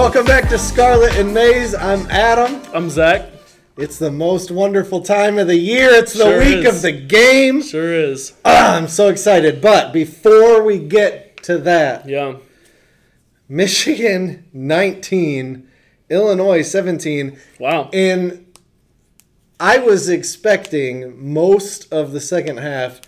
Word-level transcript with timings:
Welcome 0.00 0.24
back 0.24 0.48
to 0.48 0.58
Scarlet 0.58 1.14
and 1.18 1.34
Maize. 1.34 1.74
I'm 1.74 2.06
Adam. 2.10 2.62
I'm 2.72 2.88
Zach. 2.88 3.28
It's 3.76 3.98
the 3.98 4.10
most 4.10 4.50
wonderful 4.50 5.02
time 5.02 5.38
of 5.38 5.46
the 5.46 5.56
year. 5.58 5.90
It's 5.90 6.14
the 6.14 6.24
Sure 6.24 6.38
week 6.38 6.64
is. 6.64 6.76
of 6.76 6.80
the 6.82 6.92
game. 6.92 7.60
Sure 7.62 7.92
is. 7.92 8.32
Ah, 8.42 8.76
I'm 8.78 8.88
so 8.88 9.08
excited. 9.08 9.60
But 9.60 9.92
before 9.92 10.62
we 10.62 10.78
get 10.78 11.42
to 11.42 11.58
that, 11.58 12.08
Yeah. 12.08 12.36
Michigan 13.46 14.44
19, 14.54 15.68
Illinois 16.08 16.62
17. 16.62 17.36
Wow. 17.58 17.90
And 17.92 18.46
I 19.60 19.76
was 19.78 20.08
expecting 20.08 21.12
most 21.32 21.92
of 21.92 22.12
the 22.12 22.20
second 22.22 22.56
half 22.56 23.02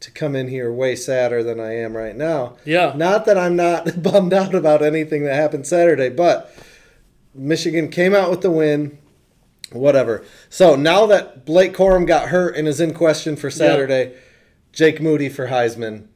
to 0.00 0.10
come 0.10 0.36
in 0.36 0.48
here 0.48 0.72
way 0.72 0.94
sadder 0.94 1.42
than 1.42 1.58
I 1.58 1.74
am 1.76 1.96
right 1.96 2.14
now. 2.14 2.56
Yeah. 2.64 2.92
Not 2.96 3.24
that 3.26 3.36
I'm 3.36 3.56
not 3.56 4.02
bummed 4.02 4.32
out 4.32 4.54
about 4.54 4.82
anything 4.82 5.24
that 5.24 5.34
happened 5.34 5.66
Saturday, 5.66 6.08
but 6.08 6.54
Michigan 7.34 7.88
came 7.88 8.14
out 8.14 8.30
with 8.30 8.42
the 8.42 8.50
win. 8.50 8.98
Whatever. 9.70 10.24
So 10.48 10.76
now 10.76 11.04
that 11.06 11.44
Blake 11.44 11.74
Corum 11.74 12.06
got 12.06 12.30
hurt 12.30 12.56
and 12.56 12.66
is 12.66 12.80
in 12.80 12.94
question 12.94 13.36
for 13.36 13.50
Saturday, 13.50 14.14
Jake 14.72 14.98
Moody 14.98 15.28
for 15.28 15.48
Heisman. 15.48 16.06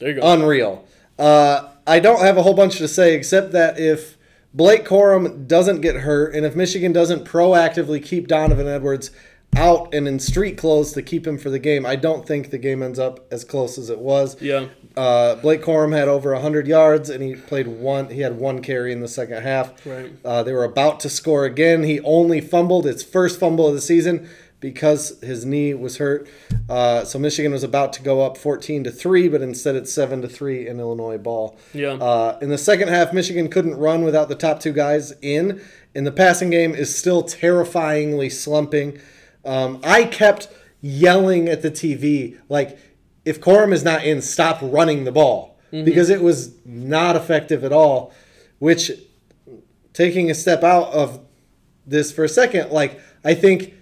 There 0.00 0.08
you 0.08 0.20
go. 0.20 0.32
Unreal. 0.32 0.88
Uh, 1.18 1.68
I 1.86 2.00
don't 2.00 2.20
have 2.20 2.38
a 2.38 2.42
whole 2.42 2.54
bunch 2.54 2.78
to 2.78 2.88
say 2.88 3.14
except 3.14 3.52
that 3.52 3.78
if 3.78 4.16
Blake 4.54 4.86
Corum 4.86 5.46
doesn't 5.46 5.82
get 5.82 5.96
hurt 5.96 6.34
and 6.34 6.46
if 6.46 6.56
Michigan 6.56 6.92
doesn't 6.92 7.26
proactively 7.26 8.02
keep 8.02 8.26
Donovan 8.26 8.66
Edwards 8.66 9.10
out 9.54 9.92
and 9.92 10.08
in 10.08 10.18
street 10.18 10.56
clothes 10.56 10.92
to 10.92 11.02
keep 11.02 11.26
him 11.26 11.36
for 11.38 11.50
the 11.50 11.58
game, 11.58 11.84
I 11.84 11.96
don't 11.96 12.26
think 12.26 12.50
the 12.50 12.58
game 12.58 12.82
ends 12.82 12.98
up 12.98 13.26
as 13.30 13.44
close 13.44 13.78
as 13.78 13.90
it 13.90 13.98
was. 13.98 14.40
yeah. 14.40 14.66
Uh, 14.94 15.36
Blake 15.36 15.62
Corum 15.62 15.96
had 15.96 16.06
over 16.06 16.32
100 16.34 16.66
yards 16.66 17.08
and 17.08 17.22
he 17.22 17.34
played 17.34 17.66
one. 17.66 18.10
He 18.10 18.20
had 18.20 18.38
one 18.38 18.60
carry 18.60 18.92
in 18.92 19.00
the 19.00 19.08
second 19.08 19.42
half. 19.42 19.86
Right. 19.86 20.12
Uh, 20.22 20.42
they 20.42 20.52
were 20.52 20.64
about 20.64 21.00
to 21.00 21.08
score 21.08 21.46
again. 21.46 21.82
He 21.82 22.00
only 22.00 22.42
fumbled 22.42 22.84
his 22.84 23.02
first 23.02 23.40
fumble 23.40 23.68
of 23.68 23.74
the 23.74 23.80
season 23.80 24.28
because 24.60 25.18
his 25.22 25.46
knee 25.46 25.72
was 25.72 25.96
hurt. 25.96 26.28
Uh, 26.68 27.04
so 27.04 27.18
Michigan 27.18 27.52
was 27.52 27.64
about 27.64 27.94
to 27.94 28.02
go 28.02 28.20
up 28.20 28.36
14 28.36 28.84
to 28.84 28.90
three, 28.90 29.28
but 29.28 29.40
instead 29.40 29.76
it's 29.76 29.92
seven 29.92 30.20
to 30.22 30.28
three 30.28 30.68
in 30.68 30.78
Illinois 30.78 31.18
ball. 31.18 31.58
Yeah. 31.72 31.94
Uh, 31.94 32.38
in 32.42 32.50
the 32.50 32.58
second 32.58 32.88
half, 32.88 33.12
Michigan 33.14 33.48
couldn't 33.48 33.76
run 33.76 34.04
without 34.04 34.28
the 34.28 34.34
top 34.34 34.60
two 34.60 34.72
guys 34.72 35.12
in, 35.22 35.60
and 35.94 36.06
the 36.06 36.12
passing 36.12 36.50
game 36.50 36.74
is 36.74 36.94
still 36.94 37.22
terrifyingly 37.22 38.28
slumping. 38.30 39.00
Um, 39.44 39.80
I 39.82 40.04
kept 40.04 40.48
yelling 40.80 41.48
at 41.48 41.62
the 41.62 41.70
TV 41.70 42.38
like, 42.48 42.78
"If 43.24 43.40
Corum 43.40 43.72
is 43.72 43.84
not 43.84 44.04
in, 44.04 44.22
stop 44.22 44.58
running 44.62 45.04
the 45.04 45.12
ball," 45.12 45.58
because 45.84 46.10
it 46.10 46.22
was 46.22 46.52
not 46.64 47.16
effective 47.16 47.64
at 47.64 47.72
all. 47.72 48.12
Which, 48.58 48.92
taking 49.92 50.30
a 50.30 50.34
step 50.34 50.62
out 50.62 50.92
of 50.92 51.20
this 51.86 52.12
for 52.12 52.24
a 52.24 52.28
second, 52.28 52.70
like 52.70 53.00
I 53.24 53.34
think 53.34 53.74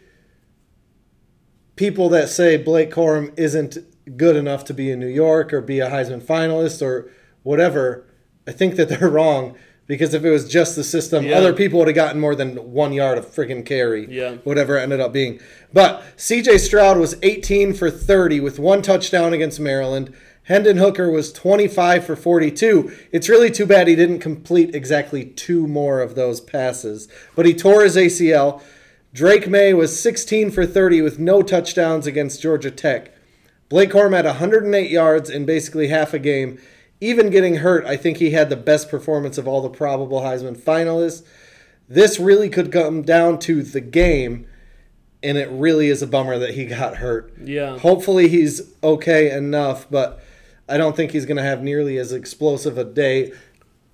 people 1.76 2.08
that 2.10 2.28
say 2.28 2.56
Blake 2.56 2.90
Corum 2.90 3.32
isn't 3.38 3.78
good 4.16 4.36
enough 4.36 4.64
to 4.66 4.74
be 4.74 4.90
in 4.90 4.98
New 4.98 5.06
York 5.06 5.52
or 5.52 5.60
be 5.60 5.80
a 5.80 5.88
Heisman 5.88 6.22
finalist 6.22 6.82
or 6.82 7.10
whatever, 7.42 8.06
I 8.46 8.52
think 8.52 8.76
that 8.76 8.88
they're 8.88 9.08
wrong 9.10 9.56
because 9.90 10.14
if 10.14 10.24
it 10.24 10.30
was 10.30 10.46
just 10.48 10.76
the 10.76 10.84
system, 10.84 11.26
Yeah. 11.26 11.36
other 11.36 11.52
people 11.52 11.80
would 11.80 11.88
have 11.88 11.96
gotten 11.96 12.20
more 12.20 12.36
than 12.36 12.54
one 12.72 12.92
yard 12.92 13.18
of 13.18 13.26
freaking 13.26 13.66
carry, 13.66 14.06
Yeah. 14.08 14.34
whatever 14.44 14.78
it 14.78 14.82
ended 14.82 15.00
up 15.00 15.12
being. 15.12 15.40
But 15.72 16.04
CJ 16.16 16.58
Stroud 16.58 16.96
was 16.96 17.16
18 17.24 17.72
for 17.72 17.90
30 17.90 18.38
with 18.38 18.60
one 18.60 18.82
touchdown 18.82 19.32
against 19.32 19.58
Maryland. 19.58 20.12
Hendon 20.44 20.76
Hooker 20.76 21.10
was 21.10 21.32
25 21.32 22.04
for 22.04 22.14
42. 22.14 22.92
It's 23.10 23.28
really 23.28 23.50
too 23.50 23.66
bad 23.66 23.88
he 23.88 23.96
didn't 23.96 24.20
complete 24.20 24.76
exactly 24.76 25.24
two 25.24 25.66
more 25.66 26.00
of 26.00 26.14
those 26.14 26.40
passes, 26.40 27.08
but 27.34 27.44
he 27.44 27.52
tore 27.52 27.82
his 27.82 27.96
ACL. 27.96 28.62
Drake 29.12 29.48
Maye 29.48 29.74
was 29.74 29.98
16 29.98 30.52
for 30.52 30.64
30 30.64 31.02
with 31.02 31.18
no 31.18 31.42
touchdowns 31.42 32.06
against 32.06 32.40
Georgia 32.40 32.70
Tech. 32.70 33.10
Blake 33.68 33.90
Corum 33.90 34.14
had 34.14 34.24
108 34.24 34.88
yards 34.88 35.28
in 35.28 35.44
basically 35.44 35.88
half 35.88 36.14
a 36.14 36.20
game. 36.20 36.58
Even 37.00 37.30
getting 37.30 37.56
hurt, 37.56 37.86
I 37.86 37.96
think 37.96 38.18
he 38.18 38.30
had 38.30 38.50
the 38.50 38.56
best 38.56 38.90
performance 38.90 39.38
of 39.38 39.48
all 39.48 39.62
the 39.62 39.70
probable 39.70 40.20
Heisman 40.20 40.56
finalists. 40.56 41.22
This 41.88 42.20
really 42.20 42.48
could 42.50 42.70
come 42.70 43.02
down 43.02 43.38
to 43.40 43.62
the 43.62 43.80
game, 43.80 44.46
and 45.22 45.38
it 45.38 45.48
really 45.50 45.88
is 45.88 46.02
a 46.02 46.06
bummer 46.06 46.38
that 46.38 46.54
he 46.54 46.66
got 46.66 46.96
hurt. 46.96 47.32
Yeah. 47.42 47.78
Hopefully 47.78 48.28
he's 48.28 48.62
okay 48.82 49.30
enough, 49.32 49.90
but 49.90 50.22
I 50.68 50.76
don't 50.76 50.94
think 50.94 51.12
he's 51.12 51.26
going 51.26 51.38
to 51.38 51.42
have 51.42 51.62
nearly 51.62 51.96
as 51.98 52.12
explosive 52.12 52.76
a 52.78 52.84
day 52.84 53.32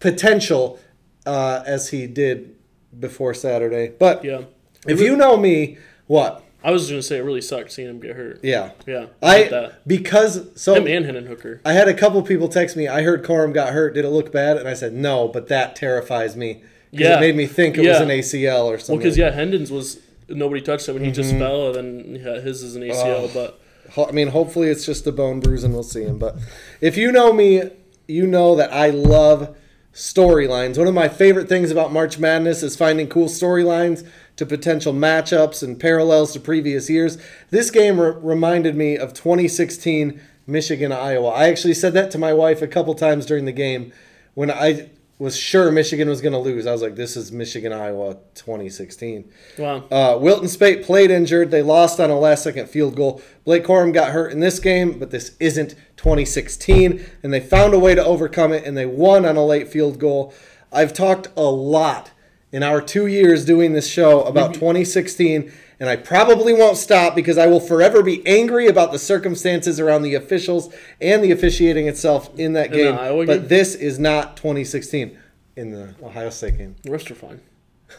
potential 0.00 0.78
uh, 1.24 1.62
as 1.64 1.88
he 1.90 2.06
did 2.06 2.54
before 2.98 3.34
Saturday. 3.34 3.92
But 3.98 4.24
Yeah. 4.24 4.42
if 4.86 5.00
you 5.00 5.16
know 5.16 5.36
me, 5.36 5.78
what? 6.06 6.42
I 6.64 6.70
was 6.72 6.82
just 6.82 6.90
gonna 6.90 7.02
say 7.02 7.18
it 7.18 7.22
really 7.22 7.40
sucked 7.40 7.70
seeing 7.72 7.88
him 7.88 8.00
get 8.00 8.16
hurt. 8.16 8.40
Yeah. 8.42 8.72
Yeah. 8.86 9.06
I 9.22 9.44
that. 9.44 9.86
because 9.86 10.48
so 10.60 10.74
Him 10.74 10.86
and 10.88 11.04
Hendon 11.04 11.26
Hooker. 11.26 11.60
I 11.64 11.72
had 11.74 11.86
a 11.88 11.94
couple 11.94 12.20
people 12.22 12.48
text 12.48 12.76
me. 12.76 12.88
I 12.88 13.02
heard 13.02 13.24
Corum 13.24 13.52
got 13.54 13.72
hurt. 13.72 13.94
Did 13.94 14.04
it 14.04 14.08
look 14.10 14.32
bad? 14.32 14.56
And 14.56 14.68
I 14.68 14.74
said 14.74 14.92
no, 14.92 15.28
but 15.28 15.48
that 15.48 15.76
terrifies 15.76 16.36
me. 16.36 16.62
Yeah. 16.90 17.18
it 17.18 17.20
made 17.20 17.36
me 17.36 17.46
think 17.46 17.76
it 17.76 17.86
was 17.86 18.00
an 18.00 18.08
ACL 18.08 18.64
or 18.64 18.78
something. 18.78 18.94
Well, 18.96 18.98
because 18.98 19.16
yeah, 19.18 19.30
Hendon's 19.30 19.70
was 19.70 20.00
nobody 20.28 20.60
touched 20.60 20.88
him 20.88 20.96
and 20.96 21.04
he 21.06 21.12
just 21.12 21.30
Mm-hmm. 21.30 21.38
fell, 21.40 21.76
and 21.76 21.76
then 21.76 22.14
yeah, 22.24 22.40
his 22.40 22.62
is 22.62 22.74
an 22.74 22.82
ACL. 22.82 23.30
Oh. 23.34 23.56
But 23.94 24.08
I 24.08 24.12
mean, 24.12 24.28
hopefully 24.28 24.68
it's 24.68 24.84
just 24.86 25.06
a 25.06 25.12
bone 25.12 25.38
bruise 25.40 25.62
and 25.62 25.72
we'll 25.74 25.82
see 25.84 26.02
him. 26.02 26.18
But 26.18 26.36
if 26.80 26.96
you 26.96 27.12
know 27.12 27.32
me, 27.32 27.62
you 28.08 28.26
know 28.26 28.56
that 28.56 28.72
I 28.72 28.90
love 28.90 29.56
storylines. 29.92 30.78
One 30.78 30.88
of 30.88 30.94
my 30.94 31.08
favorite 31.08 31.48
things 31.48 31.70
about 31.70 31.92
March 31.92 32.18
Madness 32.18 32.62
is 32.62 32.76
finding 32.76 33.08
cool 33.08 33.26
storylines 33.28 34.06
to 34.36 34.47
potential 34.47 34.92
matchups 34.92 35.62
and 35.62 35.80
parallels 35.80 36.32
to 36.32 36.41
previous 36.41 36.88
years. 36.91 37.19
This 37.50 37.70
game 37.70 38.00
re- 38.00 38.14
reminded 38.16 38.76
me 38.76 38.97
of 38.97 39.14
2016 39.14 40.20
Michigan 40.47 40.92
Iowa. 40.92 41.28
I 41.28 41.48
actually 41.48 41.74
said 41.74 41.94
that 41.94 42.10
to 42.12 42.19
my 42.19 42.32
wife 42.32 42.62
a 42.62 42.69
couple 42.69 42.94
times 42.94 43.26
during 43.26 43.47
the 43.47 43.52
game 43.52 43.92
when 44.34 44.50
I 44.50 44.91
was 45.19 45.36
sure 45.36 45.72
Michigan 45.72 46.08
was 46.08 46.20
going 46.20 46.34
to 46.34 46.38
lose. 46.38 46.66
I 46.66 46.72
was 46.72 46.82
like, 46.82 46.94
this 46.94 47.16
is 47.16 47.32
Michigan 47.32 47.72
Iowa 47.72 48.19
2016. 48.34 49.30
wow. 49.56 49.84
Uh, 49.91 50.19
Wilton 50.19 50.48
Speight 50.48 50.84
played 50.84 51.10
injured. 51.10 51.50
They 51.50 51.62
lost 51.62 51.98
on 51.98 52.10
a 52.10 52.18
last 52.18 52.44
second 52.44 52.68
field 52.68 52.97
goal. 52.97 53.22
Blake 53.44 53.64
Corum 53.64 53.94
got 53.94 54.10
hurt 54.10 54.30
in 54.30 54.41
this 54.41 54.58
game, 54.58 54.98
but 54.98 55.10
this 55.10 55.34
isn't 55.41 55.70
2016. 55.97 57.04
And 57.22 57.32
they 57.32 57.41
found 57.41 57.72
a 57.72 57.78
way 57.78 57.94
to 57.94 58.04
overcome 58.04 58.53
it 58.53 58.64
and 58.64 58.76
they 58.76 58.84
won 58.84 59.24
on 59.24 59.36
a 59.36 59.44
late 59.44 59.68
field 59.68 59.98
goal. 59.98 60.34
I've 60.70 60.92
talked 60.92 61.28
a 61.34 61.44
lot 61.44 62.10
in 62.56 62.62
our 62.62 62.80
two 62.80 63.06
years 63.06 63.44
doing 63.44 63.74
this 63.74 63.86
show 63.86 64.22
about 64.22 64.54
2016. 64.54 65.52
And 65.78 65.90
I 65.90 65.96
probably 65.96 66.54
won't 66.54 66.78
stop 66.78 67.14
because 67.14 67.36
I 67.36 67.46
will 67.48 67.60
forever 67.60 68.02
be 68.02 68.26
angry 68.26 68.66
about 68.66 68.92
the 68.92 68.98
circumstances 68.98 69.78
around 69.78 70.04
the 70.04 70.14
officials 70.14 70.74
and 70.98 71.22
the 71.22 71.32
officiating 71.32 71.86
itself 71.86 72.30
in 72.38 72.54
that 72.54 72.70
the 72.70 72.76
game. 72.78 72.94
Iowa 72.98 73.26
But 73.26 73.50
this 73.50 73.74
is 73.74 73.98
not 73.98 74.38
2016 74.38 75.18
in 75.56 75.70
the 75.70 75.94
Ohio 76.02 76.30
State 76.30 76.56
game. 76.56 76.76
The 76.82 76.92
rest 76.92 77.10
are 77.10 77.14
fine. 77.14 77.42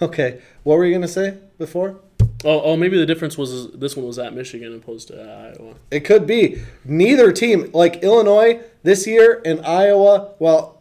Okay, 0.02 0.42
what 0.64 0.78
were 0.78 0.86
you 0.86 0.92
going 0.92 1.02
to 1.04 1.08
say 1.08 1.38
before? 1.60 2.00
Oh, 2.44 2.62
oh, 2.62 2.76
maybe 2.76 2.98
the 2.98 3.06
difference 3.06 3.38
was 3.38 3.72
this 3.72 3.96
one 3.96 4.06
was 4.06 4.20
at 4.20 4.34
Michigan 4.34 4.76
opposed 4.76 5.10
to 5.10 5.22
Iowa. 5.22 5.76
It 5.92 6.02
could 6.02 6.28
be. 6.28 6.64
Neither 6.84 7.32
team, 7.32 7.70
like 7.74 8.04
Illinois 8.04 8.60
this 8.84 9.08
year 9.08 9.42
and 9.46 9.64
Iowa, 9.66 10.34
well, 10.40 10.77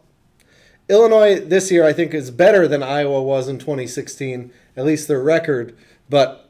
Illinois 0.89 1.39
this 1.39 1.69
year 1.71 1.85
I 1.85 1.93
think 1.93 2.13
is 2.13 2.31
better 2.31 2.67
than 2.67 2.81
Iowa 2.83 3.21
was 3.21 3.47
in 3.47 3.57
2016, 3.59 4.51
at 4.75 4.85
least 4.85 5.07
their 5.07 5.21
record. 5.21 5.75
But, 6.09 6.49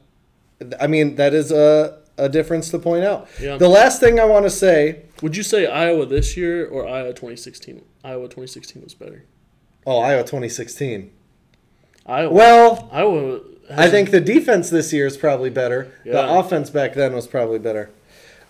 I 0.80 0.86
mean, 0.86 1.16
that 1.16 1.34
is 1.34 1.50
a, 1.50 1.98
a 2.16 2.28
difference 2.28 2.70
to 2.70 2.78
point 2.78 3.04
out. 3.04 3.28
Yeah. 3.40 3.56
The 3.56 3.68
last 3.68 4.00
thing 4.00 4.20
I 4.20 4.24
want 4.24 4.44
to 4.46 4.50
say 4.50 5.02
Would 5.22 5.36
you 5.36 5.42
say 5.42 5.66
Iowa 5.66 6.06
this 6.06 6.36
year 6.36 6.66
or 6.68 6.86
Iowa 6.86 7.08
2016? 7.10 7.82
Iowa 8.04 8.24
2016 8.24 8.82
was 8.82 8.94
better. 8.94 9.24
oh, 9.86 9.98
Iowa 9.98 10.22
2016. 10.22 11.10
Iowa. 12.06 12.32
Well, 12.32 12.88
Iowa. 12.92 13.40
I 13.70 13.90
think 13.90 14.10
the 14.12 14.20
defense 14.20 14.70
this 14.70 14.92
year 14.94 15.06
is 15.06 15.16
probably 15.18 15.50
better. 15.50 15.92
The 16.04 16.12
Yeah. 16.12 16.38
offense 16.38 16.70
back 16.70 16.94
then 16.94 17.12
was 17.14 17.26
probably 17.26 17.58
better. 17.58 17.90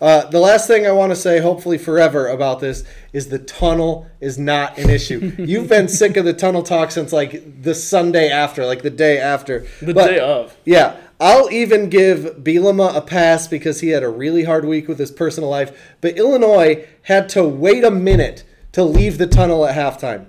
Uh, 0.01 0.27
the 0.27 0.39
last 0.41 0.67
thing 0.67 0.87
I 0.87 0.93
want 0.93 1.11
to 1.11 1.17
say, 1.17 1.41
hopefully 1.41 1.79
forever, 1.79 2.29
about 2.29 2.61
this 2.61 2.85
is 3.13 3.29
the 3.29 3.39
tunnel 3.39 4.07
is 4.21 4.39
not 4.39 4.79
an 4.79 4.91
issue. 4.91 5.35
You've 5.39 5.69
been 5.69 5.89
sick 5.89 6.17
of 6.17 6.25
the 6.25 6.33
tunnel 6.33 6.63
talk 6.63 6.91
since 6.91 7.13
like 7.13 7.63
the 7.63 7.75
Sunday 7.75 8.31
after, 8.31 8.65
like 8.65 8.83
the 8.83 8.91
day 8.91 9.19
after. 9.19 9.67
the 9.83 9.95
But, 9.95 10.09
day 10.09 10.19
of. 10.21 10.57
Yeah, 10.65 10.97
I'll 11.21 11.51
even 11.51 11.89
give 11.91 12.37
Bielema 12.45 12.95
a 12.95 13.01
pass 13.01 13.49
because 13.49 13.81
he 13.81 13.89
had 13.89 14.05
a 14.05 14.09
really 14.09 14.45
hard 14.45 14.65
week 14.65 14.87
with 14.87 14.99
his 14.99 15.11
personal 15.11 15.51
life. 15.51 15.97
But 16.01 16.17
Illinois 16.17 16.87
had 17.03 17.29
to 17.31 17.43
wait 17.45 17.83
a 17.83 17.91
minute 17.91 18.45
to 18.73 18.85
leave 18.85 19.19
the 19.19 19.27
tunnel 19.27 19.67
at 19.67 19.75
halftime. 19.75 20.27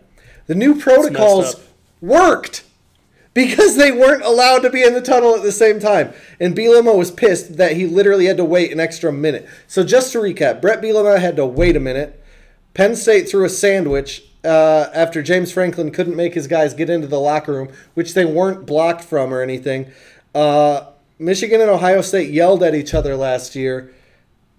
The 0.47 0.55
new 0.55 0.79
protocols 0.79 1.61
worked 2.01 2.63
because 3.33 3.77
they 3.77 3.91
weren't 3.91 4.23
allowed 4.23 4.59
to 4.59 4.69
be 4.69 4.83
in 4.83 4.93
the 4.93 5.01
tunnel 5.01 5.35
at 5.35 5.43
the 5.43 5.51
same 5.51 5.79
time. 5.79 6.13
And 6.39 6.55
Bielema 6.55 6.95
was 6.95 7.11
pissed 7.11 7.57
that 7.57 7.75
he 7.75 7.85
literally 7.85 8.25
had 8.25 8.37
to 8.37 8.45
wait 8.45 8.71
an 8.71 8.79
extra 8.79 9.11
minute. 9.11 9.47
So 9.67 9.83
just 9.83 10.11
to 10.13 10.19
recap, 10.19 10.61
Bret 10.61 10.81
Bielema 10.81 11.19
had 11.19 11.35
to 11.35 11.45
wait 11.45 11.75
a 11.75 11.79
minute. 11.79 12.23
Penn 12.73 12.95
State 12.95 13.29
threw 13.29 13.45
a 13.45 13.49
sandwich 13.49 14.23
uh, 14.43 14.89
after 14.93 15.21
James 15.21 15.51
Franklin 15.51 15.91
couldn't 15.91 16.15
make 16.15 16.33
his 16.33 16.47
guys 16.47 16.73
get 16.73 16.89
into 16.89 17.07
the 17.07 17.19
locker 17.19 17.53
room, 17.53 17.69
which 17.93 18.13
they 18.13 18.25
weren't 18.25 18.65
blocked 18.65 19.03
from 19.03 19.33
or 19.33 19.41
anything. 19.41 19.91
Uh, 20.33 20.87
Michigan 21.17 21.59
and 21.59 21.69
Ohio 21.69 22.01
State 22.01 22.31
yelled 22.31 22.63
at 22.63 22.75
each 22.75 22.93
other 22.93 23.15
last 23.15 23.55
year. 23.55 23.93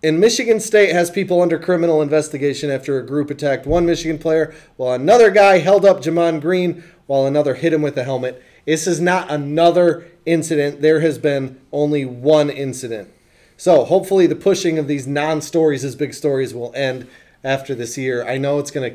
And 0.02 0.18
Michigan 0.18 0.60
State 0.60 0.92
has 0.92 1.10
people 1.10 1.42
under 1.42 1.58
criminal 1.58 2.00
investigation 2.00 2.70
after 2.70 2.98
a 2.98 3.06
group 3.06 3.30
attacked 3.30 3.66
one 3.66 3.84
Michigan 3.84 4.18
player 4.18 4.54
while 4.76 4.94
another 4.94 5.30
guy 5.30 5.58
held 5.58 5.84
up 5.84 6.02
Gemon 6.02 6.40
Green 6.40 6.82
while 7.06 7.26
another 7.26 7.54
hit 7.54 7.72
him 7.72 7.82
with 7.82 7.98
a 7.98 8.04
helmet. 8.04 8.42
This 8.70 8.86
is 8.86 9.00
not 9.00 9.28
another 9.32 10.06
incident. 10.24 10.80
There 10.80 11.00
has 11.00 11.18
been 11.18 11.60
only 11.72 12.04
one 12.04 12.48
incident. 12.48 13.08
So 13.56 13.84
hopefully 13.84 14.28
the 14.28 14.36
pushing 14.36 14.78
of 14.78 14.86
these 14.86 15.08
non-stories 15.08 15.84
as 15.84 15.96
big 15.96 16.14
stories 16.14 16.54
will 16.54 16.72
end 16.76 17.08
after 17.42 17.74
this 17.74 17.98
year. 17.98 18.24
I 18.24 18.38
know 18.38 18.60
it's 18.60 18.70
gonna 18.70 18.92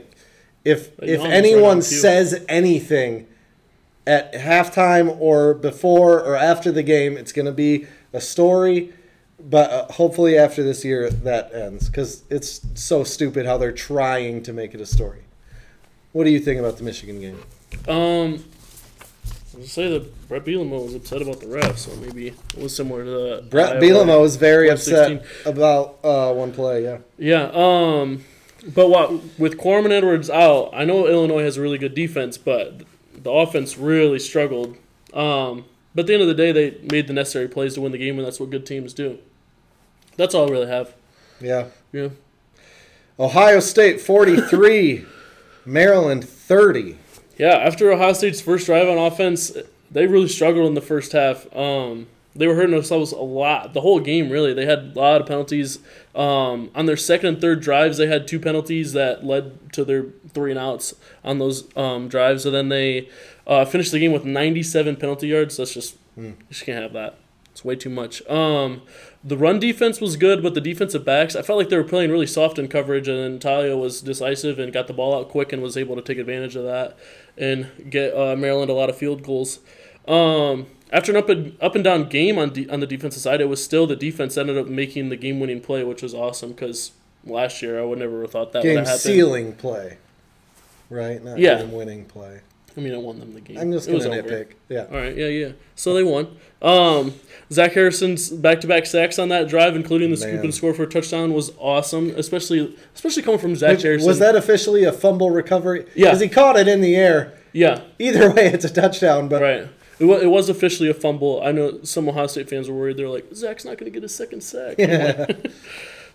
if 0.63 0.97
if 0.99 1.19
anyone 1.19 1.79
right 1.79 1.83
says 1.83 2.45
anything 2.47 3.27
at 4.07 4.33
halftime 4.33 5.13
or 5.19 5.53
before 5.53 6.21
or 6.21 6.37
after 6.37 6.71
the 6.71 6.81
game, 6.81 7.17
it's 7.17 7.33
gonna 7.33 7.51
be 7.51 7.85
a 8.13 8.21
story. 8.21 8.93
But 9.37 9.71
uh, 9.71 9.91
hopefully 9.91 10.37
after 10.37 10.63
this 10.63 10.85
year 10.85 11.09
that 11.09 11.53
ends 11.53 11.89
because 11.89 12.23
it's 12.29 12.65
so 12.75 13.03
stupid 13.03 13.45
how 13.45 13.57
they're 13.57 13.73
trying 13.73 14.41
to 14.43 14.53
make 14.53 14.73
it 14.73 14.79
a 14.79 14.85
story. 14.85 15.25
What 16.13 16.23
do 16.23 16.29
you 16.29 16.39
think 16.39 16.61
about 16.61 16.77
the 16.77 16.83
Michigan 16.83 17.19
game? 17.19 17.43
Um, 17.89 18.41
I 19.55 19.59
was 19.59 19.71
say 19.71 19.89
that 19.89 20.27
Bret 20.27 20.43
Bielema 20.43 20.83
was 20.83 20.95
upset 20.95 21.21
about 21.21 21.39
the 21.39 21.45
refs, 21.45 21.77
so 21.79 21.95
maybe 21.97 22.27
it 22.27 22.57
was 22.61 22.75
similar 22.75 23.05
to 23.05 23.09
that. 23.11 23.49
Bret 23.49 23.73
Iowa- 23.73 23.81
Bielema 23.81 24.19
was 24.21 24.35
very 24.35 24.69
upset 24.69 25.07
2016. 25.09 25.51
about 25.53 25.97
uh, 26.03 26.33
one 26.33 26.51
play. 26.51 26.83
Yeah, 26.83 26.97
Yeah. 27.17 27.49
Um, 27.53 28.25
but 28.73 28.89
what 28.89 29.39
with 29.39 29.57
Corman 29.57 29.91
Edwards 29.91 30.29
out, 30.29 30.71
I 30.73 30.83
know 30.85 31.07
Illinois 31.07 31.43
has 31.43 31.57
a 31.57 31.61
really 31.61 31.77
good 31.77 31.93
defense, 31.93 32.37
but 32.37 32.81
the 33.15 33.31
offense 33.31 33.77
really 33.77 34.19
struggled. 34.19 34.75
Um, 35.13 35.65
but 35.93 36.01
at 36.01 36.07
the 36.07 36.13
end 36.13 36.21
of 36.23 36.27
the 36.27 36.33
day, 36.33 36.51
they 36.51 36.77
made 36.91 37.07
the 37.07 37.13
necessary 37.13 37.47
plays 37.47 37.75
to 37.75 37.81
win 37.81 37.91
the 37.93 37.97
game, 37.97 38.17
and 38.17 38.27
that's 38.27 38.39
what 38.39 38.49
good 38.49 38.65
teams 38.65 38.93
do. 38.93 39.19
That's 40.17 40.35
all 40.35 40.47
I 40.47 40.51
really 40.51 40.67
have. 40.67 40.93
yeah. 41.39 41.67
Yeah. 41.93 42.09
Ohio 43.17 43.61
State 43.61 44.01
forty 44.01 44.35
three, 44.41 45.05
Maryland 45.65 46.27
thirty. 46.27 46.97
Yeah, 47.37 47.55
after 47.55 47.91
Ohio 47.91 48.13
State's 48.13 48.41
first 48.41 48.65
drive 48.65 48.87
on 48.87 48.97
offense, 48.97 49.51
they 49.91 50.07
really 50.07 50.27
struggled 50.27 50.67
in 50.67 50.73
the 50.73 50.81
first 50.81 51.11
half. 51.11 51.53
Um, 51.55 52.07
they 52.35 52.47
were 52.47 52.55
hurting 52.55 52.71
themselves 52.71 53.11
a 53.13 53.17
lot. 53.17 53.73
The 53.73 53.81
whole 53.81 53.99
game, 53.99 54.29
really. 54.29 54.53
They 54.53 54.65
had 54.65 54.93
a 54.95 54.99
lot 54.99 55.21
of 55.21 55.27
penalties. 55.27 55.79
Um, 56.13 56.69
on 56.75 56.85
their 56.85 56.97
second 56.97 57.27
and 57.29 57.41
third 57.41 57.61
drives, 57.61 57.97
they 57.97 58.07
had 58.07 58.27
two 58.27 58.39
penalties 58.39 58.93
that 58.93 59.25
led 59.25 59.71
to 59.73 59.85
their 59.85 60.07
three 60.33 60.51
and 60.51 60.59
outs 60.59 60.93
on 61.23 61.39
those 61.39 61.65
um, 61.77 62.09
drives. 62.09 62.45
And 62.45 62.53
then 62.53 62.69
they 62.69 63.09
uh, 63.47 63.63
finished 63.63 63.93
the 63.93 63.99
game 63.99 64.11
with 64.11 64.25
97 64.25 64.97
penalty 64.97 65.27
yards. 65.27 65.55
That's 65.57 65.73
just, 65.73 65.95
you 66.17 66.35
just 66.49 66.65
can't 66.65 66.83
have 66.83 66.93
that. 66.93 67.17
It's 67.51 67.63
way 67.63 67.77
too 67.77 67.89
much. 67.89 68.25
Um, 68.27 68.81
the 69.27 69.37
run 69.37 69.59
defense 69.59 69.99
was 69.99 70.17
good, 70.17 70.43
but 70.43 70.53
the 70.53 70.61
defensive 70.61 71.03
backs, 71.03 71.35
I 71.35 71.41
felt 71.41 71.57
like 71.57 71.69
they 71.69 71.77
were 71.77 71.83
playing 71.83 72.11
really 72.11 72.27
soft 72.27 72.59
in 72.59 72.67
coverage, 72.67 73.07
and 73.07 73.41
Taulia 73.41 73.75
was 73.79 74.01
decisive 74.01 74.59
and 74.59 74.71
got 74.71 74.85
the 74.85 74.93
ball 74.93 75.15
out 75.19 75.29
quick 75.29 75.51
and 75.51 75.63
was 75.63 75.75
able 75.75 75.95
to 75.95 76.01
take 76.03 76.19
advantage 76.19 76.55
of 76.55 76.63
that 76.65 76.95
and 77.37 77.89
get 77.89 78.13
uh, 78.15 78.35
Maryland 78.35 78.69
a 78.69 78.73
lot 78.75 78.89
of 78.89 78.95
field 78.97 79.23
goals. 79.23 79.59
Um, 80.07 80.67
after 80.91 81.11
an 81.11 81.17
up 81.17 81.27
and 81.29 81.57
up 81.59 81.73
and 81.73 81.83
down 81.83 82.07
game 82.07 82.37
on 82.37 82.51
de- 82.53 82.69
on 82.69 82.79
the 82.79 82.85
defensive 82.87 83.21
side, 83.21 83.41
it 83.41 83.49
was 83.49 83.63
still 83.63 83.87
the 83.87 83.95
defense 83.95 84.37
ended 84.37 84.57
up 84.59 84.67
making 84.67 85.09
the 85.09 85.15
game 85.17 85.39
winning 85.39 85.59
play, 85.59 85.83
which 85.83 86.03
was 86.03 86.13
awesome 86.13 86.51
because 86.51 86.91
last 87.25 87.63
year 87.63 87.79
I 87.81 87.83
would 87.83 87.97
never 87.97 88.21
have 88.21 88.31
thought 88.31 88.51
that 88.53 88.59
would 88.63 88.69
Game 88.69 88.77
have 88.77 88.85
happened. 88.85 89.01
sealing 89.01 89.53
play, 89.53 89.97
right? 90.91 91.23
Not 91.23 91.39
Yeah. 91.39 91.61
game 91.63 91.71
winning 91.71 92.05
play. 92.05 92.41
I 92.77 92.81
mean, 92.81 92.93
I 92.93 92.97
won 92.97 93.19
them 93.19 93.33
the 93.33 93.41
game. 93.41 93.57
I'm 93.57 93.71
just 93.71 93.87
It 93.87 93.93
was 93.93 94.05
gonna 94.05 94.17
over. 94.19 94.29
nitpick. 94.29 94.47
Yeah. 94.69 94.85
All 94.91 94.97
right, 94.97 95.15
yeah, 95.15 95.27
yeah. 95.27 95.51
So 95.75 95.93
they 95.93 96.03
won. 96.03 96.35
Um, 96.61 97.13
Zach 97.51 97.73
Harrison's 97.73 98.29
back-to-back 98.29 98.85
sacks 98.85 99.17
on 99.19 99.29
that 99.29 99.47
drive, 99.47 99.75
including 99.75 100.09
the 100.09 100.17
scoop 100.17 100.43
and 100.43 100.53
score 100.53 100.73
for 100.73 100.83
a 100.83 100.87
touchdown, 100.87 101.33
was 101.33 101.51
awesome. 101.59 102.09
Especially, 102.17 102.75
especially 102.95 103.23
coming 103.23 103.39
from 103.39 103.55
Zach 103.55 103.79
Harrison. 103.79 104.07
was 104.07 104.19
that 104.19 104.35
officially 104.35 104.83
a 104.83 104.91
fumble 104.91 105.29
recovery? 105.31 105.85
Yeah. 105.95 106.07
Because 106.07 106.21
he 106.21 106.27
caught 106.29 106.57
it 106.57 106.67
in 106.67 106.81
the 106.81 106.95
air. 106.95 107.33
Yeah, 107.53 107.81
Either 107.99 108.31
way, 108.31 108.47
it's 108.47 108.65
a 108.65 108.69
touchdown. 108.73 109.29
But 109.29 109.41
right. 109.41 109.67
It 109.97 110.03
was, 110.05 110.23
it 110.23 110.27
was 110.27 110.49
officially 110.49 110.89
a 110.89 110.93
fumble. 110.93 111.41
I 111.41 111.53
know 111.53 111.81
some 111.83 112.09
Ohio 112.09 112.27
State 112.27 112.49
fans 112.49 112.67
were 112.69 112.75
worried. 112.75 112.97
They're 112.97 113.07
like, 113.07 113.27
Zach's 113.33 113.63
not 113.63 113.77
going 113.77 113.89
to 113.89 113.97
get 113.97 114.03
a 114.03 114.09
second 114.09 114.41
sack. 114.41 114.75
Yeah. 114.77 115.27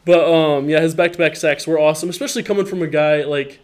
But 0.07 0.25
um, 0.33 0.69
yeah, 0.71 0.81
his 0.81 0.95
back-to-back 0.95 1.37
sacks 1.37 1.67
were 1.67 1.79
awesome, 1.79 2.09
especially 2.09 2.43
coming 2.43 2.65
from 2.65 2.81
a 2.81 2.87
guy 2.87 3.23
like 3.25 3.61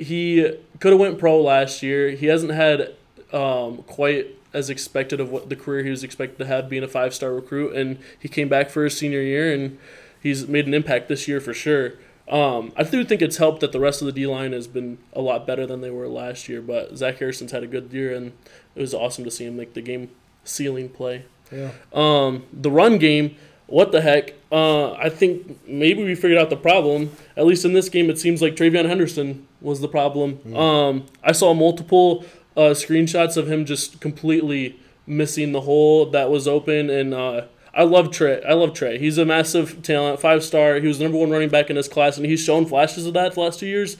he 0.00 0.56
could 0.80 0.92
have 0.92 1.00
went 1.00 1.18
pro 1.18 1.40
last 1.40 1.82
year. 1.82 2.10
He 2.10 2.26
hasn't 2.26 2.52
had 2.52 2.94
um, 3.32 3.82
quite 3.82 4.26
as 4.52 4.70
expected 4.70 5.20
of 5.20 5.30
what 5.30 5.48
the 5.48 5.56
career 5.56 5.84
he 5.84 5.90
was 5.90 6.02
expected 6.02 6.38
to 6.38 6.46
have 6.46 6.68
being 6.68 6.82
a 6.82 6.88
five-star 6.88 7.32
recruit, 7.32 7.76
and 7.76 7.98
he 8.18 8.28
came 8.28 8.48
back 8.48 8.70
for 8.70 8.82
his 8.82 8.96
senior 8.96 9.20
year, 9.20 9.52
and 9.52 9.78
he's 10.20 10.48
made 10.48 10.66
an 10.66 10.74
impact 10.74 11.08
this 11.08 11.28
year 11.28 11.40
for 11.40 11.54
sure. 11.54 11.92
Um, 12.28 12.72
I 12.76 12.84
do 12.84 13.04
think 13.04 13.22
it's 13.22 13.36
helped 13.36 13.60
that 13.60 13.72
the 13.72 13.80
rest 13.80 14.02
of 14.02 14.06
the 14.06 14.12
D 14.12 14.26
line 14.26 14.52
has 14.52 14.66
been 14.66 14.98
a 15.12 15.20
lot 15.20 15.46
better 15.46 15.66
than 15.66 15.80
they 15.80 15.90
were 15.90 16.08
last 16.08 16.48
year, 16.48 16.62
but 16.62 16.96
Zach 16.96 17.18
Harrison's 17.18 17.52
had 17.52 17.62
a 17.62 17.66
good 17.66 17.92
year, 17.92 18.14
and 18.14 18.32
it 18.74 18.80
was 18.80 18.94
awesome 18.94 19.24
to 19.24 19.30
see 19.30 19.44
him 19.44 19.56
make 19.56 19.74
the 19.74 19.82
game 19.82 20.10
sealing 20.44 20.88
play. 20.88 21.24
yeah. 21.52 21.72
Um, 21.92 22.44
the 22.52 22.70
run 22.70 22.98
game, 22.98 23.36
what 23.70 23.92
the 23.92 24.00
heck? 24.00 24.34
Uh, 24.52 24.92
I 24.92 25.08
think 25.08 25.66
maybe 25.66 26.02
we 26.04 26.14
figured 26.14 26.38
out 26.38 26.50
the 26.50 26.56
problem. 26.56 27.12
At 27.36 27.46
least 27.46 27.64
in 27.64 27.72
this 27.72 27.88
game, 27.88 28.10
it 28.10 28.18
seems 28.18 28.42
like 28.42 28.56
TreVeyon 28.56 28.86
Henderson 28.86 29.46
was 29.60 29.80
the 29.80 29.88
problem. 29.88 30.54
Um, 30.54 31.06
I 31.22 31.32
saw 31.32 31.54
multiple 31.54 32.24
uh, 32.56 32.74
screenshots 32.74 33.36
of 33.36 33.50
him 33.50 33.64
just 33.64 34.00
completely 34.00 34.78
missing 35.06 35.52
the 35.52 35.62
hole 35.62 36.06
that 36.10 36.30
was 36.30 36.48
open, 36.48 36.90
and 36.90 37.14
uh, 37.14 37.46
I 37.72 37.84
love 37.84 38.10
Trey. 38.10 38.42
I 38.42 38.54
love 38.54 38.74
Trey. 38.74 38.98
He's 38.98 39.18
a 39.18 39.24
massive 39.24 39.82
talent, 39.82 40.20
five 40.20 40.42
star. 40.42 40.76
He 40.76 40.88
was 40.88 40.98
the 40.98 41.04
number 41.04 41.18
one 41.18 41.30
running 41.30 41.48
back 41.48 41.70
in 41.70 41.76
his 41.76 41.88
class, 41.88 42.16
and 42.16 42.26
he's 42.26 42.42
shown 42.42 42.66
flashes 42.66 43.06
of 43.06 43.14
that 43.14 43.34
the 43.34 43.40
last 43.40 43.60
two 43.60 43.66
years. 43.66 43.96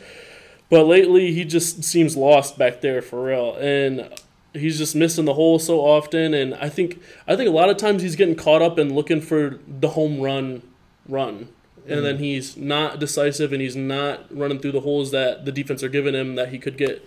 But 0.69 0.87
lately, 0.87 1.32
he 1.32 1.44
just 1.44 1.82
seems 1.82 2.17
lost 2.17 2.58
back 2.58 2.81
there 2.81 3.02
for 3.02 3.25
real, 3.25 3.56
and 3.56 4.08
he's 4.52 4.79
just 4.79 4.94
missing 4.97 5.25
the 5.25 5.35
hole 5.35 5.58
so 5.58 5.81
often. 5.81 6.35
And 6.35 6.55
I 6.55 6.69
think 6.69 7.00
I 7.26 7.37
think 7.37 7.49
a 7.49 7.52
lot 7.52 7.70
of 7.70 7.76
times 7.76 8.02
he's 8.02 8.17
getting 8.17 8.37
caught 8.37 8.62
up 8.62 8.79
in 8.79 8.94
looking 8.94 9.20
for 9.20 9.58
the 9.67 9.91
home 9.91 10.20
run, 10.20 10.62
run, 11.08 11.48
and 11.86 12.05
then 12.05 12.19
he's 12.19 12.56
not 12.56 12.98
decisive 12.98 13.53
and 13.53 13.60
he's 13.60 13.77
not 13.77 14.24
running 14.36 14.58
through 14.58 14.72
the 14.72 14.81
holes 14.81 15.10
that 15.10 15.44
the 15.44 15.53
defense 15.53 15.82
are 15.82 15.89
giving 15.89 16.15
him 16.15 16.36
that 16.36 16.51
he 16.51 16.58
could 16.58 16.77
get 16.77 17.06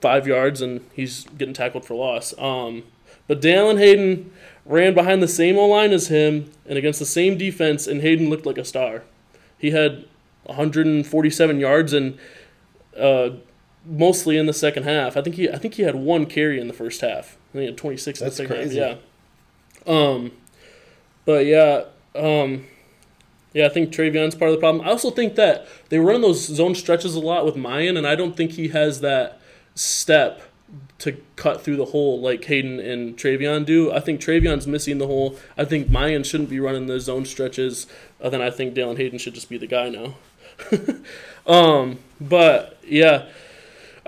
five 0.00 0.26
yards 0.26 0.60
and 0.60 0.88
he's 0.94 1.24
getting 1.36 1.54
tackled 1.54 1.84
for 1.84 1.94
loss. 1.94 2.34
Um, 2.38 2.84
but 3.26 3.40
Dallan 3.40 3.78
Hayden 3.78 4.30
ran 4.64 4.94
behind 4.94 5.22
the 5.22 5.28
same 5.28 5.56
O 5.56 5.66
line 5.66 5.92
as 5.92 6.08
him 6.08 6.50
and 6.66 6.78
against 6.78 6.98
the 6.98 7.06
same 7.06 7.36
defense, 7.36 7.86
and 7.86 8.00
Hayden 8.02 8.30
looked 8.30 8.46
like 8.46 8.58
a 8.58 8.64
star. 8.64 9.02
He 9.58 9.70
had 9.70 10.04
147 10.44 11.60
yards 11.60 11.92
and 11.92 12.18
uh, 12.96 13.30
mostly 13.86 14.36
in 14.36 14.46
the 14.46 14.52
second 14.52 14.82
half. 14.82 15.16
I 15.16 15.22
think 15.22 15.36
he 15.36 15.48
I 15.48 15.58
think 15.58 15.74
he 15.74 15.82
had 15.82 15.94
one 15.94 16.26
carry 16.26 16.60
in 16.60 16.68
the 16.68 16.74
first 16.74 17.00
half. 17.00 17.36
I 17.50 17.52
think 17.52 17.60
he 17.60 17.66
had 17.66 17.78
26 17.78 18.20
That's 18.20 18.38
in 18.38 18.44
the 18.44 18.48
second 18.48 18.64
crazy. 18.64 18.80
half. 18.80 18.98
Yeah. 19.86 19.92
Um, 19.94 20.32
but 21.24 21.46
yeah, 21.46 21.84
um, 22.14 22.66
yeah, 23.52 23.66
I 23.66 23.68
think 23.68 23.90
TreVeyon's 23.90 24.34
part 24.34 24.50
of 24.50 24.56
the 24.56 24.60
problem. 24.60 24.86
I 24.86 24.90
also 24.90 25.10
think 25.10 25.34
that 25.36 25.66
they 25.88 25.98
run 25.98 26.20
those 26.20 26.44
zone 26.44 26.74
stretches 26.74 27.14
a 27.14 27.20
lot 27.20 27.44
with 27.44 27.54
Miyan, 27.54 27.96
and 27.96 28.06
I 28.06 28.14
don't 28.14 28.36
think 28.36 28.52
he 28.52 28.68
has 28.68 29.00
that 29.00 29.40
step 29.74 30.42
to 30.98 31.20
cut 31.36 31.62
through 31.62 31.76
the 31.76 31.86
hole 31.86 32.20
like 32.20 32.44
Hayden 32.44 32.80
and 32.80 33.16
TreVeyon 33.16 33.64
do. 33.64 33.92
I 33.92 34.00
think 34.00 34.20
TreVeyon's 34.20 34.66
missing 34.66 34.98
the 34.98 35.06
hole. 35.06 35.36
I 35.56 35.64
think 35.64 35.88
Miyan 35.88 36.24
shouldn't 36.24 36.50
be 36.50 36.58
running 36.58 36.86
the 36.86 36.98
zone 37.00 37.24
stretches. 37.24 37.86
Uh, 38.20 38.28
then 38.28 38.42
I 38.42 38.50
think 38.50 38.74
Dallan 38.74 38.96
Hayden 38.96 39.18
should 39.18 39.34
just 39.34 39.48
be 39.48 39.58
the 39.58 39.66
guy 39.66 39.88
now. 39.88 40.16
um, 41.46 41.98
but 42.20 42.78
yeah, 42.86 43.26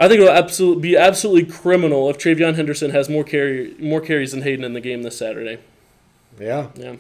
I 0.01 0.07
think 0.09 0.21
it'll 0.21 0.33
absolutely 0.33 0.83
be 0.83 0.97
absolutely 0.97 1.51
criminal 1.51 2.09
if 2.09 2.19
TreVeyon 2.19 2.55
Henderson 2.55 2.91
has 2.93 3.09
more 3.09 3.25
carry 3.25 3.75
more 3.79 4.01
carries 4.01 4.31
than 4.33 4.43
Hayden 4.43 4.65
in 4.65 4.73
the 4.73 4.81
game 4.81 5.03
this 5.03 5.19
Saturday. 5.19 5.59
Yeah. 6.41 6.69
Yeah. 6.77 6.97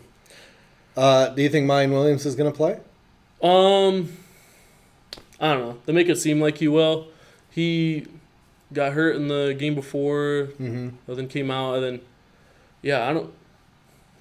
Uh, 0.96 1.28
do 1.28 1.42
you 1.42 1.48
think 1.48 1.68
Miyan 1.70 1.90
Williams 1.92 2.26
is 2.26 2.34
going 2.34 2.50
to 2.50 2.56
play? 2.56 2.72
Um, 3.40 4.16
I 5.40 5.52
don't 5.54 5.60
know. 5.68 5.78
They 5.86 5.92
make 5.92 6.08
it 6.08 6.16
seem 6.16 6.40
like 6.40 6.58
he 6.58 6.66
will. 6.66 7.06
He 7.50 8.06
got 8.72 8.92
hurt 8.94 9.14
in 9.14 9.28
the 9.28 9.54
game 9.56 9.74
before, 9.76 10.48
Mm-hmm. 10.60 10.88
but 11.06 11.16
then 11.16 11.28
came 11.28 11.50
out, 11.52 11.74
and 11.76 11.84
then 11.84 12.00
yeah, 12.82 13.08
I 13.08 13.12
don't, 13.12 13.32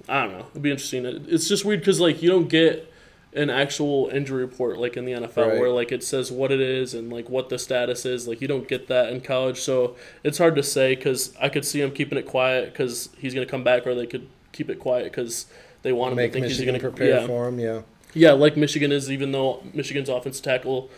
I 0.08 0.22
don't 0.22 0.32
know. 0.38 0.46
It'd 0.52 0.62
be 0.62 0.70
interesting. 0.70 1.04
It's 1.28 1.48
just 1.48 1.64
weird 1.64 1.80
because 1.80 1.98
like 2.00 2.22
you 2.22 2.30
don't 2.30 2.48
get 2.48 2.92
an 3.34 3.50
actual 3.50 4.08
injury 4.12 4.42
report 4.42 4.78
like 4.78 4.96
in 4.96 5.04
the 5.04 5.12
NFL 5.12 5.48
Right. 5.48 5.58
where 5.60 5.70
like 5.70 5.92
it 5.92 6.02
says 6.02 6.32
what 6.32 6.50
it 6.50 6.60
is 6.60 6.94
and 6.94 7.12
like 7.12 7.28
what 7.28 7.48
the 7.50 7.58
status 7.58 8.04
is. 8.06 8.26
Like 8.26 8.40
you 8.40 8.48
don't 8.48 8.66
get 8.66 8.88
that 8.88 9.12
in 9.12 9.20
college, 9.20 9.60
so 9.60 9.96
it's 10.24 10.38
hard 10.38 10.56
to 10.56 10.62
say 10.62 10.94
because 10.94 11.34
I 11.40 11.48
could 11.48 11.64
see 11.64 11.80
him 11.80 11.90
keeping 11.92 12.18
it 12.18 12.26
quiet 12.26 12.72
because 12.72 13.10
he's 13.18 13.34
gonna 13.34 13.46
come 13.46 13.62
back, 13.64 13.86
or 13.86 13.94
they 13.94 14.06
could 14.06 14.28
keep 14.52 14.70
it 14.70 14.78
quiet 14.78 15.04
because 15.04 15.46
they 15.82 15.92
want 15.92 16.12
him 16.12 16.16
Make 16.16 16.30
to 16.30 16.32
think 16.34 16.44
Michigan 16.46 16.74
he's 16.74 16.82
gonna 16.82 16.92
prepare 16.94 17.20
yeah. 17.20 17.26
for 17.26 17.48
him. 17.48 17.60
Yeah. 17.60 17.82
Yeah, 18.14 18.32
like 18.32 18.56
Michigan 18.56 18.90
is, 18.90 19.10
even 19.10 19.32
though 19.32 19.62
Michigan's 19.74 20.08
offensive 20.08 20.42
tackle 20.42 20.90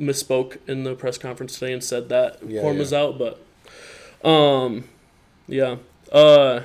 misspoke 0.00 0.56
in 0.66 0.82
the 0.82 0.94
press 0.94 1.16
conference 1.18 1.58
today 1.58 1.72
and 1.72 1.84
said 1.84 2.08
that 2.08 2.38
Yeah, 2.46 2.62
yeah. 2.62 2.72
was 2.72 2.92
out, 2.92 3.18
but 3.18 3.40
um, 4.28 4.84
yeah, 5.46 5.76
uh, 6.10 6.62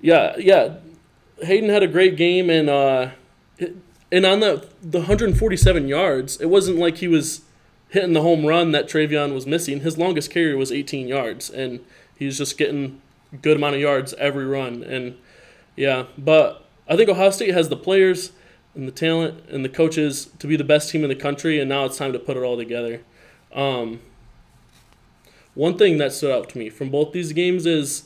yeah, 0.00 0.36
yeah. 0.38 0.74
Hayden 1.42 1.70
had 1.70 1.82
a 1.82 1.88
great 1.88 2.16
game, 2.16 2.50
and 2.50 2.68
uh, 2.68 3.10
and 4.10 4.26
on 4.26 4.40
the 4.40 4.68
the 4.82 4.98
147 4.98 5.88
yards, 5.88 6.40
it 6.40 6.46
wasn't 6.46 6.78
like 6.78 6.98
he 6.98 7.08
was 7.08 7.42
hitting 7.90 8.12
the 8.12 8.22
home 8.22 8.44
run 8.44 8.72
that 8.72 8.88
TreVeyon 8.88 9.32
was 9.32 9.46
missing. 9.46 9.80
His 9.80 9.96
longest 9.96 10.30
carry 10.30 10.54
was 10.54 10.70
18 10.70 11.08
yards, 11.08 11.48
and 11.48 11.80
he 12.16 12.26
was 12.26 12.38
just 12.38 12.58
getting 12.58 13.00
good 13.42 13.56
amount 13.56 13.76
of 13.76 13.80
yards 13.80 14.14
every 14.14 14.44
run. 14.44 14.82
And 14.82 15.16
yeah, 15.76 16.04
but 16.16 16.66
I 16.88 16.96
think 16.96 17.08
Ohio 17.08 17.30
State 17.30 17.54
has 17.54 17.68
the 17.68 17.76
players 17.76 18.32
and 18.74 18.86
the 18.86 18.92
talent 18.92 19.44
and 19.48 19.64
the 19.64 19.68
coaches 19.68 20.30
to 20.38 20.46
be 20.46 20.56
the 20.56 20.64
best 20.64 20.90
team 20.90 21.02
in 21.02 21.08
the 21.08 21.16
country, 21.16 21.58
and 21.60 21.68
now 21.68 21.84
it's 21.84 21.96
time 21.96 22.12
to 22.12 22.18
put 22.18 22.36
it 22.36 22.42
all 22.42 22.56
together. 22.56 23.00
Um, 23.52 24.00
one 25.54 25.76
thing 25.76 25.98
that 25.98 26.12
stood 26.12 26.30
out 26.30 26.48
to 26.50 26.58
me 26.58 26.70
from 26.70 26.90
both 26.90 27.12
these 27.12 27.32
games 27.32 27.66
is 27.66 28.04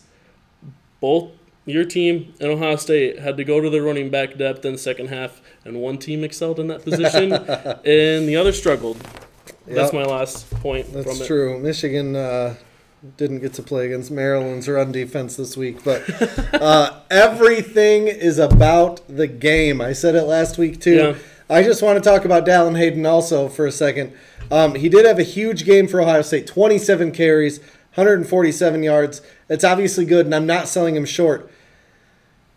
both 1.00 1.30
your 1.64 1.84
team 1.84 2.34
and 2.40 2.50
Ohio 2.50 2.76
State 2.76 3.18
had 3.18 3.36
to 3.36 3.44
go 3.44 3.60
to 3.60 3.70
the 3.70 3.82
running 3.82 4.10
back 4.10 4.36
depth 4.36 4.64
in 4.64 4.72
the 4.72 4.78
second 4.78 5.08
half, 5.08 5.40
and 5.64 5.80
one 5.80 5.98
team 5.98 6.24
excelled 6.24 6.58
in 6.58 6.66
that 6.68 6.84
position, 6.84 7.32
and 7.32 8.28
the 8.28 8.36
other 8.36 8.52
struggled. 8.52 8.96
That's 9.66 9.92
my 9.92 10.04
last 10.04 10.50
point 10.50 10.92
That's 10.92 11.06
from 11.06 11.22
it. 11.22 11.26
true. 11.26 11.58
Michigan 11.60 12.16
uh, 12.16 12.56
didn't 13.16 13.40
get 13.40 13.54
to 13.54 13.62
play 13.62 13.86
against 13.86 14.10
Maryland's 14.10 14.68
run 14.68 14.90
defense 14.92 15.36
this 15.36 15.56
week, 15.56 15.84
but 15.84 16.02
uh, 16.54 17.00
everything 17.10 18.08
is 18.08 18.38
about 18.38 19.00
the 19.08 19.28
game. 19.28 19.80
I 19.80 19.92
said 19.92 20.14
it 20.14 20.24
last 20.24 20.58
week 20.58 20.80
too. 20.80 20.96
Yeah. 20.96 21.14
I 21.48 21.62
just 21.62 21.82
want 21.82 22.02
to 22.02 22.08
talk 22.08 22.24
about 22.24 22.46
Dallan 22.46 22.76
Hayden 22.76 23.04
also 23.04 23.48
for 23.48 23.66
a 23.66 23.72
second. 23.72 24.14
Um, 24.50 24.74
he 24.74 24.88
did 24.88 25.04
have 25.04 25.18
a 25.18 25.24
huge 25.24 25.64
game 25.64 25.86
for 25.86 26.00
Ohio 26.00 26.22
State 26.22 26.46
27 26.46 27.12
carries, 27.12 27.58
147 27.94 28.82
yards. 28.82 29.20
It's 29.52 29.64
obviously 29.64 30.06
good, 30.06 30.24
and 30.24 30.34
I'm 30.34 30.46
not 30.46 30.66
selling 30.66 30.96
him 30.96 31.04
short. 31.04 31.50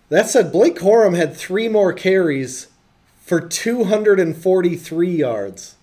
That 0.08 0.30
said, 0.30 0.50
Blake 0.50 0.78
Corum 0.78 1.18
had 1.18 1.36
three 1.36 1.68
more 1.68 1.92
carries 1.92 2.68
for 3.20 3.42
243 3.42 5.10
yards 5.10 5.76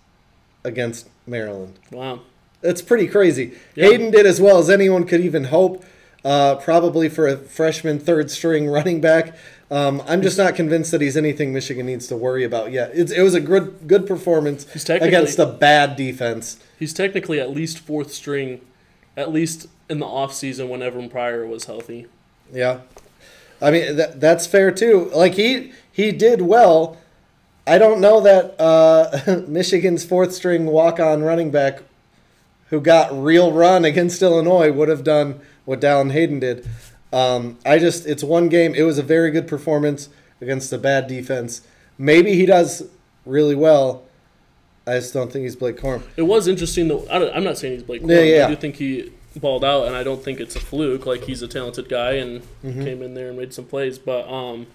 against 0.65 1.11
Maryland. 1.27 1.79
Wow. 1.91 2.21
That's 2.63 2.81
pretty 2.81 3.09
crazy. 3.09 3.53
Yeah. 3.75 3.89
Hayden 3.89 4.11
did 4.11 4.25
as 4.25 4.41
well 4.41 4.57
as 4.57 4.71
anyone 4.71 5.05
could 5.05 5.21
even 5.21 5.45
hope, 5.45 5.85
uh, 6.25 6.55
probably 6.55 7.11
for 7.11 7.29
a 7.29 7.37
freshman 7.37 7.99
third 7.99 8.31
string 8.31 8.67
running 8.71 9.03
back. 9.03 9.37
Um, 9.71 10.03
I'm 10.07 10.23
just 10.23 10.39
not 10.39 10.55
convinced 10.55 10.93
that 10.93 11.03
he's 11.03 11.19
anything 11.19 11.53
Michigan 11.53 11.85
needs 11.85 12.07
to 12.07 12.17
worry 12.17 12.45
about 12.45 12.73
yet. 12.73 12.91
It's, 12.95 13.13
it 13.13 13.21
was 13.21 13.35
a 13.35 13.41
good 13.41 13.87
good 13.87 14.07
performance 14.07 14.65
against 14.89 15.39
a 15.39 15.47
bad 15.47 15.97
defense. 15.97 16.59
He's 16.79 16.95
technically 16.95 17.39
at 17.39 17.51
least 17.51 17.79
fourth 17.79 18.13
string, 18.13 18.61
at 19.17 19.33
least 19.33 19.67
in 19.93 19.99
the 19.99 20.07
offseason 20.07 20.69
when 20.69 20.83
Evan 20.83 21.11
Pryor 21.11 21.47
was 21.47 21.67
healthy. 21.67 22.07
Yeah, 22.53 22.81
I 23.61 23.71
mean 23.71 23.97
that, 23.97 24.21
that's 24.21 24.47
fair 24.47 24.73
too. 24.73 25.11
Like 25.15 25.35
he 25.35 25.73
he 25.93 26.11
did 26.11 26.41
well. 26.41 26.97
I 27.67 27.79
don't 27.79 28.01
know 28.01 28.21
that 28.23 28.59
uh, 28.59 29.43
Michigan's 29.47 30.05
fourth 30.05 30.33
string 30.33 30.67
walk 30.67 30.99
on 30.99 31.23
running 31.23 31.51
back, 31.51 31.83
who 32.71 32.81
got 32.81 33.13
real 33.13 33.53
run 33.53 33.85
against 33.85 34.21
Illinois, 34.23 34.73
would 34.73 34.89
have 34.89 35.05
done 35.05 35.41
what 35.65 35.81
Dallan 35.81 36.11
Hayden 36.11 36.41
did. 36.41 36.67
Um, 37.13 37.59
I 37.67 37.79
just 37.79 38.07
it's 38.07 38.25
one 38.25 38.49
game. 38.49 38.75
It 38.75 38.83
was 38.83 38.99
a 38.99 39.03
very 39.03 39.31
good 39.31 39.47
performance 39.47 40.09
against 40.41 40.73
a 40.73 40.79
bad 40.79 41.07
defense. 41.07 41.61
Maybe 41.99 42.35
he 42.35 42.47
does 42.47 42.89
really 43.27 43.55
well. 43.55 44.05
I 44.87 44.95
just 44.95 45.13
don't 45.15 45.31
think 45.31 45.45
he's 45.45 45.55
Blake 45.55 45.77
Corum. 45.77 46.03
It 46.17 46.23
was 46.23 46.49
interesting 46.49 46.89
though. 46.89 47.07
I 47.09 47.31
I'm 47.37 47.45
not 47.45 47.59
saying 47.59 47.75
he's 47.75 47.83
Blake. 47.83 48.01
Yeah, 48.05 48.21
yeah. 48.21 48.47
I 48.47 48.49
do 48.49 48.57
think 48.57 48.77
he 48.77 49.13
balled 49.41 49.65
out, 49.65 49.87
and 49.87 49.95
I 49.97 50.03
don't 50.03 50.23
think 50.23 50.41
it's 50.41 50.57
a 50.57 50.61
fluke. 50.61 51.07
Like 51.07 51.25
he's 51.25 51.43
a 51.43 51.49
talented 51.49 51.89
guy 51.89 52.13
and 52.13 52.43
Mm-hmm. 52.65 52.85
came 52.85 53.03
in 53.03 53.15
there 53.15 53.29
and 53.29 53.39
made 53.39 53.53
some 53.53 53.65
plays. 53.65 53.99
But 53.99 54.29
um, 54.29 54.67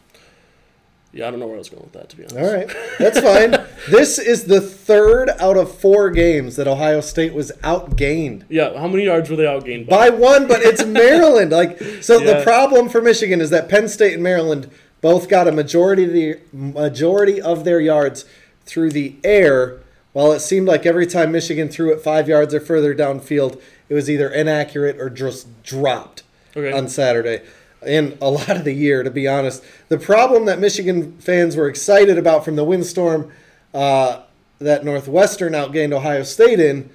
yeah, 1.13 1.27
I 1.27 1.31
don't 1.31 1.39
know 1.39 1.47
where 1.47 1.55
I 1.55 1.59
was 1.59 1.69
going 1.69 1.83
with 1.83 1.93
that 1.93 2.09
to 2.09 2.17
be 2.17 2.23
honest. 2.25 2.37
All 2.37 2.53
right, 2.53 2.69
that's 2.99 3.19
fine. 3.19 3.51
this 3.89 4.19
is 4.19 4.43
the 4.45 4.59
third 4.61 5.29
out 5.39 5.55
of 5.57 5.73
four 5.73 6.11
games 6.11 6.57
that 6.57 6.67
Ohio 6.67 6.99
State 7.01 7.33
was 7.33 7.51
outgained. 7.63 8.43
Yeah, 8.49 8.77
how 8.77 8.87
many 8.87 9.05
yards 9.05 9.29
were 9.29 9.35
they 9.37 9.45
outgained 9.45 9.87
by? 9.87 10.09
by 10.09 10.15
one, 10.15 10.47
but 10.47 10.61
it's 10.61 10.83
Maryland. 10.85 11.51
Like 11.51 11.79
so, 12.01 12.19
the 12.19 12.41
problem 12.43 12.89
for 12.89 13.01
Michigan 13.01 13.39
is 13.41 13.49
that 13.51 13.69
Penn 13.69 13.87
State 13.87 14.13
and 14.15 14.23
Maryland 14.23 14.69
both 14.99 15.29
got 15.29 15.47
a 15.47 15.51
majority 15.51 16.03
of 16.03 16.11
the 16.11 16.39
majority 16.51 17.39
of 17.41 17.63
their 17.63 17.79
yards 17.79 18.25
through 18.65 18.91
the 18.91 19.15
air. 19.23 19.79
While 20.13 20.31
it 20.31 20.39
seemed 20.39 20.67
like 20.67 20.85
every 20.87 21.05
time 21.05 21.31
Michigan 21.31 21.69
threw 21.69 21.93
it 21.93 22.01
five 22.01 22.27
yards 22.27 22.51
or 22.53 22.59
further 22.59 22.95
downfield, 22.95 23.61
it 23.89 23.93
was 23.93 24.09
either 24.09 24.29
inaccurate 24.29 24.99
or 24.99 25.09
just 25.09 25.47
dropped 25.63 26.23
Okay. 26.55 26.71
on 26.71 26.87
Saturday. 26.87 27.41
And 27.85 28.17
a 28.21 28.29
lot 28.29 28.49
of 28.49 28.63
the 28.63 28.73
year, 28.73 29.03
to 29.03 29.11
be 29.11 29.27
honest, 29.27 29.63
the 29.89 29.97
problem 29.99 30.45
that 30.45 30.59
Michigan 30.59 31.13
fans 31.19 31.55
were 31.55 31.67
excited 31.67 32.17
about 32.17 32.43
from 32.43 32.55
the 32.55 32.63
windstorm 32.63 33.31
uh, 33.73 34.21
that 34.59 34.83
Northwestern 34.83 35.53
outgained 35.53 35.93
Ohio 35.93 36.23
State 36.23 36.59
in 36.59 36.89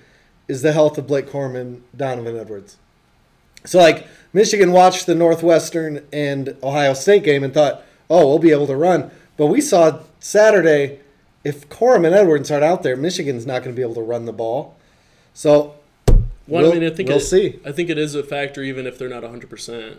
is 0.48 0.62
the 0.62 0.72
health 0.72 0.98
of 0.98 1.06
Blake 1.06 1.28
Corum 1.28 1.54
and 1.56 1.82
Donovan 1.96 2.36
Edwards. 2.36 2.76
So, 3.64 3.78
like, 3.78 4.08
Michigan 4.32 4.72
watched 4.72 5.06
the 5.06 5.14
Northwestern 5.14 6.04
and 6.12 6.56
Ohio 6.62 6.94
State 6.94 7.22
game 7.22 7.44
and 7.44 7.54
thought, 7.54 7.82
oh, 8.10 8.26
we'll 8.26 8.40
be 8.40 8.50
able 8.50 8.66
to 8.66 8.76
run. 8.76 9.10
But 9.36 9.46
we 9.46 9.60
saw 9.60 10.00
Saturday, 10.18 10.98
if 11.44 11.68
Corum 11.68 12.04
and 12.04 12.14
Edwards 12.14 12.50
aren't 12.50 12.64
out 12.64 12.82
there, 12.82 12.96
Michigan's 12.96 13.46
not 13.46 13.62
going 13.62 13.74
to 13.74 13.76
be 13.78 13.82
able 13.82 13.94
to 13.94 14.02
run 14.02 14.24
the 14.24 14.32
ball. 14.32 14.74
So, 15.32 15.76
Well, 16.46 16.62
we'll, 16.62 16.72
I 16.72 16.74
mean, 16.78 16.84
I 16.84 16.94
think 16.94 17.08
we'll 17.08 17.18
it, 17.18 17.22
see. 17.22 17.60
I 17.64 17.72
think 17.72 17.88
it 17.88 17.98
is 17.98 18.14
a 18.14 18.22
factor, 18.22 18.62
even 18.62 18.86
if 18.86 18.98
they're 18.98 19.08
not 19.08 19.22
100. 19.22 19.48
percent 19.48 19.98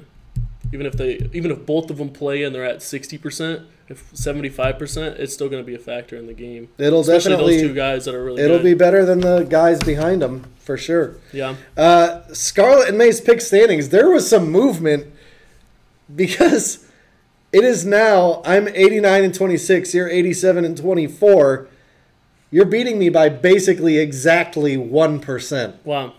Even 0.73 0.85
if 0.85 0.93
they, 0.93 1.29
even 1.33 1.51
if 1.51 1.65
both 1.65 1.89
of 1.89 1.97
them 1.97 2.09
play 2.09 2.43
and 2.43 2.53
they're 2.53 2.65
at 2.65 2.81
60 2.81 3.17
percent, 3.17 3.61
if 3.89 4.09
75 4.13 4.77
percent, 4.77 5.19
it's 5.19 5.33
still 5.33 5.49
going 5.49 5.61
to 5.63 5.67
be 5.67 5.75
a 5.75 5.79
factor 5.79 6.17
in 6.17 6.27
the 6.27 6.33
game. 6.33 6.69
It'll 6.77 7.01
Especially 7.01 7.31
definitely 7.31 7.57
those 7.57 7.69
two 7.69 7.73
guys 7.75 8.05
that 8.05 8.15
are 8.15 8.23
really. 8.23 8.41
it'll 8.41 8.57
good. 8.57 8.63
be 8.63 8.73
better 8.73 9.05
than 9.05 9.19
the 9.21 9.43
guys 9.43 9.79
behind 9.81 10.21
them 10.21 10.51
for 10.57 10.77
sure. 10.77 11.17
Yeah. 11.31 11.55
Uh, 11.77 12.21
Scarlet 12.33 12.89
and 12.89 12.97
Maize 12.97 13.21
pick 13.21 13.41
standings. 13.41 13.89
There 13.89 14.09
was 14.09 14.29
some 14.29 14.49
movement 14.51 15.13
because 16.13 16.85
it 17.51 17.63
is 17.63 17.85
now 17.85 18.41
I'm 18.45 18.67
89 18.67 19.23
and 19.25 19.33
26. 19.33 19.93
You're 19.93 20.09
87 20.09 20.65
and 20.65 20.77
24. 20.77 21.67
You're 22.51 22.65
beating 22.65 22.99
me 22.99 23.09
by 23.09 23.29
basically 23.29 23.97
exactly 23.97 24.77
one 24.77 25.19
percent. 25.19 25.75
Wow. 25.85 26.13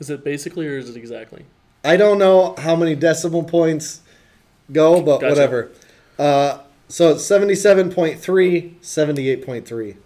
Is 0.00 0.10
it 0.10 0.22
basically 0.24 0.66
or 0.68 0.78
is 0.78 0.88
it 0.90 0.96
exactly? 0.96 1.44
I 1.84 1.96
don't 1.96 2.18
know 2.18 2.54
how 2.58 2.76
many 2.76 2.94
decimal 2.94 3.44
points 3.44 4.00
go, 4.72 5.00
but 5.02 5.20
Gotcha. 5.20 5.28
whatever. 5.30 5.70
Uh, 6.18 6.58
so 6.88 7.10
it's 7.12 7.22
77.3, 7.24 8.74
78.3. 8.80 9.96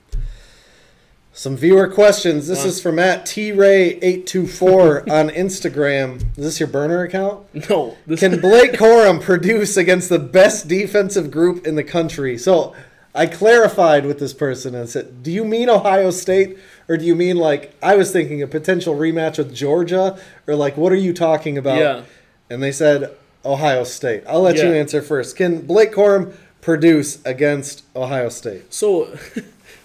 Some 1.35 1.57
viewer 1.57 1.89
questions. 1.89 2.47
This 2.47 2.61
Wow. 2.61 2.67
is 2.67 2.81
from 2.81 2.99
at 2.99 3.25
tray824 3.25 5.09
on 5.11 5.31
Instagram. 5.31 6.17
Is 6.37 6.45
this 6.45 6.61
your 6.61 6.67
burner 6.69 7.03
account? 7.03 7.47
No. 7.71 7.97
This 8.07 8.21
Can 8.21 8.39
Blake 8.41 8.73
Corum 8.73 9.21
produce 9.21 9.77
against 9.79 10.09
the 10.11 10.19
best 10.19 10.69
defensive 10.69 11.31
group 11.31 11.67
in 11.67 11.75
the 11.75 11.85
country? 11.85 12.37
So 12.37 12.75
I 13.15 13.27
clarified 13.27 14.07
with 14.07 14.19
this 14.19 14.33
person 14.33 14.75
and 14.75 14.89
said, 14.89 15.23
Do 15.23 15.31
you 15.31 15.45
mean 15.45 15.69
Ohio 15.69 16.11
State? 16.11 16.59
Or 16.89 16.97
do 16.97 17.05
you 17.05 17.15
mean 17.15 17.37
like 17.37 17.75
I 17.83 17.97
was 17.97 18.11
thinking 18.11 18.43
a 18.43 18.47
potential 18.47 18.95
rematch 18.95 19.39
with 19.39 19.55
Georgia? 19.55 20.19
Or 20.47 20.55
like 20.55 20.77
what 20.77 20.93
are 20.93 20.97
you 20.97 21.13
talking 21.13 21.59
about? 21.59 21.79
Yeah. 21.79 22.03
And 22.49 22.63
they 22.63 22.73
said 22.73 23.15
Ohio 23.45 23.85
State. 23.85 24.25
I'll 24.27 24.43
let 24.43 24.57
you 24.57 24.73
answer 24.73 25.03
first. 25.03 25.37
Can 25.37 25.67
Blake 25.67 25.93
Corum 25.93 26.35
produce 26.61 27.25
against 27.25 27.85
Ohio 27.95 28.29
State? 28.29 28.73
So, 28.73 29.05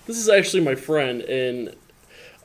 this 0.06 0.18
is 0.18 0.30
actually 0.30 0.64
my 0.64 0.76
friend, 0.76 1.22
and 1.22 1.76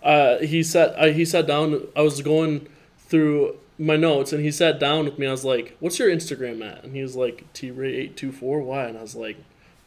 uh, 0.03 0.39
he 0.39 0.63
sat. 0.63 0.95
Uh, 0.97 1.07
he 1.07 1.25
sat 1.25 1.47
down. 1.47 1.87
I 1.95 2.03
was 2.03 2.23
going 2.23 2.69
through 2.99 3.57
my 3.79 3.97
notes, 3.97 4.33
and 4.33 4.43
he 4.43 4.51
sat 4.51 4.79
down 4.79 5.05
with 5.05 5.19
me. 5.19 5.27
I 5.27 5.31
was 5.31 5.45
like, 5.45 5.77
"What's 5.81 5.99
your 5.99 6.09
Instagram 6.09 6.65
at?" 6.65 6.85
And 6.85 6.95
he 6.95 7.03
was 7.03 7.15
like, 7.17 7.45
"T-Ray 7.53 7.95
eight 7.95 8.17
two 8.17 8.33
four 8.33 8.61
Y." 8.61 8.85
And 8.85 8.99
I 8.99 9.03
was 9.03 9.15
like, 9.15 9.37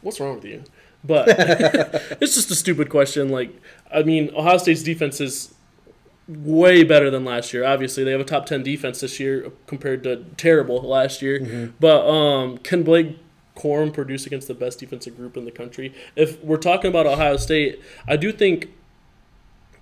"What's 0.02 0.20
wrong 0.20 0.36
with 0.36 0.46
you?" 0.46 0.64
But 1.06 1.28
it's 2.22 2.36
just 2.36 2.52
a 2.52 2.56
stupid 2.56 2.90
question. 2.90 3.30
Like, 3.30 3.52
I 3.94 4.04
mean, 4.04 4.32
Ohio 4.36 4.58
State's 4.58 4.84
defense 4.84 5.22
is 5.22 5.54
way 6.28 6.84
better 6.84 7.12
than 7.12 7.24
last 7.24 7.54
year. 7.54 7.66
Obviously, 7.66 8.04
they 8.04 8.12
have 8.12 8.22
a 8.22 8.26
top 8.26 8.46
ten 8.46 8.64
defense 8.64 9.02
this 9.02 9.20
year 9.20 9.52
compared 9.68 10.04
to 10.04 10.26
terrible 10.38 10.82
last 10.82 11.22
year. 11.22 11.74
But 11.80 12.08
um, 12.08 12.58
can 12.60 12.84
Blake 12.84 13.20
Corum 13.56 13.94
produce 13.94 14.26
against 14.26 14.48
the 14.48 14.54
best 14.54 14.80
defensive 14.80 15.16
group 15.16 15.38
in 15.38 15.46
the 15.46 15.52
country? 15.52 15.94
If 16.16 16.44
we're 16.44 16.58
talking 16.58 16.90
about 16.90 17.06
Ohio 17.06 17.38
State, 17.38 17.82
I 18.08 18.16
do 18.18 18.32
think 18.32 18.70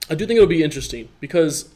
I 0.09 0.15
do 0.15 0.25
think 0.25 0.37
it 0.37 0.41
would 0.41 0.49
be 0.49 0.63
interesting 0.63 1.09
because 1.19 1.69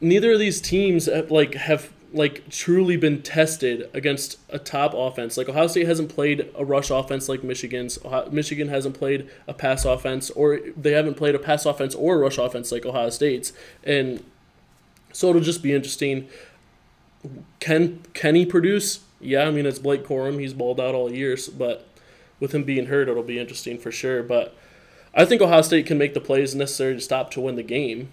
neither 0.00 0.32
of 0.32 0.38
these 0.38 0.60
teams 0.60 1.06
have, 1.06 1.30
like 1.30 1.54
have 1.54 1.92
like 2.12 2.48
truly 2.48 2.96
been 2.96 3.22
tested 3.22 3.88
against 3.94 4.38
a 4.48 4.58
top 4.58 4.92
offense. 4.94 5.36
Like 5.36 5.48
Ohio 5.48 5.66
State 5.66 5.86
hasn't 5.86 6.14
played 6.14 6.50
a 6.56 6.64
rush 6.64 6.90
offense 6.90 7.28
like 7.28 7.42
Michigan's. 7.42 7.98
Ohio, 8.04 8.28
Michigan 8.30 8.68
hasn't 8.68 8.98
played 8.98 9.28
a 9.46 9.54
pass 9.54 9.84
offense, 9.84 10.30
or 10.30 10.60
they 10.76 10.92
haven't 10.92 11.14
played 11.14 11.34
a 11.34 11.38
pass 11.38 11.64
offense 11.66 11.94
or 11.94 12.18
rush 12.18 12.38
offense 12.38 12.70
like 12.70 12.84
Ohio 12.84 13.10
State's. 13.10 13.52
And 13.82 14.24
so 15.12 15.30
it'll 15.30 15.42
just 15.42 15.62
be 15.62 15.72
interesting. 15.72 16.28
Can 17.60 18.00
can 18.14 18.34
he 18.34 18.44
produce? 18.44 19.00
Yeah, 19.20 19.44
I 19.46 19.50
mean 19.50 19.66
it's 19.66 19.78
Blake 19.78 20.04
Corum. 20.04 20.40
He's 20.40 20.54
balled 20.54 20.80
out 20.80 20.94
all 20.94 21.12
years, 21.12 21.48
but 21.48 21.88
with 22.40 22.52
him 22.52 22.64
being 22.64 22.86
hurt, 22.86 23.08
it'll 23.08 23.22
be 23.22 23.38
interesting 23.38 23.78
for 23.78 23.92
sure. 23.92 24.22
But 24.22 24.54
I 25.14 25.24
think 25.24 25.40
Ohio 25.40 25.62
State 25.62 25.86
can 25.86 25.98
make 25.98 26.14
the 26.14 26.20
plays 26.20 26.54
necessary 26.54 26.94
to 26.94 27.00
stop 27.00 27.30
to 27.32 27.40
win 27.40 27.56
the 27.56 27.62
game. 27.62 28.10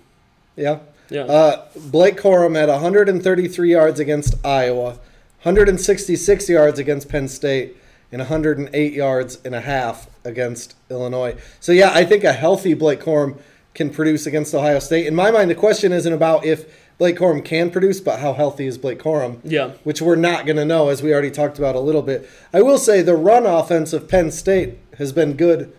Yeah. 0.56 0.80
Yeah. 1.10 1.24
Uh, 1.24 1.66
Blake 1.76 2.18
Corum 2.18 2.56
had 2.56 2.70
133 2.70 3.72
yards 3.72 4.00
against 4.00 4.36
Iowa, 4.46 5.00
166 5.44 6.50
yards 6.50 6.80
against 6.80 7.10
Penn 7.10 7.28
State, 7.28 7.76
and 8.12 8.20
108 8.20 8.94
yards 8.94 9.40
and 9.44 9.56
a 9.56 9.62
half 9.62 10.08
against 10.24 10.76
Illinois. 10.90 11.36
So 11.60 11.72
yeah, 11.72 11.92
I 11.94 12.06
think 12.06 12.24
a 12.24 12.34
healthy 12.34 12.74
Blake 12.74 13.02
Corum 13.02 13.40
can 13.74 13.90
produce 13.90 14.26
against 14.26 14.54
Ohio 14.54 14.80
State. 14.80 15.08
In 15.08 15.16
my 15.16 15.32
mind, 15.32 15.50
the 15.50 15.56
question 15.56 15.92
isn't 15.92 16.12
about 16.12 16.46
if 16.46 16.90
Blake 16.98 17.18
Corum 17.18 17.44
can 17.44 17.72
produce, 17.72 18.02
but 18.02 18.20
how 18.20 18.34
healthy 18.34 18.68
is 18.68 18.78
Blake 18.78 19.00
Corum? 19.00 19.40
Yeah. 19.44 19.72
Which 19.84 20.02
we're 20.02 20.18
not 20.18 20.46
going 20.46 20.58
to 20.58 20.66
know, 20.66 20.90
as 20.90 21.02
we 21.02 21.14
already 21.14 21.32
talked 21.32 21.58
about 21.58 21.76
a 21.76 21.80
little 21.80 22.02
bit. 22.02 22.30
I 22.54 22.62
will 22.62 22.78
say 22.78 23.02
the 23.02 23.16
run 23.16 23.46
offense 23.46 23.94
of 23.94 24.10
Penn 24.10 24.32
State 24.32 24.78
has 24.98 25.14
been 25.14 25.38
good 25.38 25.74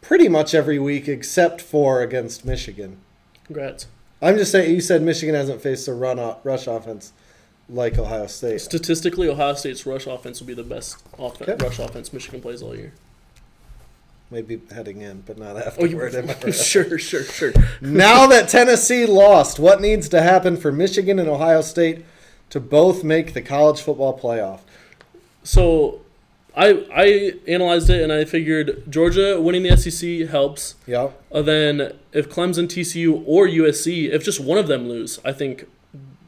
pretty 0.00 0.28
much 0.28 0.54
every 0.54 0.78
week 0.78 1.08
except 1.08 1.60
for 1.60 2.00
against 2.00 2.44
Michigan. 2.44 2.98
Congrats. 3.44 3.86
I'm 4.22 4.38
just 4.38 4.52
saying, 4.52 4.72
you 4.72 4.80
said 4.80 5.02
Michigan 5.02 5.34
hasn't 5.34 5.60
faced 5.60 5.88
a 5.88 5.92
run 5.94 6.18
o- 6.18 6.38
rush 6.44 6.66
offense 6.66 7.12
like 7.68 7.98
Ohio 7.98 8.26
State. 8.28 8.60
Statistically, 8.60 9.28
Ohio 9.28 9.54
State's 9.54 9.84
rush 9.84 10.06
offense 10.06 10.40
will 10.40 10.46
be 10.46 10.54
the 10.54 10.62
best 10.62 10.96
off- 11.18 11.40
Okay. 11.42 11.56
rush 11.62 11.78
offense 11.78 12.12
Michigan 12.12 12.40
plays 12.40 12.62
all 12.62 12.76
year. 12.76 12.92
Maybe 14.30 14.60
heading 14.74 15.02
in, 15.02 15.22
but 15.26 15.36
not 15.38 15.56
Oh, 15.78 15.84
you, 15.84 16.00
afterward. 16.00 16.14
Am 16.46 16.52
sure, 16.52 16.98
sure, 16.98 17.22
sure. 17.24 17.52
now 17.82 18.26
that 18.28 18.48
Tennessee 18.48 19.04
lost, 19.04 19.58
what 19.58 19.80
needs 19.80 20.08
to 20.10 20.22
happen 20.22 20.56
for 20.56 20.72
Michigan 20.72 21.18
and 21.18 21.28
Ohio 21.28 21.60
State 21.60 22.04
to 22.50 22.58
both 22.60 23.04
make 23.04 23.34
the 23.34 23.42
college 23.42 23.80
football 23.82 24.18
playoff? 24.18 24.60
So, 25.44 26.00
I 26.54 26.84
I 26.94 27.32
analyzed 27.48 27.88
it 27.90 28.02
and 28.02 28.12
I 28.12 28.24
figured 28.24 28.84
Georgia 28.88 29.40
winning 29.40 29.62
the 29.62 29.76
SEC 29.76 30.28
helps. 30.28 30.74
Yeah. 30.86 31.10
Uh, 31.30 31.42
then 31.42 31.92
if 32.12 32.28
Clemson, 32.28 32.66
TCU, 32.66 33.22
or 33.26 33.46
USC, 33.46 34.10
if 34.10 34.24
just 34.24 34.40
one 34.40 34.58
of 34.58 34.66
them 34.68 34.88
lose, 34.88 35.18
I 35.24 35.32
think. 35.32 35.66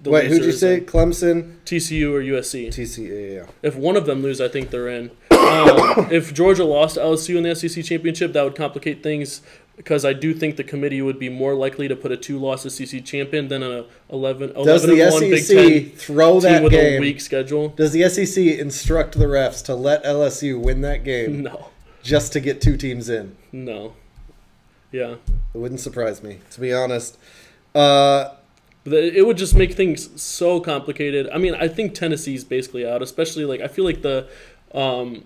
The 0.02 0.10
Wait, 0.10 0.26
who'd 0.26 0.44
you 0.44 0.52
say? 0.52 0.82
Clemson, 0.82 1.56
TCU 1.64 2.12
or 2.12 2.20
USC. 2.20 2.68
TCA. 2.68 3.36
Yeah. 3.36 3.46
If 3.62 3.74
one 3.74 3.96
of 3.96 4.04
them 4.04 4.20
lose, 4.20 4.38
I 4.38 4.48
think 4.48 4.70
they're 4.70 4.88
in. 4.88 5.10
Um, 5.44 6.08
if 6.10 6.32
Georgia 6.32 6.64
lost 6.64 6.96
LSU 6.96 7.36
in 7.36 7.42
the 7.42 7.54
SEC 7.54 7.84
championship, 7.84 8.32
that 8.32 8.42
would 8.42 8.56
complicate 8.56 9.02
things 9.02 9.42
because 9.76 10.04
I 10.04 10.12
do 10.12 10.32
think 10.34 10.56
the 10.56 10.64
committee 10.64 11.02
would 11.02 11.18
be 11.18 11.28
more 11.28 11.54
likely 11.54 11.88
to 11.88 11.96
put 11.96 12.12
a 12.12 12.16
two-loss 12.16 12.62
SEC 12.72 13.04
champion 13.04 13.48
than 13.48 13.62
a 13.62 13.84
11, 14.10 14.50
11 14.50 14.64
Does 14.64 14.82
the 14.82 15.10
one 15.10 15.20
Big 15.20 15.46
Ten 15.46 15.90
throw 15.96 16.40
that 16.40 16.62
with 16.62 16.72
a 16.72 16.98
weak 17.00 17.20
schedule. 17.20 17.70
Does 17.70 17.92
the 17.92 18.08
SEC 18.08 18.38
instruct 18.58 19.18
the 19.18 19.24
refs 19.26 19.64
to 19.66 19.74
let 19.74 20.04
LSU 20.04 20.60
win 20.60 20.80
that 20.82 21.02
game 21.04 21.42
No, 21.42 21.70
just 22.02 22.32
to 22.34 22.40
get 22.40 22.60
two 22.60 22.76
teams 22.76 23.08
in? 23.08 23.36
no, 23.52 23.94
yeah. 24.92 25.16
It 25.54 25.58
wouldn't 25.58 25.80
surprise 25.80 26.22
me, 26.22 26.38
to 26.52 26.60
be 26.60 26.72
honest. 26.72 27.18
Uh, 27.74 28.30
It 28.84 29.26
would 29.26 29.36
just 29.36 29.56
make 29.56 29.72
things 29.74 30.20
so 30.22 30.60
complicated. 30.60 31.28
I 31.32 31.38
mean, 31.38 31.54
I 31.56 31.66
think 31.66 31.94
Tennessee's 31.94 32.44
basically 32.44 32.86
out, 32.86 33.02
especially 33.02 33.44
like 33.44 33.60
I 33.60 33.66
feel 33.66 33.84
like 33.84 34.02
the 34.02 34.28
um, 34.72 35.24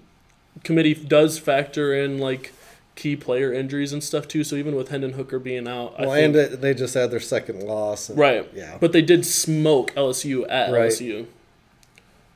committee 0.64 0.94
does 0.94 1.38
factor 1.38 1.92
in 1.92 2.18
like 2.18 2.52
key 2.98 3.14
player 3.14 3.52
injuries 3.52 3.92
and 3.92 4.02
stuff 4.02 4.26
too. 4.26 4.42
So 4.42 4.56
even 4.56 4.74
with 4.74 4.88
Hendon 4.88 5.12
Hooker 5.12 5.38
being 5.38 5.68
out, 5.68 5.98
well, 6.00 6.10
I 6.10 6.16
think, 6.16 6.26
and 6.34 6.36
it, 6.36 6.60
they 6.60 6.74
just 6.74 6.94
had 6.94 7.10
their 7.12 7.20
second 7.20 7.62
loss. 7.62 8.08
and- 8.08 8.18
right, 8.18 8.46
Yeah. 8.52 8.76
But 8.80 8.90
they 8.92 9.02
did 9.02 9.24
smoke 9.24 9.94
LSU 9.94 10.44
at 10.50 10.72
Right. 10.72 10.90
LSU. 10.90 11.20
It 11.20 11.26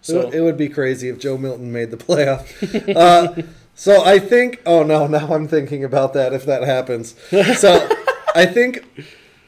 So 0.00 0.24
would- 0.26 0.34
it 0.34 0.40
would 0.40 0.56
be 0.56 0.68
crazy 0.68 1.08
if 1.08 1.18
Joe 1.18 1.36
Milton 1.36 1.72
made 1.72 1.90
the 1.90 1.96
playoff. 1.96 2.46
uh, 2.96 3.42
so 3.74 4.04
I 4.04 4.18
think. 4.18 4.60
Oh 4.64 4.82
no! 4.84 5.06
Now 5.06 5.32
I'm 5.34 5.48
thinking 5.48 5.82
about 5.84 6.12
that 6.14 6.32
if 6.32 6.44
that 6.46 6.62
happens. 6.62 7.14
So 7.58 7.88
I 8.34 8.46
think 8.46 8.84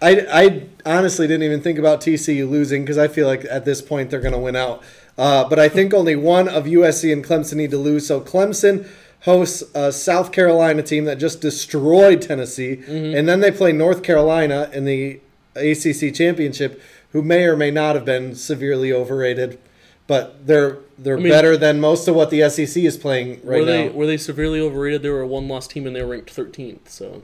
I 0.02 0.26
I 0.32 0.62
honestly 0.96 1.26
didn't 1.28 1.44
even 1.44 1.60
think 1.60 1.78
about 1.78 2.00
TCU 2.00 2.48
losing 2.48 2.82
because 2.82 2.98
I 2.98 3.06
feel 3.08 3.26
like 3.26 3.44
at 3.50 3.64
this 3.64 3.80
point 3.82 4.10
they're 4.10 4.20
going 4.20 4.32
to 4.32 4.38
win 4.38 4.56
out. 4.56 4.82
Uh, 5.16 5.48
but 5.48 5.58
I 5.60 5.68
think 5.68 5.94
only 5.94 6.16
one 6.16 6.48
of 6.48 6.64
USC 6.64 7.12
and 7.12 7.24
Clemson 7.24 7.54
need 7.54 7.70
to 7.70 7.78
lose. 7.78 8.04
So 8.06 8.20
Clemson 8.20 8.88
hosts 9.24 9.62
a 9.74 9.90
South 9.92 10.32
Carolina 10.32 10.82
team 10.82 11.04
that 11.06 11.16
just 11.18 11.40
destroyed 11.40 12.20
Tennessee, 12.22 12.82
and 12.86 13.28
then 13.28 13.40
they 13.40 13.50
play 13.50 13.72
North 13.72 14.02
Carolina 14.02 14.70
in 14.72 14.84
the 14.84 15.20
ACC 15.56 16.12
championship, 16.14 16.80
who 17.12 17.22
may 17.22 17.44
or 17.44 17.56
may 17.56 17.70
not 17.70 17.94
have 17.94 18.04
been 18.04 18.34
severely 18.34 18.92
overrated, 18.92 19.58
but 20.06 20.46
they're 20.46 20.78
they're 20.98 21.16
mean- 21.16 21.28
better 21.30 21.56
than 21.56 21.80
most 21.80 22.06
of 22.08 22.14
what 22.14 22.30
the 22.30 22.48
SEC 22.50 22.82
is 22.84 22.96
playing 22.96 23.40
right 23.42 23.60
were 23.60 23.64
they 23.64 23.86
now. 23.88 23.92
were 23.94 24.06
they 24.06 24.16
severely 24.16 24.60
overrated? 24.60 25.02
They 25.02 25.08
were 25.10 25.22
a 25.22 25.26
one 25.26 25.48
loss 25.48 25.66
team 25.66 25.86
and 25.86 25.96
they 25.96 26.02
were 26.02 26.10
ranked 26.10 26.30
thirteenth. 26.30 26.90
So 26.90 27.22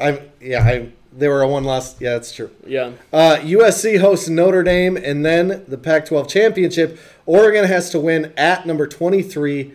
I'm 0.00 0.20
yeah, 0.40 0.62
I 0.64 0.88
they 1.16 1.28
were 1.28 1.42
a 1.42 1.48
one 1.48 1.64
loss. 1.64 2.00
Yeah, 2.00 2.12
that's 2.14 2.32
true. 2.32 2.50
yeah, 2.66 2.92
Uh, 3.12 3.36
USC 3.42 3.98
hosts 4.00 4.28
Notre 4.28 4.62
Dame, 4.62 4.96
and 4.96 5.24
then 5.24 5.64
the 5.68 5.78
Pac-12 5.78 6.28
championship. 6.28 6.98
Oregon 7.26 7.64
has 7.66 7.88
to 7.90 8.00
win 8.00 8.32
at 8.36 8.66
number 8.66 8.86
23 8.88 9.72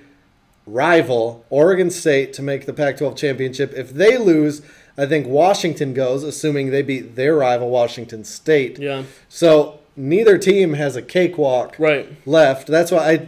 rival 0.73 1.45
Oregon 1.49 1.89
State 1.89 2.34
to 2.34 2.41
make 2.41 2.65
the 2.65 2.73
Pac-12 2.73 3.15
championship. 3.17 3.73
If 3.75 3.91
they 3.91 4.17
lose, 4.17 4.62
I 4.97 5.05
think 5.05 5.27
Washington 5.27 5.93
goes, 5.93 6.23
assuming 6.23 6.71
they 6.71 6.82
beat 6.82 7.15
their 7.15 7.36
rival 7.36 7.69
Washington 7.69 8.23
State. 8.23 8.79
yeah, 8.79 9.03
So 9.27 9.79
neither 9.95 10.38
team 10.38 10.73
has 10.73 10.95
a 10.95 11.01
cakewalk 11.01 11.75
right. 11.79 12.08
left. 12.25 12.67
That's 12.67 12.91
why 12.91 13.10
I 13.12 13.27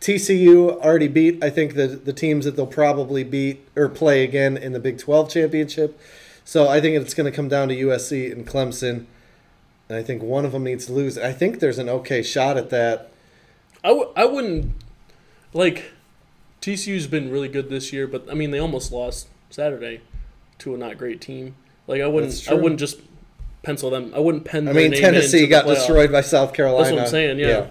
TCU 0.00 0.70
already 0.82 1.08
beat. 1.08 1.42
I 1.42 1.50
think 1.50 1.74
the 1.74 1.86
the 1.88 2.12
teams 2.12 2.44
that 2.44 2.54
they'll 2.56 2.66
probably 2.66 3.24
beat 3.24 3.66
or 3.74 3.88
play 3.88 4.22
again 4.22 4.56
in 4.56 4.72
the 4.72 4.80
Big 4.80 4.98
12 4.98 5.30
championship. 5.30 5.98
So 6.44 6.68
I 6.68 6.80
think 6.80 6.96
it's 6.96 7.14
going 7.14 7.30
to 7.30 7.34
come 7.34 7.48
down 7.48 7.68
to 7.68 7.74
USC 7.76 8.30
and 8.30 8.46
Clemson. 8.46 9.06
And 9.88 9.98
I 9.98 10.02
think 10.02 10.22
one 10.22 10.44
of 10.44 10.52
them 10.52 10.64
needs 10.64 10.86
to 10.86 10.92
lose. 10.92 11.16
I 11.18 11.32
think 11.32 11.60
there's 11.60 11.78
an 11.78 11.88
okay 11.88 12.22
shot 12.22 12.56
at 12.56 12.70
that. 12.70 13.10
I 13.82 13.88
w- 13.88 14.10
I 14.16 14.24
wouldn't 14.26 14.72
like 15.52 15.92
TCU's 16.66 17.06
been 17.06 17.30
really 17.30 17.46
good 17.46 17.70
this 17.70 17.92
year, 17.92 18.08
but 18.08 18.28
I 18.28 18.34
mean 18.34 18.50
they 18.50 18.58
almost 18.58 18.90
lost 18.90 19.28
Saturday 19.50 20.00
to 20.58 20.74
a 20.74 20.78
not 20.78 20.98
great 20.98 21.20
team. 21.20 21.54
Like 21.86 22.02
I 22.02 22.08
wouldn't 22.08 22.48
I 22.50 22.54
wouldn't 22.54 22.80
just 22.80 23.00
pencil 23.62 23.88
them. 23.88 24.12
I 24.16 24.18
wouldn't 24.18 24.44
pen. 24.44 24.64
Them. 24.64 24.76
I 24.76 24.80
mean, 24.80 24.92
Tennessee 24.92 25.46
got 25.46 25.64
playoff. 25.64 25.74
destroyed 25.76 26.10
by 26.10 26.22
South 26.22 26.52
Carolina. 26.52 26.84
That's 26.84 26.92
what 26.96 27.02
I'm 27.02 27.08
saying, 27.08 27.38
yeah. 27.38 27.68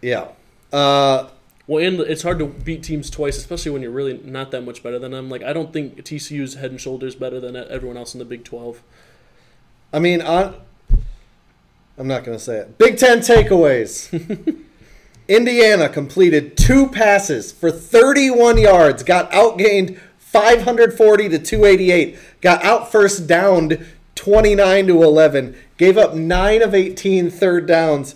Yeah. 0.00 0.28
Yeah. 0.72 0.78
Uh, 0.78 1.28
Well, 1.66 1.84
and 1.84 2.00
it's 2.00 2.22
hard 2.22 2.38
to 2.38 2.46
beat 2.46 2.82
teams 2.82 3.10
twice, 3.10 3.36
especially 3.36 3.72
when 3.72 3.82
you're 3.82 3.90
really 3.90 4.22
not 4.24 4.52
that 4.52 4.62
much 4.62 4.82
better 4.82 4.98
than 4.98 5.12
them. 5.12 5.28
Like 5.28 5.42
I 5.42 5.52
don't 5.52 5.70
think 5.70 5.98
TCU's 5.98 6.54
head 6.54 6.70
and 6.70 6.80
shoulders 6.80 7.14
better 7.14 7.40
than 7.40 7.56
everyone 7.56 7.98
else 7.98 8.14
in 8.14 8.20
the 8.20 8.24
Big 8.24 8.42
Twelve. 8.42 8.82
I 9.92 9.98
mean, 9.98 10.22
on. 10.22 10.54
I'm 11.98 12.08
not 12.08 12.24
going 12.24 12.38
to 12.38 12.42
say 12.42 12.58
it. 12.58 12.78
Big 12.78 12.96
Ten 12.96 13.18
takeaways. 13.18 14.62
Indiana 15.28 15.88
completed 15.88 16.56
two 16.56 16.88
passes 16.88 17.50
for 17.52 17.70
31 17.70 18.58
yards, 18.58 19.02
got 19.02 19.30
outgained 19.32 19.98
540 20.18 21.28
to 21.30 21.38
288, 21.38 22.18
got 22.40 22.64
out 22.64 22.92
first 22.92 23.26
downed 23.26 23.84
29 24.14 24.86
to 24.86 25.02
11, 25.02 25.56
gave 25.76 25.98
up 25.98 26.14
9 26.14 26.62
of 26.62 26.74
18 26.74 27.30
third 27.30 27.66
downs, 27.66 28.14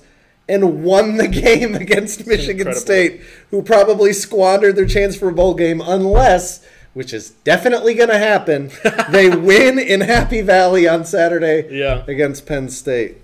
and 0.49 0.85
won 0.85 1.17
the 1.17 1.29
game 1.47 1.75
against 1.75 2.27
Michigan 2.27 2.69
incredible. 2.69 2.81
State, 2.81 3.21
who 3.51 3.63
probably 3.63 4.13
squandered 4.13 4.77
their 4.77 4.87
chance 4.87 5.17
for 5.17 5.29
a 5.29 5.33
bowl 5.33 5.55
game 5.55 5.81
unless. 5.81 6.65
Which 6.93 7.13
is 7.13 7.31
definitely 7.45 7.95
going 7.95 8.09
to 8.09 8.19
happen. 8.19 8.73
they 9.11 9.31
win 9.31 9.79
in 9.79 10.01
Happy 10.01 10.41
Valley 10.41 10.89
on 10.89 11.05
Saturday 11.05 11.69
Yeah, 11.71 12.03
against 12.09 12.47
Penn 12.47 12.69
State. 12.69 13.19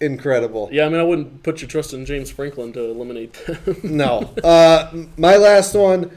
Incredible. 0.00 0.68
yeah. 0.72 0.86
I 0.86 0.88
mean, 0.88 1.00
I 1.00 1.02
wouldn't 1.04 1.42
put 1.42 1.60
your 1.60 1.68
trust 1.68 1.92
in 1.92 2.06
James 2.06 2.30
Franklin 2.30 2.72
to 2.72 2.84
eliminate 2.90 3.34
them. 3.46 3.76
No. 3.84 4.32
Uh, 4.42 4.90
my 5.16 5.36
last 5.36 5.74
one. 5.74 6.10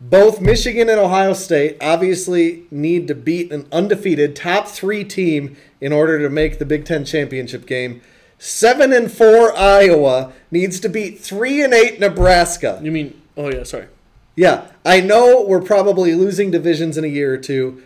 Both 0.00 0.40
Michigan 0.40 0.88
and 0.88 1.00
Ohio 1.00 1.32
State 1.32 1.76
obviously 1.80 2.62
need 2.70 3.08
to 3.08 3.16
beat 3.16 3.50
an 3.50 3.66
undefeated 3.72 4.36
top 4.36 4.68
three 4.68 5.02
team 5.02 5.56
in 5.80 5.92
order 5.92 6.20
to 6.20 6.30
make 6.30 6.60
the 6.60 6.64
Big 6.64 6.84
Ten 6.84 7.04
championship 7.04 7.66
game. 7.66 8.00
Seven 8.38 8.92
and 8.92 9.10
four 9.10 9.52
Iowa 9.58 10.32
needs 10.52 10.78
to 10.80 10.88
beat 10.88 11.18
three 11.18 11.64
and 11.64 11.74
eight 11.74 11.98
Nebraska. 11.98 12.78
you 12.80 12.92
mean? 12.92 13.20
Oh 13.36 13.50
yeah, 13.50 13.64
sorry. 13.64 13.86
Yeah, 14.36 14.68
I 14.84 15.00
know 15.00 15.44
we're 15.44 15.60
probably 15.60 16.14
losing 16.14 16.52
divisions 16.52 16.96
in 16.96 17.02
a 17.02 17.08
year 17.08 17.34
or 17.34 17.38
two, 17.38 17.82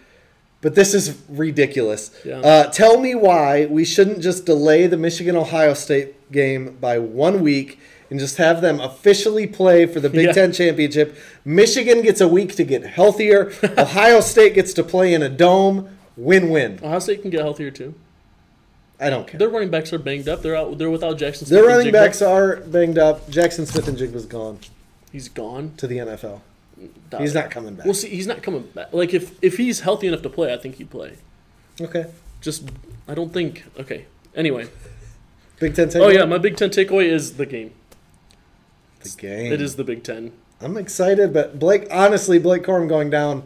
but 0.62 0.74
this 0.74 0.94
is 0.94 1.20
ridiculous. 1.28 2.10
Yeah. 2.24 2.38
Uh, 2.38 2.70
tell 2.70 2.98
me 2.98 3.14
why 3.14 3.66
we 3.66 3.84
shouldn't 3.84 4.20
just 4.20 4.46
delay 4.46 4.86
the 4.86 4.96
Michigan 4.96 5.36
Ohio 5.36 5.74
State 5.74 6.30
game 6.32 6.78
by 6.80 6.98
one 6.98 7.40
week 7.42 7.78
and 8.10 8.18
just 8.18 8.36
have 8.38 8.60
them 8.62 8.80
officially 8.80 9.46
play 9.46 9.84
for 9.86 10.00
the 10.00 10.08
Big 10.10 10.26
Yeah. 10.26 10.32
Ten 10.32 10.52
championship. 10.52 11.16
Michigan 11.44 12.00
gets 12.02 12.20
a 12.20 12.28
week 12.28 12.54
to 12.56 12.64
get 12.64 12.82
healthier. 12.84 13.52
Ohio 13.78 14.20
State 14.20 14.54
gets 14.54 14.72
to 14.74 14.82
play 14.82 15.12
in 15.14 15.22
a 15.22 15.28
dome. 15.28 15.88
Win 16.16 16.48
win. 16.50 16.78
Ohio 16.82 16.98
State 16.98 17.22
can 17.22 17.30
get 17.30 17.40
healthier 17.40 17.70
too. 17.70 17.94
I 19.00 19.10
don't 19.10 19.26
care. 19.26 19.38
Their 19.38 19.48
running 19.48 19.70
backs 19.70 19.92
are 19.92 19.98
banged 19.98 20.28
up. 20.28 20.42
They're 20.42 20.54
out. 20.54 20.78
They're 20.78 20.90
without 20.90 21.18
Jaxon. 21.18 21.40
Their 21.40 21.46
Smith 21.46 21.58
and 21.58 21.66
running 21.66 21.92
backs 21.92 22.22
are 22.22 22.56
banged 22.56 22.98
up. 22.98 23.28
Jaxon 23.30 23.66
Smith 23.66 23.88
and 23.88 23.98
Jig 23.98 24.12
was 24.12 24.26
gone 24.26 24.58
He's 25.10 25.28
gone. 25.28 25.72
to 25.78 25.86
the 25.88 25.98
NFL. 25.98 26.40
Doubt 27.10 27.20
He's 27.20 27.34
not 27.34 27.50
coming 27.50 27.74
back. 27.74 27.84
We'll 27.84 27.94
see. 27.94 28.08
He's 28.08 28.26
not 28.26 28.42
coming 28.42 28.62
back. 28.74 28.92
Like 28.92 29.12
if 29.14 29.38
if 29.42 29.56
he's 29.56 29.80
healthy 29.80 30.06
enough 30.08 30.22
to 30.22 30.30
play, 30.30 30.52
I 30.52 30.56
think 30.56 30.76
he'd 30.76 30.90
play. 30.90 31.16
Okay. 31.80 32.06
Just 32.40 32.68
I 33.08 33.14
don't 33.14 33.32
think. 33.32 33.64
Okay. 33.78 34.06
Anyway. 34.34 34.68
Big 35.60 35.74
Ten. 35.74 35.88
takeaway. 35.88 36.00
Oh 36.00 36.08
yeah, 36.08 36.24
my 36.24 36.38
Big 36.38 36.56
Ten 36.56 36.70
takeaway 36.70 37.04
is 37.06 37.36
the 37.36 37.46
game. 37.46 37.72
the 39.02 39.10
game. 39.16 39.52
It 39.52 39.60
is 39.60 39.76
the 39.76 39.84
Big 39.84 40.02
Ten. 40.02 40.32
I'm 40.60 40.76
excited, 40.76 41.32
but 41.32 41.58
Blake. 41.58 41.86
Honestly, 41.90 42.38
Blake 42.38 42.62
Corum 42.62 42.88
going 42.88 43.10
down 43.10 43.44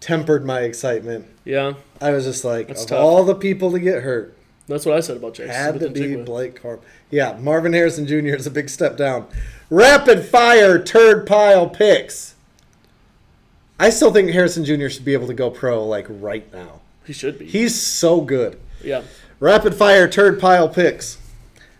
tempered 0.00 0.44
my 0.44 0.60
excitement. 0.60 1.26
Yeah, 1.44 1.74
I 2.00 2.10
was 2.10 2.24
just 2.24 2.44
like, 2.44 2.68
That's 2.68 2.82
of 2.82 2.88
tough. 2.90 2.98
all 3.00 3.24
the 3.24 3.34
people 3.34 3.72
to 3.72 3.78
get 3.78 4.02
hurt, 4.02 4.36
that's 4.66 4.84
what 4.86 4.96
I 4.96 5.00
said 5.00 5.16
about 5.18 5.34
Jaxon. 5.34 5.48
had 5.48 5.80
to 5.80 5.88
be 5.90 6.00
Njigba. 6.00 6.24
Blake 6.26 6.62
Corum. 6.62 6.80
Yeah, 7.10 7.36
Marvin 7.38 7.72
Harrison 7.72 8.06
Jr. 8.06 8.34
is 8.34 8.46
a 8.46 8.50
big 8.50 8.68
step 8.68 8.96
down. 8.96 9.26
Rapid 9.70 10.24
fire 10.26 10.82
turd 10.82 11.26
pile 11.26 11.68
picks. 11.68 12.33
I 13.78 13.90
still 13.90 14.12
think 14.12 14.30
Harrison 14.30 14.64
Jr. 14.64 14.88
should 14.88 15.04
be 15.04 15.14
able 15.14 15.26
to 15.26 15.34
go 15.34 15.50
pro 15.50 15.84
like 15.84 16.06
right 16.08 16.50
now. 16.52 16.80
He 17.06 17.12
should 17.12 17.38
be. 17.38 17.46
He's 17.46 17.78
so 17.80 18.20
good. 18.20 18.58
yeah. 18.82 19.02
Rapid 19.40 19.74
fire 19.74 20.08
turd 20.08 20.40
pile 20.40 20.68
picks. 20.68 21.18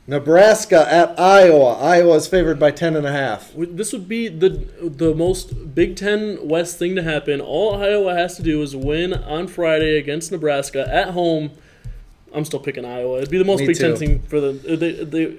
Nebraska 0.06 0.86
at 0.92 1.18
Iowa. 1.18 1.78
Iowa 1.78 2.16
is 2.16 2.26
favored 2.26 2.58
by 2.58 2.72
ten 2.72 2.94
and 2.94 3.06
a 3.06 3.12
half. 3.12 3.52
This 3.56 3.92
would 3.92 4.06
be 4.06 4.28
the 4.28 4.48
the 4.82 5.14
most 5.14 5.74
Big 5.74 5.96
Ten 5.96 6.46
West 6.46 6.78
thing 6.78 6.94
to 6.96 7.02
happen. 7.02 7.40
All 7.40 7.76
Iowa 7.82 8.14
has 8.14 8.36
to 8.36 8.42
do 8.42 8.60
is 8.60 8.76
win 8.76 9.14
on 9.14 9.46
Friday 9.46 9.96
against 9.96 10.30
Nebraska 10.30 10.86
at 10.92 11.10
home. 11.10 11.52
I'm 12.34 12.44
still 12.44 12.60
picking 12.60 12.84
Iowa. 12.84 13.18
It'd 13.18 13.30
be 13.30 13.38
the 13.38 13.44
most 13.44 13.60
Me 13.60 13.68
Big 13.68 13.78
Ten 13.78 13.96
thing 13.96 14.18
for 14.22 14.40
the. 14.40 14.52
They, 14.76 14.92
they, 15.04 15.36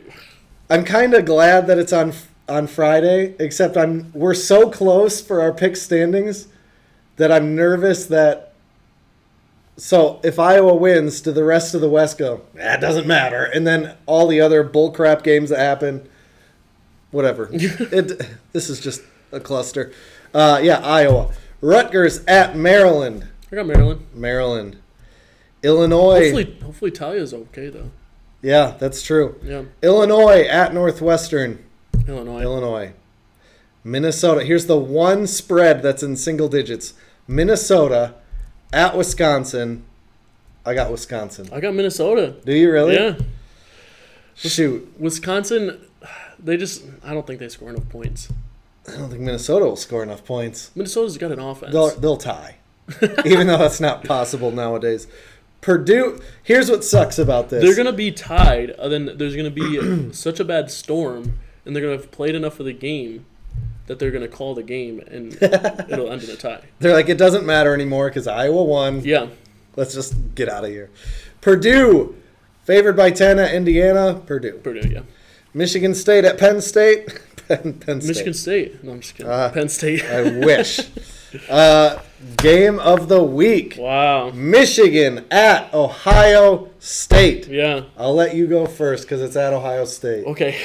I'm 0.69 0.83
kind 0.83 1.13
of 1.13 1.25
glad 1.25 1.67
that 1.67 1.77
it's 1.77 1.93
on 1.93 2.13
on 2.47 2.67
Friday, 2.67 3.35
except 3.39 3.77
I'm 3.77 4.11
we're 4.13 4.33
so 4.33 4.69
close 4.69 5.21
for 5.21 5.41
our 5.41 5.51
pick 5.53 5.75
standings 5.75 6.47
that 7.17 7.31
I'm 7.31 7.55
nervous 7.55 8.05
that. 8.07 8.53
So 9.77 10.21
if 10.23 10.39
Iowa 10.39 10.73
wins, 10.73 11.19
do 11.19 11.33
the 11.33 11.43
rest 11.43 11.75
of 11.75 11.81
the 11.81 11.89
West 11.89 12.17
go? 12.17 12.41
That 12.53 12.79
doesn't 12.79 13.07
matter, 13.07 13.43
and 13.43 13.67
then 13.67 13.95
all 14.05 14.27
the 14.27 14.39
other 14.39 14.63
bullcrap 14.63 15.23
games 15.23 15.49
that 15.49 15.59
happen, 15.59 16.07
whatever. 17.11 17.49
it 17.53 18.21
this 18.53 18.69
is 18.69 18.79
just 18.79 19.01
a 19.31 19.39
cluster. 19.39 19.91
Uh, 20.33 20.59
yeah, 20.61 20.79
Iowa, 20.79 21.33
Rutgers 21.61 22.23
at 22.25 22.55
Maryland, 22.55 23.27
I 23.51 23.55
got 23.55 23.67
Maryland. 23.67 24.05
Maryland, 24.13 24.77
Illinois. 25.63 26.31
Hopefully, 26.31 26.59
hopefully 26.63 26.91
Taulia's 26.91 27.33
okay 27.33 27.69
though. 27.69 27.91
yeah, 28.41 28.75
that's 28.79 29.01
true. 29.01 29.39
Yeah, 29.43 29.63
Illinois 29.81 30.43
at 30.43 30.73
Northwestern. 30.73 31.64
Illinois. 32.07 32.41
Illinois. 32.41 32.93
Minnesota. 33.83 34.43
Here's 34.43 34.65
the 34.65 34.77
one 34.77 35.27
spread 35.27 35.81
that's 35.81 36.03
in 36.03 36.15
single 36.15 36.47
digits. 36.47 36.93
Minnesota 37.27 38.15
at 38.73 38.97
Wisconsin. 38.97 39.83
I 40.65 40.73
got 40.73 40.91
Wisconsin. 40.91 41.49
I 41.51 41.59
got 41.59 41.73
Minnesota. 41.75 42.35
Do 42.43 42.55
you 42.55 42.71
really? 42.71 42.95
Yeah, 42.95 43.17
Shoot. 44.35 44.99
Wisconsin. 44.99 45.79
They 46.39 46.57
just. 46.57 46.83
I 47.03 47.13
don't 47.13 47.25
think 47.25 47.39
they 47.39 47.49
score 47.49 47.69
enough 47.69 47.87
points. 47.89 48.27
I 48.87 48.97
don't 48.97 49.09
think 49.09 49.21
Minnesota 49.21 49.65
will 49.65 49.75
score 49.75 50.03
enough 50.03 50.25
points. 50.25 50.71
Minnesota's 50.75 51.17
got 51.17 51.31
an 51.31 51.39
offense. 51.39 51.71
They'll, 51.71 51.89
they'll 51.91 52.17
tie. 52.17 52.57
Even 53.25 53.47
though 53.47 53.57
that's 53.57 53.79
not 53.79 54.03
possible 54.03 54.51
nowadays. 54.51 55.07
Purdue. 55.61 56.19
Here's 56.43 56.69
what 56.69 56.83
sucks 56.83 57.17
about 57.17 57.49
this. 57.49 57.63
They're 57.63 57.75
gonna 57.75 57.95
be 57.95 58.11
tied. 58.11 58.71
And 58.71 58.91
then 58.91 59.17
there's 59.17 59.35
gonna 59.35 59.49
be 59.49 60.11
such 60.11 60.39
a 60.39 60.43
bad 60.43 60.69
storm, 60.69 61.39
and 61.65 61.75
they're 61.75 61.83
gonna 61.83 61.97
have 61.97 62.11
played 62.11 62.35
enough 62.35 62.59
of 62.59 62.65
the 62.65 62.73
game 62.73 63.25
that 63.87 63.99
they're 63.99 64.11
gonna 64.11 64.27
call 64.27 64.55
the 64.55 64.63
game, 64.63 64.99
and 65.07 65.33
it'll 65.41 66.11
end 66.11 66.23
in 66.23 66.29
a 66.29 66.35
tie. 66.35 66.61
They're 66.79 66.93
like, 66.93 67.09
it 67.09 67.17
doesn't 67.17 67.45
matter 67.45 67.73
anymore 67.73 68.09
because 68.09 68.27
Iowa 68.27 68.63
won. 68.63 69.01
Yeah, 69.01 69.27
Let's 69.75 69.93
just 69.93 70.35
get 70.35 70.47
out 70.49 70.63
of 70.63 70.69
here. 70.69 70.89
Purdue. 71.41 72.15
Favored 72.63 72.95
by 72.97 73.11
10 73.11 73.37
at 73.37 73.53
Indiana. 73.53 74.21
Purdue. 74.25 74.53
Purdue. 74.63 74.89
Yeah, 74.89 75.01
Michigan 75.53 75.93
State 75.93 76.25
at 76.25 76.37
Penn 76.39 76.61
State. 76.61 77.19
Penn, 77.47 77.73
Penn 77.73 78.01
State. 78.01 78.07
Michigan 78.07 78.33
State. 78.33 78.83
No, 78.83 78.93
I'm 78.93 79.01
just 79.01 79.15
kidding. 79.15 79.31
Uh, 79.31 79.49
Penn 79.51 79.69
State. 79.69 80.03
I 80.05 80.39
wish. 80.39 80.79
Uh, 81.49 81.99
game 82.37 82.79
of 82.79 83.09
the 83.09 83.21
week. 83.21 83.75
wow. 83.77 84.31
Michigan 84.31 85.25
at 85.29 85.73
Ohio 85.73 86.69
State. 86.79 87.49
Yeah. 87.49 87.81
I'll 87.97 88.15
let 88.15 88.35
you 88.35 88.47
go 88.47 88.65
first 88.65 89.03
because 89.03 89.21
it's 89.21 89.35
at 89.35 89.51
Ohio 89.51 89.83
State. 89.83 90.25
Okay. 90.27 90.57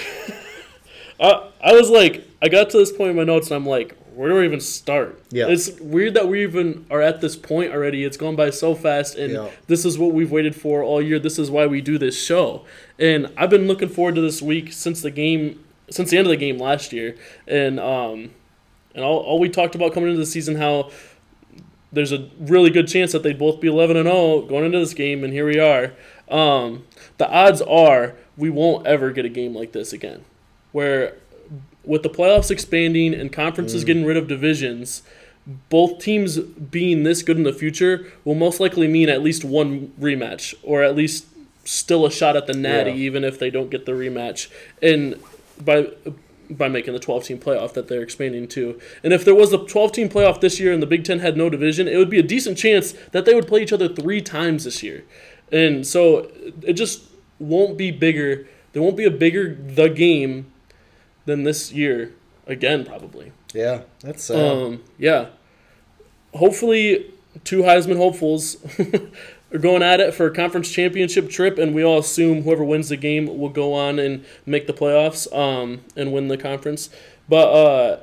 I 1.20 1.48
I 1.62 1.72
was 1.72 1.90
like, 1.90 2.26
I 2.42 2.48
got 2.48 2.70
to 2.70 2.78
this 2.78 2.90
point 2.92 3.10
in 3.10 3.16
my 3.16 3.24
notes, 3.24 3.48
and 3.48 3.56
I'm 3.56 3.66
like, 3.66 3.96
where 4.14 4.28
do 4.30 4.40
I 4.40 4.44
even 4.44 4.60
start? 4.60 5.22
Yeah. 5.30 5.46
It's 5.48 5.70
weird 5.80 6.14
that 6.14 6.28
we 6.28 6.42
even 6.42 6.86
are 6.90 7.00
at 7.00 7.20
this 7.20 7.36
point 7.36 7.72
already. 7.72 8.04
It's 8.04 8.16
gone 8.16 8.36
by 8.36 8.50
so 8.50 8.74
fast, 8.74 9.16
and 9.16 9.32
Yeah. 9.32 9.48
this 9.66 9.84
is 9.84 9.98
what 9.98 10.12
we've 10.12 10.30
waited 10.32 10.54
for 10.56 10.82
all 10.82 11.00
year. 11.00 11.18
This 11.18 11.38
is 11.38 11.50
why 11.50 11.66
we 11.66 11.80
do 11.80 11.98
this 11.98 12.20
show, 12.20 12.64
and 12.98 13.30
I've 13.36 13.50
been 13.50 13.66
looking 13.66 13.88
forward 13.88 14.14
to 14.16 14.20
this 14.20 14.40
week 14.42 14.72
since 14.72 15.00
the 15.02 15.10
game, 15.10 15.62
since 15.90 16.10
the 16.10 16.18
end 16.18 16.26
of 16.26 16.30
the 16.30 16.36
game 16.36 16.58
last 16.58 16.92
year, 16.92 17.16
and 17.46 17.78
um, 17.78 18.30
and 18.94 19.04
all, 19.04 19.18
all 19.18 19.38
we 19.38 19.48
talked 19.48 19.74
about 19.74 19.92
coming 19.94 20.08
into 20.10 20.20
the 20.20 20.26
season 20.26 20.56
how 20.56 20.90
there's 21.92 22.12
a 22.12 22.28
really 22.38 22.70
good 22.70 22.86
chance 22.88 23.12
that 23.12 23.22
they'd 23.24 23.38
both 23.38 23.60
be 23.60 23.66
11 23.68 23.96
and 23.96 24.06
0 24.06 24.42
going 24.42 24.64
into 24.64 24.78
this 24.78 24.94
game, 24.94 25.24
and 25.24 25.32
here 25.32 25.44
we 25.46 25.58
are. 25.58 25.92
Um, 26.28 26.84
the 27.18 27.28
odds 27.28 27.60
are 27.62 28.14
we 28.36 28.48
won't 28.50 28.86
ever 28.86 29.10
get 29.10 29.24
a 29.24 29.28
game 29.28 29.54
like 29.56 29.72
this 29.72 29.92
again, 29.92 30.24
where 30.72 31.14
with 31.84 32.02
the 32.02 32.10
playoffs 32.10 32.50
expanding 32.50 33.14
and 33.14 33.32
conferences 33.32 33.82
mm. 33.82 33.86
getting 33.86 34.04
rid 34.04 34.16
of 34.16 34.28
divisions, 34.28 35.02
both 35.68 35.98
teams 35.98 36.38
being 36.38 37.02
this 37.02 37.22
good 37.22 37.36
in 37.36 37.42
the 37.44 37.52
future 37.52 38.12
will 38.24 38.34
most 38.34 38.60
likely 38.60 38.86
mean 38.86 39.08
at 39.08 39.22
least 39.22 39.44
one 39.44 39.88
rematch, 40.00 40.54
or 40.62 40.82
at 40.82 40.94
least 40.94 41.26
still 41.64 42.06
a 42.06 42.10
shot 42.10 42.36
at 42.36 42.46
the 42.46 42.52
Natty, 42.52 42.90
Yeah. 42.90 42.96
even 42.96 43.24
if 43.24 43.38
they 43.38 43.50
don't 43.50 43.70
get 43.70 43.86
the 43.86 43.92
rematch. 43.92 44.48
And 44.82 45.16
by 45.60 45.88
by 46.50 46.66
making 46.68 46.92
the 46.92 46.98
12 46.98 47.24
team 47.24 47.38
playoff 47.38 47.74
that 47.74 47.86
they're 47.86 48.02
expanding 48.02 48.48
to. 48.48 48.80
And 49.04 49.12
if 49.12 49.24
there 49.24 49.36
was 49.36 49.52
a 49.52 49.58
12 49.58 49.92
team 49.92 50.08
playoff 50.08 50.40
this 50.40 50.58
year 50.58 50.72
and 50.72 50.82
the 50.82 50.86
Big 50.86 51.04
Ten 51.04 51.20
had 51.20 51.36
no 51.36 51.48
division, 51.48 51.86
it 51.86 51.96
would 51.96 52.10
be 52.10 52.18
a 52.18 52.24
decent 52.24 52.58
chance 52.58 52.92
that 53.12 53.24
they 53.24 53.34
would 53.34 53.46
play 53.46 53.62
each 53.62 53.72
other 53.72 53.88
three 53.88 54.20
times 54.20 54.64
this 54.64 54.82
year. 54.82 55.04
And 55.52 55.86
so 55.86 56.28
it 56.62 56.72
just 56.72 57.04
won't 57.38 57.78
be 57.78 57.92
bigger. 57.92 58.48
There 58.72 58.82
won't 58.82 58.96
be 58.96 59.04
a 59.04 59.12
bigger 59.12 59.54
the 59.54 59.88
game 59.88 60.49
than 61.30 61.44
this 61.44 61.72
year 61.72 62.12
again, 62.46 62.84
probably. 62.84 63.32
Yeah, 63.54 63.82
that's 64.00 64.24
sad. 64.24 64.36
Um, 64.38 64.82
yeah. 64.98 65.26
Hopefully, 66.34 67.12
two 67.44 67.62
Heisman 67.62 67.96
hopefuls 67.96 68.56
are 69.52 69.58
going 69.58 69.82
at 69.82 70.00
it 70.00 70.14
for 70.14 70.26
a 70.26 70.34
conference 70.34 70.70
championship 70.70 71.30
trip, 71.30 71.58
and 71.58 71.74
we 71.74 71.82
all 71.82 71.98
assume 71.98 72.42
whoever 72.42 72.64
wins 72.64 72.88
the 72.88 72.96
game 72.96 73.38
will 73.38 73.48
go 73.48 73.72
on 73.72 73.98
and 73.98 74.24
make 74.46 74.66
the 74.66 74.72
playoffs 74.72 75.32
um, 75.36 75.80
and 75.96 76.12
win 76.12 76.28
the 76.28 76.36
conference. 76.36 76.90
But 77.28 77.48
uh, 77.52 78.00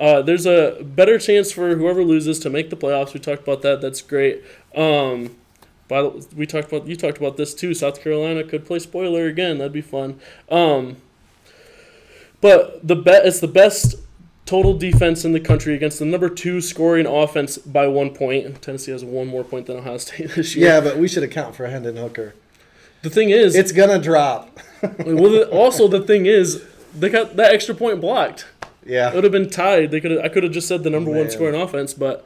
uh, 0.00 0.22
there's 0.22 0.46
a 0.46 0.82
better 0.82 1.18
chance 1.18 1.52
for 1.52 1.76
whoever 1.76 2.02
loses 2.02 2.38
to 2.40 2.50
make 2.50 2.70
the 2.70 2.76
playoffs. 2.76 3.14
We 3.14 3.20
talked 3.20 3.42
about 3.42 3.62
that. 3.62 3.80
That's 3.80 4.02
great. 4.02 4.42
Um, 4.74 5.36
by 5.88 6.02
the, 6.02 6.26
we 6.34 6.46
talked 6.46 6.72
about 6.72 6.86
you 6.86 6.96
talked 6.96 7.18
about 7.18 7.36
this 7.36 7.54
too. 7.54 7.72
South 7.72 8.02
Carolina 8.02 8.44
could 8.44 8.66
play 8.66 8.78
spoiler 8.78 9.26
again. 9.26 9.58
That'd 9.58 9.72
be 9.72 9.80
fun. 9.80 10.20
Um, 10.50 10.96
but 12.40 12.86
the 12.86 12.96
bet 12.96 13.26
it's 13.26 13.40
the 13.40 13.48
best 13.48 13.96
total 14.46 14.78
defense 14.78 15.24
in 15.24 15.32
the 15.32 15.40
country 15.40 15.74
against 15.74 15.98
the 15.98 16.04
number 16.04 16.28
two 16.28 16.60
scoring 16.60 17.04
offense 17.04 17.58
by 17.58 17.86
one 17.88 18.14
point. 18.14 18.62
Tennessee 18.62 18.92
has 18.92 19.04
one 19.04 19.26
more 19.26 19.44
point 19.44 19.66
than 19.66 19.78
Ohio 19.78 19.98
State 19.98 20.30
this 20.30 20.54
year. 20.54 20.68
yeah, 20.68 20.80
but 20.80 20.96
we 20.96 21.08
should 21.08 21.22
account 21.22 21.54
for 21.54 21.66
Hendon 21.66 21.96
Hooker. 21.96 22.34
The 23.02 23.10
thing 23.10 23.30
is, 23.30 23.54
It's 23.54 23.72
gonna 23.72 24.00
drop. 24.00 24.58
well, 24.98 25.42
also 25.44 25.86
the 25.88 26.00
thing 26.00 26.26
is, 26.26 26.64
they 26.94 27.08
got 27.08 27.36
that 27.36 27.52
extra 27.52 27.74
point 27.74 28.00
blocked. 28.00 28.46
Yeah, 28.84 29.10
it 29.10 29.14
would 29.14 29.24
have 29.24 29.32
been 29.32 29.50
tied. 29.50 29.90
They 29.90 30.00
could. 30.00 30.18
I 30.18 30.28
could 30.28 30.44
have 30.44 30.52
just 30.52 30.68
said 30.68 30.84
the 30.84 30.90
number 30.90 31.10
oh, 31.10 31.18
one 31.18 31.30
scoring 31.30 31.60
offense, 31.60 31.92
but 31.92 32.24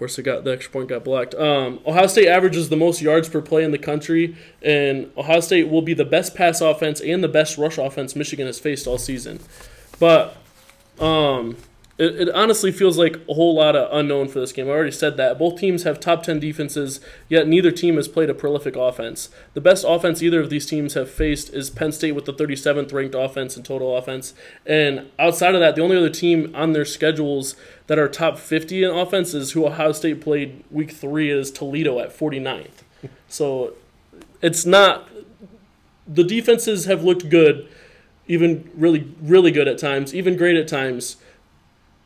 course, 0.00 0.18
it 0.18 0.22
got 0.22 0.44
the 0.44 0.52
extra 0.52 0.72
point 0.72 0.88
got 0.88 1.04
blocked. 1.04 1.34
Um, 1.34 1.78
Ohio 1.86 2.06
State 2.08 2.26
averages 2.26 2.70
the 2.70 2.76
most 2.76 3.00
yards 3.00 3.28
per 3.28 3.40
play 3.40 3.62
in 3.62 3.70
the 3.70 3.78
country, 3.78 4.34
and 4.62 5.12
Ohio 5.16 5.40
State 5.40 5.68
will 5.68 5.82
be 5.82 5.94
the 5.94 6.04
best 6.06 6.34
pass 6.34 6.60
offense 6.60 7.00
and 7.00 7.22
the 7.22 7.28
best 7.28 7.58
rush 7.58 7.78
offense 7.78 8.16
Michigan 8.16 8.46
has 8.46 8.58
faced 8.58 8.86
all 8.86 8.98
season. 8.98 9.38
But 10.00 10.36
um, 10.98 11.56
it, 12.00 12.28
it 12.28 12.34
honestly 12.34 12.72
feels 12.72 12.96
like 12.96 13.16
a 13.28 13.34
whole 13.34 13.54
lot 13.54 13.76
of 13.76 13.86
unknown 13.92 14.28
for 14.28 14.40
this 14.40 14.52
game. 14.52 14.66
I 14.68 14.70
already 14.70 14.90
said 14.90 15.18
that. 15.18 15.38
Both 15.38 15.60
teams 15.60 15.82
have 15.82 16.00
top 16.00 16.22
10 16.22 16.40
defenses, 16.40 16.98
yet 17.28 17.46
neither 17.46 17.70
team 17.70 17.96
has 17.96 18.08
played 18.08 18.30
a 18.30 18.34
prolific 18.34 18.74
offense. 18.74 19.28
The 19.52 19.60
best 19.60 19.84
offense 19.86 20.22
either 20.22 20.40
of 20.40 20.48
these 20.48 20.64
teams 20.64 20.94
have 20.94 21.10
faced 21.10 21.52
is 21.52 21.68
Penn 21.68 21.92
State 21.92 22.12
with 22.12 22.24
the 22.24 22.32
37th 22.32 22.90
ranked 22.94 23.14
offense 23.14 23.54
in 23.54 23.64
total 23.64 23.94
offense. 23.96 24.32
And 24.64 25.10
outside 25.18 25.54
of 25.54 25.60
that, 25.60 25.76
the 25.76 25.82
only 25.82 25.98
other 25.98 26.08
team 26.08 26.50
on 26.54 26.72
their 26.72 26.86
schedules 26.86 27.54
that 27.86 27.98
are 27.98 28.08
top 28.08 28.38
50 28.38 28.82
in 28.82 28.90
offense 28.90 29.34
is 29.34 29.52
who 29.52 29.66
Ohio 29.66 29.92
State 29.92 30.22
played 30.22 30.64
week 30.70 30.92
three 30.92 31.30
is 31.30 31.50
Toledo 31.50 31.98
at 32.00 32.16
49th. 32.16 32.70
So 33.28 33.74
it's 34.42 34.66
not. 34.66 35.08
The 36.06 36.24
defenses 36.24 36.86
have 36.86 37.04
looked 37.04 37.30
good, 37.30 37.68
even 38.26 38.68
really, 38.74 39.14
really 39.22 39.52
good 39.52 39.68
at 39.68 39.78
times, 39.78 40.12
even 40.14 40.36
great 40.36 40.56
at 40.56 40.66
times 40.66 41.16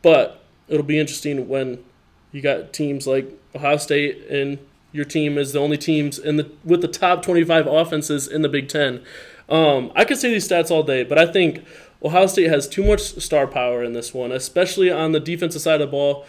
but 0.04 0.44
it'll 0.68 0.84
be 0.84 0.98
interesting 0.98 1.48
when 1.48 1.82
you 2.30 2.42
got 2.42 2.74
teams 2.74 3.06
like 3.06 3.26
Ohio 3.56 3.78
State 3.78 4.26
and 4.28 4.58
your 4.92 5.06
team 5.06 5.38
is 5.38 5.54
the 5.54 5.58
only 5.58 5.78
teams 5.78 6.18
in 6.18 6.36
the 6.36 6.48
with 6.62 6.82
the 6.82 6.88
top 6.88 7.22
25 7.22 7.66
offenses 7.66 8.28
in 8.28 8.42
the 8.42 8.48
Big 8.48 8.68
Ten. 8.68 9.02
Um, 9.48 9.90
I 9.96 10.04
could 10.04 10.18
say 10.18 10.30
these 10.30 10.46
stats 10.46 10.70
all 10.70 10.82
day, 10.82 11.04
but 11.04 11.18
I 11.18 11.26
think 11.26 11.64
Ohio 12.02 12.26
State 12.26 12.50
has 12.50 12.68
too 12.68 12.84
much 12.84 13.00
star 13.00 13.46
power 13.46 13.82
in 13.82 13.94
this 13.94 14.12
one, 14.12 14.30
especially 14.30 14.90
on 14.90 15.12
the 15.12 15.20
defensive 15.20 15.62
side 15.62 15.80
of 15.80 15.88
the 15.88 15.90
ball. 15.90 16.26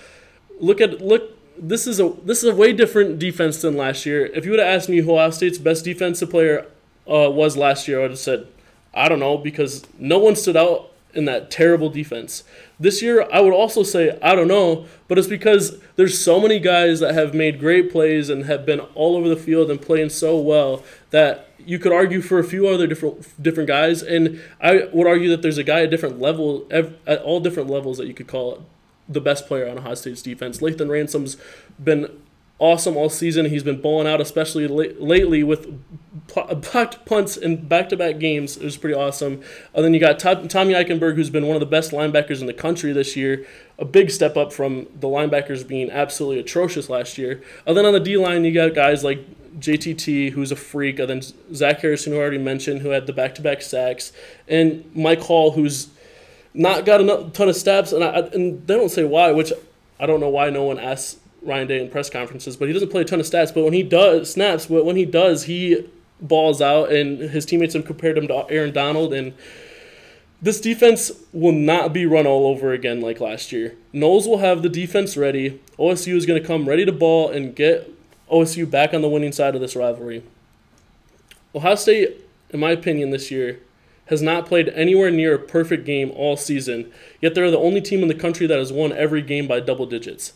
Look 0.60 0.80
at 0.80 1.02
look. 1.02 1.32
This 1.58 1.86
is 1.86 2.00
a 2.00 2.14
this 2.24 2.44
is 2.44 2.50
a 2.50 2.56
way 2.56 2.72
different 2.72 3.20
defense 3.20 3.62
than 3.62 3.76
last 3.76 4.06
year. 4.06 4.26
If 4.28 4.46
you 4.46 4.52
would 4.52 4.60
have 4.60 4.74
asked 4.74 4.88
me 4.88 5.00
who 5.00 5.12
Ohio 5.12 5.32
State's 5.32 5.58
best 5.58 5.84
defensive 5.84 6.30
player 6.30 6.66
uh, 7.08 7.30
was 7.30 7.58
last 7.58 7.90
year, 7.90 8.00
I 8.00 8.02
would 8.04 8.12
have 8.12 8.20
said 8.20 8.48
I 8.94 9.10
don't 9.10 9.20
know 9.20 9.38
because 9.38 9.86
no 10.00 10.18
one 10.18 10.38
stood 10.38 10.56
out 10.56 10.92
in 11.15 11.25
that 11.25 11.49
terrible 11.49 11.89
defense. 11.89 12.43
This 12.80 13.01
year, 13.01 13.28
I 13.32 13.39
would 13.39 13.54
also 13.54 13.84
say, 13.84 14.19
I 14.21 14.36
don't 14.36 14.47
know, 14.47 14.86
but 15.08 15.17
it's 15.17 15.28
because 15.28 15.80
there's 15.95 16.21
so 16.21 16.39
many 16.39 16.60
guys 16.60 16.99
that 16.99 17.13
have 17.13 17.34
made 17.34 17.60
great 17.60 17.91
plays 17.91 18.30
and 18.30 18.45
have 18.45 18.65
been 18.65 18.82
all 18.82 19.15
over 19.15 19.30
the 19.30 19.38
field 19.38 19.71
and 19.71 19.82
playing 19.82 20.10
so 20.10 20.38
well 20.38 20.84
that 21.12 21.49
you 21.58 21.80
could 21.80 21.93
argue 21.93 22.21
for 22.21 22.38
a 22.38 22.43
few 22.43 22.67
other 22.67 22.86
different 22.86 23.41
different 23.41 23.67
guys. 23.67 24.01
And 24.04 24.41
I 24.62 24.88
would 24.91 25.08
argue 25.08 25.30
that 25.30 25.41
there's 25.41 25.58
a 25.58 25.63
guy 25.63 25.82
at 25.82 25.89
different 25.89 26.19
level, 26.19 26.67
at 26.69 27.21
all 27.21 27.39
different 27.39 27.69
levels 27.69 27.97
that 27.97 28.08
you 28.08 28.13
could 28.13 28.28
call 28.28 28.65
the 29.08 29.21
best 29.21 29.47
player 29.47 29.69
on 29.69 29.78
Ohio 29.78 29.95
State's 29.95 30.21
defense. 30.21 30.60
Lathan 30.60 30.89
Ransom's 30.89 31.38
been 31.82 32.10
awesome 32.58 32.96
all 32.96 33.10
season. 33.10 33.46
He's 33.48 33.63
been 33.63 33.82
balling 33.82 34.08
out, 34.08 34.22
especially 34.22 34.68
lately 34.68 35.44
with 35.44 35.68
blocked 36.34 37.06
punts 37.06 37.38
in 37.38 37.68
back-to-back 37.68 38.18
games. 38.20 38.58
It 38.58 38.63
was 38.63 38.78
pretty 38.78 38.96
awesome. 38.96 39.41
And 39.74 39.84
then 39.84 39.94
you 39.94 40.00
got 40.00 40.20
Tommy 40.20 40.74
Eichenberg, 40.74 41.15
who's 41.15 41.30
been 41.30 41.48
one 41.48 41.56
of 41.56 41.60
the 41.60 41.65
best 41.65 41.91
linebackers 41.91 42.41
in 42.41 42.48
the 42.48 42.54
country 42.54 42.94
this 42.94 43.15
year. 43.15 43.46
A 43.78 43.86
big 43.86 44.10
step 44.10 44.38
up 44.38 44.54
from 44.54 44.88
the 45.00 45.08
linebackers 45.08 45.68
being 45.68 45.91
absolutely 45.91 46.39
atrocious 46.39 46.89
last 46.89 47.18
year. 47.18 47.44
And 47.65 47.76
then 47.76 47.86
on 47.86 47.94
the 47.94 48.00
D 48.00 48.18
line, 48.18 48.46
you 48.46 48.54
got 48.54 48.74
guys 48.74 49.04
like 49.04 49.20
JTT, 49.60 50.32
who's 50.32 50.52
a 50.52 50.56
freak, 50.56 51.00
and 51.00 51.10
then 51.10 51.22
Zach 51.54 51.80
Harrison, 51.82 52.13
who 52.13 52.20
I 52.20 52.22
already 52.22 52.38
mentioned, 52.38 52.82
who 52.82 52.89
had 52.89 53.06
the 53.06 53.13
back-to-back 53.13 53.62
sacks, 53.62 54.12
and 54.48 54.89
Mike 54.96 55.22
Hall, 55.22 55.52
who's 55.52 55.88
not 56.54 56.86
got 56.86 57.02
a 57.02 57.30
ton 57.32 57.50
of 57.50 57.56
steps, 57.56 57.91
and, 57.91 58.04
I, 58.04 58.20
and 58.34 58.65
they 58.68 58.76
don't 58.76 58.89
say 58.89 59.04
why, 59.04 59.32
which 59.32 59.54
I 60.00 60.06
don't 60.06 60.20
know 60.20 60.30
why 60.30 60.50
no 60.50 60.63
one 60.63 60.80
asks 60.80 61.18
Ryan 61.45 61.67
Day 61.67 61.81
in 61.81 61.89
press 61.89 62.10
conferences, 62.10 62.58
but 62.58 62.67
he 62.67 62.73
doesn't 62.73 62.89
play 62.89 63.01
a 63.01 63.05
ton 63.05 63.19
of 63.19 63.25
stats. 63.25 63.53
But 63.53 63.63
when 63.63 63.73
he 63.73 63.84
does 63.84 64.31
snaps, 64.31 64.65
but 64.65 64.86
when 64.86 64.95
he 64.95 65.05
does, 65.05 65.43
he 65.43 65.88
balls 66.19 66.62
out, 66.62 66.91
and 66.91 67.19
his 67.19 67.45
teammates 67.45 67.73
have 67.73 67.86
compared 67.86 68.17
him 68.17 68.27
to 68.27 68.45
Aaron 68.49 68.73
Donald. 68.73 69.13
And 69.13 69.34
this 70.41 70.60
defense 70.60 71.12
will 71.34 71.51
not 71.51 71.93
be 71.93 72.05
run 72.05 72.27
all 72.27 72.47
over 72.47 72.73
again 72.73 73.01
like 73.01 73.19
last 73.19 73.51
year. 73.51 73.75
Knowles 73.93 74.27
will 74.27 74.39
have 74.39 74.63
the 74.63 74.69
defense 74.69 75.15
ready. 75.17 75.62
OSU 75.77 76.15
is 76.15 76.25
going 76.25 76.41
to 76.41 76.47
come 76.47 76.67
ready 76.67 76.86
to 76.86 76.91
ball 76.91 77.29
and 77.29 77.55
get 77.55 77.91
OSU 78.31 78.69
back 78.69 78.93
on 78.93 79.01
the 79.01 79.10
winning 79.10 79.31
side 79.31 79.55
of 79.55 79.62
this 79.62 79.75
rivalry. 79.75 80.23
Ohio 81.53 81.75
State, 81.75 82.21
in 82.49 82.60
my 82.60 82.71
opinion, 82.71 83.12
this 83.12 83.31
year 83.31 83.60
has 84.08 84.21
not 84.21 84.45
played 84.45 84.69
anywhere 84.69 85.10
near 85.10 85.36
a 85.36 85.39
perfect 85.39 85.86
game 85.86 86.12
all 86.15 86.38
season, 86.38 86.91
yet 87.21 87.34
they're 87.34 87.49
the 87.49 87.58
only 87.58 87.81
team 87.81 88.01
in 88.01 88.08
the 88.08 88.13
country 88.13 88.45
that 88.45 88.60
has 88.60 88.71
won 88.71 88.91
every 88.93 89.21
game 89.21 89.47
by 89.47 89.60
double 89.60 89.86
digits. 89.86 90.34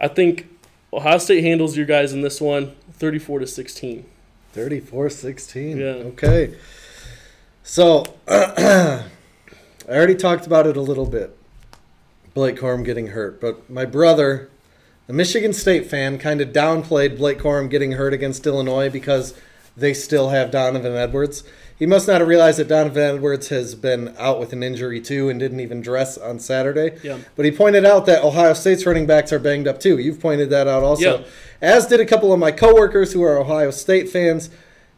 I 0.00 0.08
think 0.08 0.48
Ohio 0.92 1.18
State 1.18 1.42
handles 1.42 1.76
your 1.76 1.86
guys 1.86 2.12
in 2.12 2.22
this 2.22 2.40
one 2.40 2.74
34 2.92 3.40
to 3.40 3.46
16. 3.46 4.04
34 4.52 5.10
16. 5.10 5.76
Yeah. 5.76 5.86
Okay. 5.86 6.54
So, 7.62 8.04
I 8.28 9.04
already 9.88 10.14
talked 10.14 10.46
about 10.46 10.66
it 10.66 10.76
a 10.76 10.80
little 10.80 11.06
bit. 11.06 11.36
Blake 12.34 12.56
Corum 12.56 12.84
getting 12.84 13.08
hurt. 13.08 13.40
But 13.40 13.68
my 13.68 13.84
brother, 13.84 14.48
a 15.08 15.12
Michigan 15.12 15.52
State 15.52 15.86
fan, 15.86 16.18
kind 16.18 16.40
of 16.40 16.50
downplayed 16.50 17.18
Blake 17.18 17.38
Corum 17.38 17.68
getting 17.68 17.92
hurt 17.92 18.14
against 18.14 18.46
Illinois 18.46 18.88
because 18.88 19.34
they 19.76 19.94
still 19.94 20.30
have 20.30 20.50
Donovan 20.50 20.94
Edwards. 20.94 21.44
He 21.78 21.86
must 21.86 22.08
not 22.08 22.20
have 22.20 22.28
realized 22.28 22.58
that 22.58 22.68
Donovan 22.68 23.16
Edwards 23.16 23.48
has 23.48 23.76
been 23.76 24.14
out 24.18 24.40
with 24.40 24.52
an 24.52 24.62
injury 24.64 25.00
too 25.00 25.28
and 25.28 25.38
didn't 25.38 25.60
even 25.60 25.80
dress 25.80 26.18
on 26.18 26.40
Saturday. 26.40 26.98
Yeah. 27.04 27.18
But 27.36 27.44
he 27.44 27.52
pointed 27.52 27.84
out 27.84 28.06
that 28.06 28.24
Ohio 28.24 28.52
State's 28.52 28.84
running 28.84 29.06
backs 29.06 29.32
are 29.32 29.38
banged 29.38 29.68
up 29.68 29.78
too. 29.78 29.98
You've 29.98 30.20
pointed 30.20 30.50
that 30.50 30.66
out 30.66 30.82
also. 30.82 31.20
Yeah. 31.20 31.26
As 31.62 31.86
did 31.86 32.00
a 32.00 32.06
couple 32.06 32.32
of 32.32 32.40
my 32.40 32.50
coworkers 32.50 33.12
who 33.12 33.22
are 33.22 33.38
Ohio 33.38 33.70
State 33.70 34.08
fans, 34.08 34.50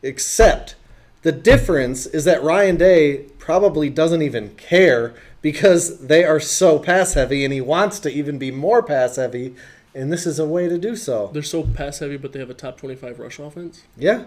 except 0.02 0.74
the 1.22 1.32
difference 1.32 2.06
is 2.06 2.24
that 2.24 2.42
Ryan 2.42 2.76
Day 2.76 3.26
probably 3.38 3.90
doesn't 3.90 4.22
even 4.22 4.54
care 4.56 5.14
because 5.42 6.06
they 6.06 6.24
are 6.24 6.40
so 6.40 6.78
pass 6.78 7.12
heavy 7.12 7.44
and 7.44 7.52
he 7.52 7.60
wants 7.60 7.98
to 8.00 8.10
even 8.10 8.38
be 8.38 8.50
more 8.50 8.82
pass 8.82 9.16
heavy 9.16 9.54
and 9.94 10.12
this 10.12 10.26
is 10.26 10.38
a 10.38 10.46
way 10.46 10.68
to 10.68 10.78
do 10.78 10.94
so. 10.96 11.30
They're 11.32 11.42
so 11.42 11.64
pass 11.64 11.98
heavy, 11.98 12.16
but 12.16 12.32
they 12.32 12.38
have 12.38 12.50
a 12.50 12.54
top 12.54 12.78
25 12.78 13.18
rush 13.18 13.38
offense. 13.38 13.82
Yeah. 13.96 14.24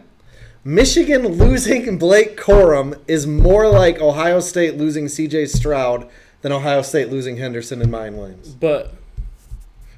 Michigan 0.66 1.28
losing 1.28 1.98
Blake 1.98 2.38
Corum 2.38 2.98
is 3.06 3.28
more 3.28 3.68
like 3.68 4.00
Ohio 4.00 4.40
State 4.40 4.78
losing 4.78 5.10
C.J. 5.10 5.48
Stroud 5.48 6.10
than 6.42 6.54
Ohio 6.54 6.82
State 6.82 7.10
losing 7.10 7.36
Henderson 7.36 7.82
and 7.82 7.92
Miyan 7.92 8.16
Williams. 8.16 8.50
But 8.50 8.94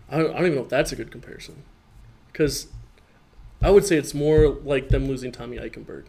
I 0.10 0.18
don't, 0.18 0.32
I 0.32 0.38
don't 0.38 0.46
even 0.48 0.56
know 0.56 0.64
if 0.64 0.70
that's 0.70 0.92
a 0.92 0.96
good 0.96 1.12
comparison, 1.12 1.62
because 2.32 2.68
I 3.62 3.70
would 3.70 3.86
say 3.86 3.98
it's 3.98 4.16
more 4.16 4.50
like 4.50 4.90
them 4.90 5.08
losing 5.08 5.32
Tommy 5.32 5.58
Eichenberg, 5.58 6.06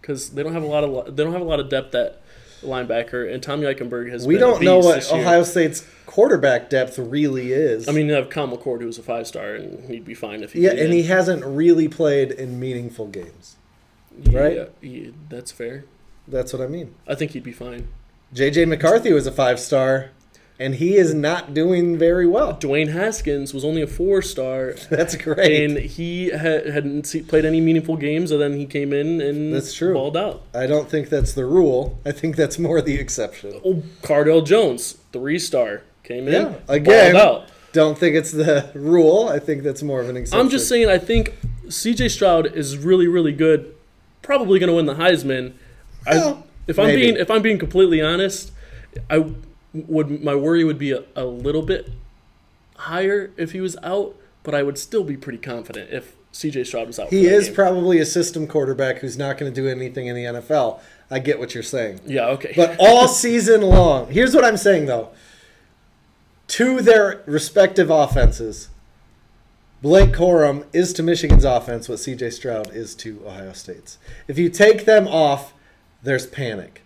because 0.00 0.30
they 0.30 0.44
don't 0.44 0.52
have 0.52 0.62
a 0.62 0.66
lot 0.66 0.84
of 0.84 1.16
they 1.16 1.24
don't 1.24 1.32
have 1.32 1.42
a 1.42 1.46
lot 1.46 1.58
of 1.58 1.68
depth 1.68 1.92
at 1.96 2.22
linebacker, 2.62 3.32
and 3.32 3.42
Tommy 3.42 3.64
Eichenberg 3.64 4.12
has. 4.12 4.22
Been 4.22 4.34
We 4.34 4.38
don't 4.38 4.62
know 4.62 4.78
what 4.78 5.10
Ohio 5.10 5.42
State's 5.42 5.84
quarterback 6.06 6.70
depth 6.70 7.00
really 7.00 7.52
is. 7.52 7.88
I 7.88 7.92
mean, 7.92 8.06
you 8.06 8.12
have 8.12 8.30
Kyle 8.30 8.46
McCord, 8.46 8.80
who's 8.80 8.98
a 8.98 9.02
five 9.02 9.26
star, 9.26 9.56
and 9.56 9.90
he'd 9.90 10.04
be 10.04 10.14
fine 10.14 10.44
if 10.44 10.52
he. 10.52 10.60
Yeah, 10.60 10.70
and 10.70 10.78
in. 10.78 10.92
he 10.92 11.02
hasn't 11.04 11.44
really 11.44 11.88
played 11.88 12.30
in 12.30 12.60
meaningful 12.60 13.08
games 13.08 13.56
right? 14.30 14.56
Yeah, 14.56 14.64
yeah, 14.80 15.10
that's 15.28 15.52
fair. 15.52 15.84
That's 16.26 16.52
what 16.52 16.60
I 16.62 16.66
mean. 16.66 16.94
I 17.06 17.14
think 17.14 17.32
he'd 17.32 17.42
be 17.42 17.52
fine. 17.52 17.88
JJ 18.34 18.68
McCarthy 18.68 19.12
was 19.12 19.26
a 19.26 19.32
five 19.32 19.58
star, 19.58 20.10
and 20.60 20.74
he 20.74 20.96
is 20.96 21.14
not 21.14 21.54
doing 21.54 21.96
very 21.96 22.26
well. 22.26 22.54
Dwayne 22.54 22.92
Haskins 22.92 23.54
was 23.54 23.64
only 23.64 23.80
a 23.80 23.86
four 23.86 24.20
star. 24.20 24.74
That's 24.90 25.16
great. 25.16 25.64
And 25.70 25.78
he 25.78 26.30
ha- 26.30 26.70
hadn't 26.70 27.06
see- 27.06 27.22
played 27.22 27.46
any 27.46 27.60
meaningful 27.62 27.96
games, 27.96 28.30
and 28.30 28.40
then 28.40 28.54
he 28.58 28.66
came 28.66 28.92
in 28.92 29.20
and 29.22 29.54
that's 29.54 29.72
true. 29.72 29.94
balled 29.94 30.16
out. 30.16 30.42
I 30.54 30.66
don't 30.66 30.90
think 30.90 31.08
that's 31.08 31.32
the 31.32 31.46
rule. 31.46 31.98
I 32.04 32.12
think 32.12 32.36
that's 32.36 32.58
more 32.58 32.82
the 32.82 32.96
exception. 32.96 33.60
Oh, 33.64 33.82
Cardale 34.02 34.44
Jones, 34.44 34.98
three 35.12 35.38
star, 35.38 35.82
came 36.02 36.28
in. 36.28 36.32
Yeah, 36.52 36.54
again. 36.68 37.16
Out. 37.16 37.48
Don't 37.72 37.96
think 37.98 38.16
it's 38.16 38.32
the 38.32 38.70
rule. 38.74 39.28
I 39.28 39.38
think 39.38 39.62
that's 39.62 39.82
more 39.82 40.00
of 40.00 40.08
an 40.08 40.16
exception. 40.16 40.40
I'm 40.44 40.50
just 40.50 40.68
saying. 40.68 40.88
I 40.90 40.98
think 40.98 41.34
C.J. 41.68 42.08
Stroud 42.08 42.46
is 42.56 42.76
really, 42.78 43.06
really 43.06 43.32
good 43.32 43.74
probably 44.28 44.58
going 44.58 44.68
to 44.68 44.74
win 44.74 44.84
the 44.84 44.94
Heisman. 44.94 45.54
I, 46.06 46.36
if 46.66 46.78
I'm 46.78 46.88
maybe. 46.88 47.00
being 47.00 47.16
if 47.16 47.30
I'm 47.30 47.40
being 47.40 47.58
completely 47.58 48.02
honest, 48.02 48.52
I 49.08 49.24
would 49.72 50.22
my 50.22 50.34
worry 50.34 50.64
would 50.64 50.78
be 50.78 50.92
a, 50.92 51.02
a 51.16 51.24
little 51.24 51.62
bit 51.62 51.90
higher 52.76 53.32
if 53.38 53.52
he 53.52 53.62
was 53.62 53.78
out, 53.82 54.14
but 54.42 54.54
I 54.54 54.62
would 54.62 54.76
still 54.76 55.02
be 55.02 55.16
pretty 55.16 55.38
confident 55.38 55.90
if 55.90 56.14
CJ 56.34 56.66
Stroud 56.66 56.88
was 56.88 56.98
out. 56.98 57.08
He 57.08 57.26
is 57.26 57.46
game. 57.46 57.54
probably 57.54 58.00
a 58.00 58.06
system 58.06 58.46
quarterback 58.46 58.98
who's 58.98 59.16
not 59.16 59.38
going 59.38 59.50
to 59.50 59.60
do 59.60 59.66
anything 59.66 60.08
in 60.08 60.14
the 60.14 60.24
NFL. 60.24 60.80
I 61.10 61.20
get 61.20 61.38
what 61.38 61.54
you're 61.54 61.62
saying. 61.62 62.00
Yeah, 62.04 62.26
okay. 62.26 62.52
But 62.54 62.76
all 62.78 63.08
season 63.24 63.62
long, 63.62 64.10
here's 64.12 64.34
what 64.34 64.44
I'm 64.44 64.58
saying 64.58 64.84
though. 64.86 65.08
To 66.48 66.82
their 66.82 67.22
respective 67.24 67.88
offenses, 67.88 68.68
Blake 69.80 70.10
Corum 70.10 70.64
is 70.72 70.92
to 70.94 71.04
Michigan's 71.04 71.44
offense 71.44 71.88
what 71.88 71.98
CJ 71.98 72.32
Stroud 72.32 72.74
is 72.74 72.96
to 72.96 73.22
Ohio 73.24 73.52
State's. 73.52 73.98
If 74.26 74.36
you 74.36 74.48
take 74.48 74.84
them 74.84 75.06
off, 75.06 75.54
there's 76.02 76.26
panic. 76.26 76.82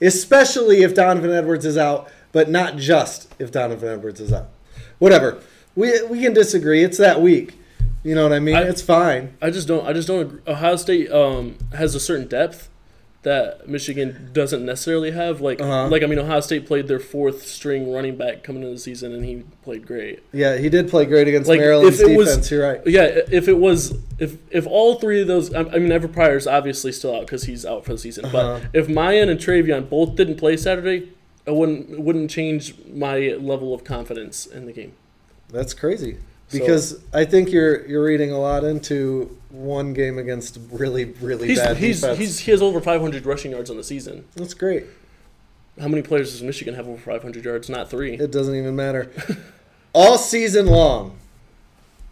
Especially 0.00 0.82
if 0.82 0.94
Donovan 0.94 1.30
Edwards 1.30 1.64
is 1.64 1.76
out, 1.76 2.10
but 2.32 2.50
not 2.50 2.76
just 2.76 3.32
if 3.38 3.52
Donovan 3.52 3.88
Edwards 3.88 4.20
is 4.20 4.32
out. 4.32 4.48
Whatever. 4.98 5.40
We, 5.76 6.02
we 6.06 6.22
can 6.22 6.32
disagree. 6.32 6.82
It's 6.82 6.98
that 6.98 7.22
week. 7.22 7.56
You 8.02 8.14
know 8.14 8.24
what 8.24 8.32
I 8.32 8.40
mean? 8.40 8.56
I, 8.56 8.62
it's 8.62 8.82
fine. 8.82 9.36
I 9.40 9.50
just 9.50 9.68
don't. 9.68 9.86
I 9.86 9.92
just 9.92 10.08
don't. 10.08 10.20
Agree. 10.20 10.40
Ohio 10.46 10.76
State 10.76 11.10
um, 11.10 11.56
has 11.72 11.94
a 11.94 12.00
certain 12.00 12.26
depth, 12.26 12.68
that 13.22 13.68
Michigan 13.68 14.30
doesn't 14.32 14.64
necessarily 14.64 15.10
have. 15.10 15.40
Like, 15.40 15.60
Uh-huh. 15.60 15.88
like 15.88 16.02
I 16.02 16.06
mean, 16.06 16.18
Ohio 16.20 16.40
State 16.40 16.66
played 16.66 16.86
their 16.86 17.00
fourth 17.00 17.46
string 17.46 17.92
running 17.92 18.16
back 18.16 18.44
coming 18.44 18.62
into 18.62 18.74
the 18.74 18.80
season, 18.80 19.12
and 19.12 19.24
he 19.24 19.42
played 19.64 19.86
great. 19.86 20.20
Yeah, 20.32 20.56
he 20.56 20.68
did 20.68 20.88
play 20.88 21.04
great 21.04 21.26
against 21.26 21.48
Like, 21.48 21.58
Maryland's 21.58 22.00
if 22.00 22.08
it 22.08 22.16
was- 22.16 22.28
defense. 22.28 22.50
You're 22.50 22.62
right. 22.62 22.80
Yeah, 22.86 23.20
if 23.30 23.48
it 23.48 23.58
was 23.58 23.94
if 24.18 24.36
if 24.50 24.66
all 24.66 24.94
three 24.96 25.20
of 25.20 25.26
those, 25.26 25.52
I 25.52 25.60
I 25.60 25.78
mean, 25.78 25.90
Evan 25.92 26.12
Pryor's 26.12 26.46
obviously 26.46 26.92
still 26.92 27.14
out 27.16 27.22
because 27.22 27.44
he's 27.44 27.66
out 27.66 27.84
for 27.84 27.92
the 27.92 27.98
season. 27.98 28.24
Uh-huh. 28.26 28.60
But 28.60 28.78
if 28.78 28.86
Miyan 28.86 29.28
and 29.28 29.38
TreVeyon 29.40 29.88
both 29.90 30.14
didn't 30.14 30.36
play 30.36 30.56
Saturday, 30.56 31.08
it 31.44 31.54
wouldn't 31.54 31.90
it 31.90 32.00
wouldn't 32.00 32.30
change 32.30 32.74
my 32.92 33.34
level 33.40 33.74
of 33.74 33.82
confidence 33.82 34.46
in 34.46 34.66
the 34.66 34.72
game. 34.72 34.92
That's 35.52 35.74
crazy. 35.74 36.18
So- 36.48 36.58
Because 36.58 36.98
I 37.12 37.24
think 37.24 37.50
you're 37.50 37.86
you're 37.86 38.04
reading 38.04 38.32
a 38.32 38.38
lot 38.38 38.64
into 38.64 39.36
one 39.50 39.92
game 39.92 40.18
against 40.18 40.58
really 40.70 41.04
really 41.20 41.48
He's 41.48 41.58
bad 41.58 41.76
he's, 41.76 42.00
defense. 42.00 42.18
he's 42.18 42.38
he 42.40 42.50
has 42.50 42.62
over 42.62 42.80
500 42.80 43.26
rushing 43.26 43.52
yards 43.52 43.70
on 43.70 43.76
the 43.76 43.84
season. 43.84 44.24
That's 44.34 44.54
great. 44.54 44.84
How 45.80 45.88
many 45.88 46.02
players 46.02 46.32
does 46.32 46.42
Michigan 46.42 46.74
have 46.74 46.88
over 46.88 46.98
500 47.00 47.44
yards? 47.44 47.68
Not 47.68 47.88
three. 47.90 48.14
It 48.14 48.32
doesn't 48.32 48.54
even 48.54 48.74
matter. 48.74 49.10
All 49.92 50.18
season 50.18 50.66
long, 50.66 51.16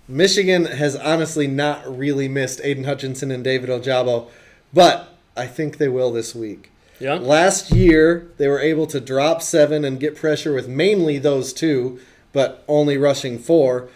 Michigan 0.08 0.66
has 0.66 0.94
honestly 0.96 1.46
not 1.46 1.84
really 1.96 2.28
missed 2.28 2.60
Aidan 2.62 2.84
Hutchinson 2.84 3.30
and 3.30 3.42
David 3.42 3.68
Ojabo, 3.70 4.28
but 4.72 5.08
I 5.36 5.46
think 5.46 5.78
they 5.78 5.88
will 5.88 6.12
this 6.12 6.34
week. 6.34 6.70
Yeah. 7.00 7.14
Last 7.14 7.72
year, 7.72 8.28
they 8.38 8.48
were 8.48 8.60
able 8.60 8.86
to 8.86 9.00
drop 9.00 9.42
seven 9.42 9.84
and 9.84 10.00
get 10.00 10.16
pressure 10.16 10.54
with 10.54 10.68
mainly 10.68 11.18
those 11.18 11.52
two, 11.52 11.98
but 12.32 12.64
only 12.68 12.96
rushing 12.96 13.38
four. 13.38 13.88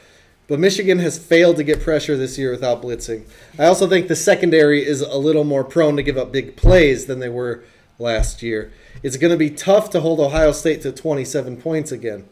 But 0.50 0.58
Michigan 0.58 0.98
has 0.98 1.16
failed 1.16 1.58
to 1.58 1.62
get 1.62 1.80
pressure 1.80 2.16
this 2.16 2.36
year 2.36 2.50
without 2.50 2.82
blitzing. 2.82 3.22
I 3.56 3.66
also 3.66 3.86
think 3.86 4.08
the 4.08 4.16
secondary 4.16 4.84
is 4.84 5.00
a 5.00 5.16
little 5.16 5.44
more 5.44 5.62
prone 5.62 5.94
to 5.94 6.02
give 6.02 6.18
up 6.18 6.32
big 6.32 6.56
plays 6.56 7.06
than 7.06 7.20
they 7.20 7.28
were 7.28 7.62
last 8.00 8.42
year. 8.42 8.72
It's 9.04 9.16
going 9.16 9.30
to 9.30 9.36
be 9.36 9.50
tough 9.50 9.90
to 9.90 10.00
hold 10.00 10.18
Ohio 10.18 10.50
State 10.50 10.82
to 10.82 10.90
27 10.90 11.58
points 11.58 11.92
again. 11.92 12.28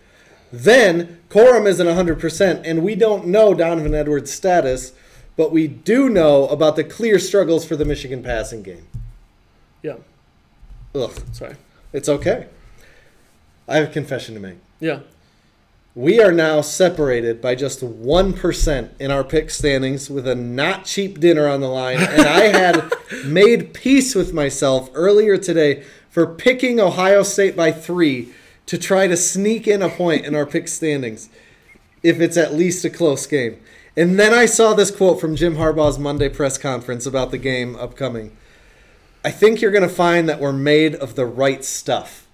Then, 0.50 1.20
Corum 1.31 1.68
isn't 1.68 1.87
100%, 1.87 2.62
and 2.64 2.83
we 2.83 2.96
don't 2.96 3.28
know 3.28 3.54
Donovan 3.54 3.94
Edwards' 3.94 4.33
status, 4.33 4.94
but 5.37 5.52
we 5.52 5.68
do 5.68 6.09
know 6.09 6.48
about 6.48 6.74
the 6.74 6.83
clear 6.83 7.20
struggles 7.20 7.64
for 7.64 7.76
the 7.76 7.85
Michigan 7.85 8.24
passing 8.24 8.64
game. 8.64 8.88
Yeah. 9.81 9.98
Ugh. 10.92 11.12
Sorry. 11.31 11.54
It's 11.92 12.09
okay. 12.09 12.48
I 13.68 13.76
have 13.76 13.90
a 13.90 13.92
confession 13.92 14.35
to 14.35 14.40
make. 14.40 14.57
Yeah. 14.81 15.02
We 15.98 16.20
are 16.20 16.30
now 16.30 16.61
separated 16.61 17.40
by 17.40 17.56
just 17.56 17.80
1% 17.80 18.90
in 19.00 19.11
our 19.11 19.24
pick 19.24 19.50
standings 19.50 20.08
with 20.08 20.28
a 20.28 20.37
not 20.37 20.84
cheap 20.84 21.18
dinner 21.18 21.48
on 21.48 21.61
the 21.61 21.66
line. 21.66 21.96
And 21.96 22.22
I 22.22 22.56
had 22.56 22.92
made 23.24 23.74
peace 23.74 24.14
with 24.14 24.32
myself 24.32 24.90
earlier 24.94 25.37
today 25.37 25.82
for 26.08 26.24
picking 26.24 26.78
Ohio 26.78 27.24
State 27.24 27.56
by 27.56 27.72
three 27.72 28.32
to 28.66 28.78
try 28.78 29.08
to 29.08 29.16
sneak 29.16 29.66
in 29.66 29.82
a 29.82 29.88
point 29.88 30.24
in 30.24 30.37
our 30.37 30.46
pick 30.46 30.68
standings 30.68 31.30
if 32.04 32.20
it's 32.20 32.37
at 32.37 32.54
least 32.54 32.84
a 32.84 32.90
close 32.90 33.26
game. 33.26 33.61
And 33.96 34.20
then 34.20 34.32
I 34.32 34.46
saw 34.46 34.74
this 34.74 34.92
quote 34.92 35.20
from 35.20 35.34
Jim 35.34 35.56
Harbaugh's 35.56 35.98
Monday 35.98 36.28
press 36.28 36.58
conference 36.58 37.06
about 37.06 37.32
the 37.32 37.38
game 37.38 37.74
upcoming. 37.74 38.37
I 39.24 39.32
think 39.32 39.61
you're 39.61 39.72
going 39.72 39.82
to 39.82 39.88
find 39.88 40.28
that 40.28 40.38
we're 40.38 40.52
made 40.52 40.94
of 40.94 41.16
the 41.16 41.26
right 41.26 41.64
stuff. 41.64 42.28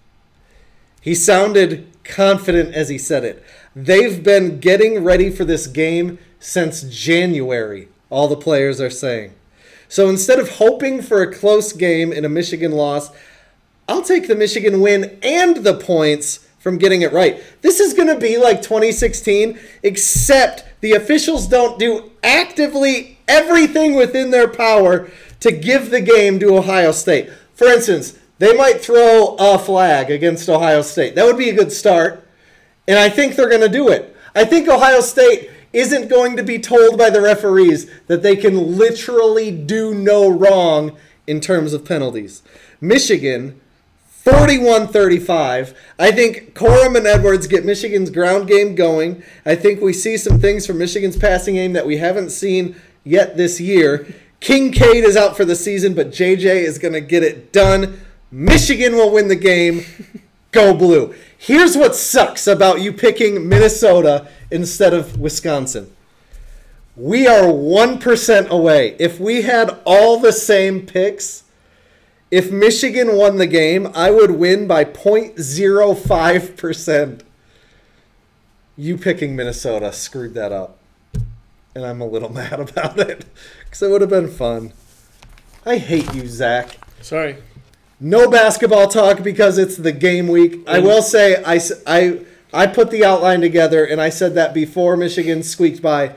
He 1.05 1.15
sounded 1.15 1.87
confident 2.03 2.75
as 2.75 2.89
he 2.89 2.97
said 2.97 3.25
it. 3.25 3.45
They've 3.77 4.23
been 4.23 4.61
getting 4.61 5.03
ready 5.03 5.31
for 5.31 5.45
this 5.45 5.67
game 5.67 6.19
since 6.39 6.83
January, 6.83 7.89
all 8.11 8.29
the 8.29 8.37
players 8.37 8.81
are 8.81 8.91
saying. 8.91 9.35
So 9.89 10.09
instead 10.09 10.39
of 10.39 10.57
hoping 10.57 11.03
for 11.03 11.23
a 11.23 11.33
close 11.33 11.73
game 11.73 12.13
in 12.13 12.25
a 12.25 12.29
Michigan 12.29 12.73
loss, 12.73 13.11
I'll 13.89 14.03
take 14.03 14.29
the 14.29 14.35
Michigan 14.35 14.81
win 14.81 15.19
and 15.23 15.59
the 15.59 15.75
points 15.75 16.47
from 16.59 16.79
getting 16.79 17.03
it 17.03 17.13
right. 17.13 17.43
This 17.61 17.81
is 17.81 17.93
going 17.93 18.09
to 18.09 18.19
be 18.19 18.39
like 18.39 18.63
2016, 18.63 19.59
except 19.83 20.65
the 20.81 20.93
officials 20.93 21.47
don't 21.47 21.79
do 21.79 22.11
actively 22.23 23.19
everything 23.29 23.95
within 23.95 24.31
their 24.31 24.49
power 24.49 25.11
to 25.41 25.53
give 25.53 25.91
the 25.91 26.01
game 26.01 26.39
to 26.41 26.57
Ohio 26.57 26.93
State. 26.93 27.31
For 27.55 27.67
instance, 27.67 28.19
they 28.39 28.57
might 28.57 28.81
throw 28.81 29.37
a 29.39 29.59
flag 29.59 30.11
against 30.11 30.49
Ohio 30.49 30.83
State. 30.83 31.15
That 31.15 31.27
would 31.27 31.39
be 31.39 31.51
a 31.51 31.55
good 31.55 31.71
start. 31.71 32.24
And 32.87 32.99
I 32.99 33.09
think 33.09 33.35
they're 33.35 33.49
going 33.49 33.61
to 33.61 33.69
do 33.69 33.89
it. 33.89 34.17
I 34.35 34.45
think 34.45 34.69
Ohio 34.69 35.01
State 35.01 35.51
isn't 35.73 36.09
going 36.09 36.37
to 36.37 36.43
be 36.43 36.59
told 36.59 36.99
by 36.99 37.11
the 37.11 37.21
referees 37.21 37.91
that 38.07 38.23
they 38.23 38.37
can 38.37 38.79
literally 38.79 39.51
do 39.51 39.95
no 39.95 40.29
wrong 40.29 40.97
in 41.27 41.41
terms 41.41 41.73
of 41.73 41.85
penalties. 41.85 42.43
Michigan, 42.81 43.61
41 44.07 44.89
35. 44.89 45.75
I 45.99 46.13
think 46.13 46.55
Corum 46.55 46.97
and 46.97 47.07
Edwards 47.07 47.47
get 47.47 47.65
Michigan's 47.65 48.11
ground 48.11 48.49
game 48.49 48.75
going. 48.75 49.23
I 49.45 49.55
think 49.55 49.81
we 49.81 49.93
see 49.93 50.17
some 50.17 50.39
things 50.39 50.67
from 50.67 50.79
Michigan's 50.79 51.17
passing 51.17 51.57
game 51.57 51.73
that 51.75 51.87
we 51.87 51.99
haven't 51.99 52.31
seen 52.31 52.77
yet 53.03 53.37
this 53.37 53.61
year. 53.61 54.07
King 54.41 54.73
Kincaid 54.73 55.05
is 55.05 55.17
out 55.17 55.37
for 55.37 55.45
the 55.45 55.57
season, 55.57 55.95
but 55.95 56.09
JJ 56.09 56.45
is 56.45 56.79
going 56.79 56.93
to 56.93 57.01
get 57.01 57.23
it 57.23 57.53
done. 57.53 58.01
Michigan 58.31 58.95
will 58.95 59.11
win 59.11 59.29
the 59.29 59.37
game. 59.37 59.85
Go 60.55 60.73
blue. 60.73 61.15
Here's 61.37 61.77
what 61.77 61.95
sucks 61.97 62.47
about 62.47 62.81
you 62.81 62.93
picking 62.93 63.49
Minnesota 63.49 64.29
instead 64.53 64.95
of 64.95 65.19
Wisconsin. 65.19 65.91
We 66.95 67.27
are 67.27 67.43
1% 67.43 68.49
away. 68.49 68.95
If 69.01 69.19
we 69.19 69.43
had 69.43 69.81
all 69.85 70.21
the 70.21 70.33
same 70.33 70.87
picks, 70.87 71.43
if 72.31 72.53
Michigan 72.53 73.17
won 73.17 73.39
the 73.39 73.49
game, 73.49 73.91
I 73.97 74.13
would 74.13 74.31
win 74.31 74.69
by 74.69 74.85
0.05%. 74.85 77.23
You 78.77 78.97
picking 78.97 79.35
Minnesota 79.35 79.93
screwed 79.93 80.35
that 80.35 80.53
up. 80.53 80.79
And 81.75 81.85
I'm 81.85 82.01
a 82.01 82.07
little 82.07 82.33
mad 82.33 82.61
about 82.61 83.01
it 83.01 83.25
because 83.65 83.83
it 83.83 83.91
would 83.91 84.03
have 84.03 84.11
been 84.11 84.31
fun. 84.31 84.73
I 85.67 85.79
hate 85.79 86.15
you, 86.15 86.29
Zach. 86.29 86.79
Sorry. 87.01 87.39
No 88.05 88.29
basketball 88.29 88.87
talk 88.89 89.23
because 89.23 89.57
it's 89.57 89.79
the 89.79 89.91
game 89.91 90.29
week. 90.29 90.61
I 90.69 90.79
will 90.79 91.01
say 91.01 91.43
I, 91.43 91.59
I, 91.87 92.21
I 92.53 92.67
put 92.67 92.91
the 92.91 93.03
outline 93.03 93.41
together 93.41 93.83
and 93.83 93.99
I 93.99 94.11
said 94.11 94.35
that 94.35 94.53
before 94.53 94.95
Michigan 94.95 95.43
squeaked 95.43 95.81
by. 95.81 96.15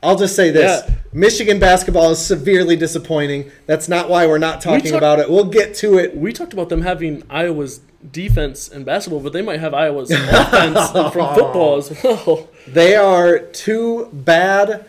I'll 0.00 0.14
just 0.14 0.36
say 0.36 0.52
this. 0.52 0.84
Yeah. 0.86 0.94
Michigan 1.12 1.58
basketball 1.58 2.12
is 2.12 2.24
severely 2.24 2.76
disappointing. 2.76 3.50
That's 3.66 3.88
not 3.88 4.08
why 4.08 4.28
we're 4.28 4.38
not 4.38 4.60
talking 4.60 4.92
talk- 4.92 4.98
about 4.98 5.18
it. 5.18 5.28
We'll 5.28 5.50
get 5.50 5.74
to 5.76 5.98
it. 5.98 6.16
We 6.16 6.32
talked 6.32 6.52
about 6.52 6.68
them 6.68 6.82
having 6.82 7.24
Iowa's 7.28 7.80
defense 8.12 8.68
and 8.68 8.84
basketball, 8.86 9.18
but 9.18 9.32
they 9.32 9.42
might 9.42 9.58
have 9.58 9.74
Iowa's 9.74 10.12
offense 10.12 10.90
from 10.92 11.34
football 11.34 11.78
as 11.78 12.00
well. 12.04 12.48
They 12.68 12.94
are 12.94 13.40
too 13.40 14.08
bad 14.12 14.88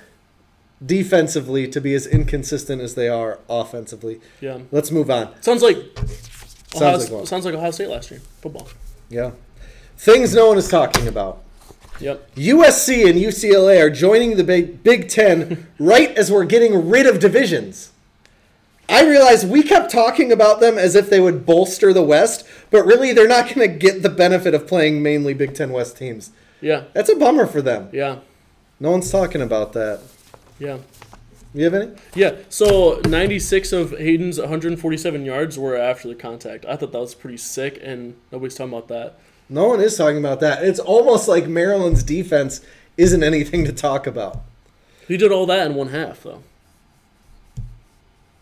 defensively 0.85 1.67
to 1.67 1.81
be 1.81 1.93
as 1.93 2.07
inconsistent 2.07 2.81
as 2.81 2.95
they 2.95 3.09
are 3.09 3.39
offensively. 3.49 4.21
Yeah. 4.41 4.59
Let's 4.71 4.91
move 4.91 5.09
on. 5.09 5.29
Sounds 5.41 5.61
like 5.61 5.77
Ohio, 6.75 6.97
like 6.97 7.09
what? 7.09 7.27
sounds 7.27 7.45
like 7.45 7.53
Ohio 7.53 7.71
State 7.71 7.89
last 7.89 8.11
year. 8.11 8.21
Football. 8.41 8.69
Yeah. 9.09 9.31
Things 9.97 10.33
no 10.33 10.47
one 10.47 10.57
is 10.57 10.69
talking 10.69 11.07
about. 11.07 11.43
Yep. 11.99 12.35
USC 12.35 13.09
and 13.09 13.19
UCLA 13.19 13.81
are 13.81 13.89
joining 13.89 14.37
the 14.37 14.43
Big, 14.43 14.83
Big 14.83 15.09
Ten 15.09 15.67
right 15.79 16.15
as 16.17 16.31
we're 16.31 16.45
getting 16.45 16.89
rid 16.89 17.05
of 17.05 17.19
divisions. 17.19 17.91
I 18.87 19.05
realize 19.05 19.45
we 19.45 19.61
kept 19.61 19.91
talking 19.91 20.31
about 20.31 20.61
them 20.61 20.77
as 20.77 20.95
if 20.95 21.09
they 21.09 21.19
would 21.19 21.45
bolster 21.45 21.93
the 21.93 22.01
West, 22.01 22.47
but 22.71 22.85
really 22.85 23.13
they're 23.13 23.27
not 23.27 23.53
going 23.53 23.69
to 23.69 23.77
get 23.77 24.01
the 24.01 24.09
benefit 24.09 24.55
of 24.55 24.65
playing 24.65 25.03
mainly 25.03 25.33
Big 25.33 25.53
Ten 25.53 25.71
West 25.71 25.97
teams. 25.97 26.31
Yeah. 26.61 26.85
That's 26.93 27.09
a 27.09 27.15
bummer 27.15 27.45
for 27.45 27.61
them. 27.61 27.89
Yeah. 27.91 28.19
No 28.79 28.91
one's 28.91 29.11
talking 29.11 29.41
about 29.41 29.73
that. 29.73 30.01
Yeah. 30.59 30.77
You 31.53 31.63
have 31.63 31.73
any? 31.73 31.91
Yeah. 32.13 32.35
So 32.49 33.01
96 33.07 33.71
of 33.71 33.97
Hayden's 33.97 34.37
147 34.39 35.25
yards 35.25 35.57
were 35.57 35.75
after 35.75 36.07
the 36.07 36.15
contact. 36.15 36.65
I 36.65 36.75
thought 36.75 36.91
that 36.91 36.99
was 36.99 37.15
pretty 37.15 37.37
sick, 37.37 37.79
and 37.81 38.15
nobody's 38.31 38.55
talking 38.55 38.73
about 38.73 38.87
that. 38.89 39.17
No 39.49 39.67
one 39.69 39.79
is 39.81 39.97
talking 39.97 40.19
about 40.19 40.41
that. 40.41 40.63
It's 40.63 40.79
almost 40.79 41.27
like 41.27 41.47
Maryland's 41.47 42.03
defense 42.03 42.61
isn't 42.97 43.23
anything 43.23 43.65
to 43.65 43.71
talk 43.73 44.05
about. 44.05 44.41
He 45.07 45.17
did 45.17 45.31
all 45.31 45.47
that 45.47 45.65
in 45.65 45.73
one 45.73 45.87
half, 45.87 46.21
though. 46.21 46.43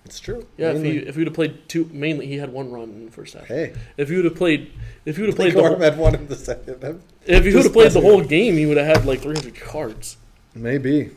It's 0.03 0.19
true. 0.19 0.48
Yeah, 0.58 0.71
if 0.71 0.83
he 0.83 0.98
if 1.00 1.15
he 1.15 1.19
would 1.21 1.27
have 1.27 1.33
played 1.35 1.67
two, 1.67 1.89
mainly 1.91 2.27
he 2.27 2.37
had 2.37 2.52
one 2.52 2.71
run 2.71 2.83
in 2.83 3.06
the 3.06 3.12
first 3.12 3.33
half. 3.33 3.48
hey, 3.48 3.73
If 3.98 4.10
he 4.10 4.15
would 4.15 4.23
have 4.25 4.35
played, 4.35 4.71
if 5.06 5.17
he 5.17 5.21
would 5.21 5.29
have 5.29 5.35
played 5.35 5.54
whole, 5.54 5.77
had 5.79 5.98
one 5.98 6.15
in 6.15 6.27
the 6.27 6.35
second. 6.35 7.02
if 7.25 7.44
he 7.46 7.54
would 7.54 7.63
have 7.65 7.73
played 7.73 7.91
the 7.91 8.02
whole 8.02 8.21
game, 8.21 8.56
he 8.56 8.65
would 8.65 8.77
have 8.77 8.98
had 8.98 9.06
like 9.06 9.21
300 9.21 9.58
yards. 9.73 10.15
Maybe. 10.56 11.12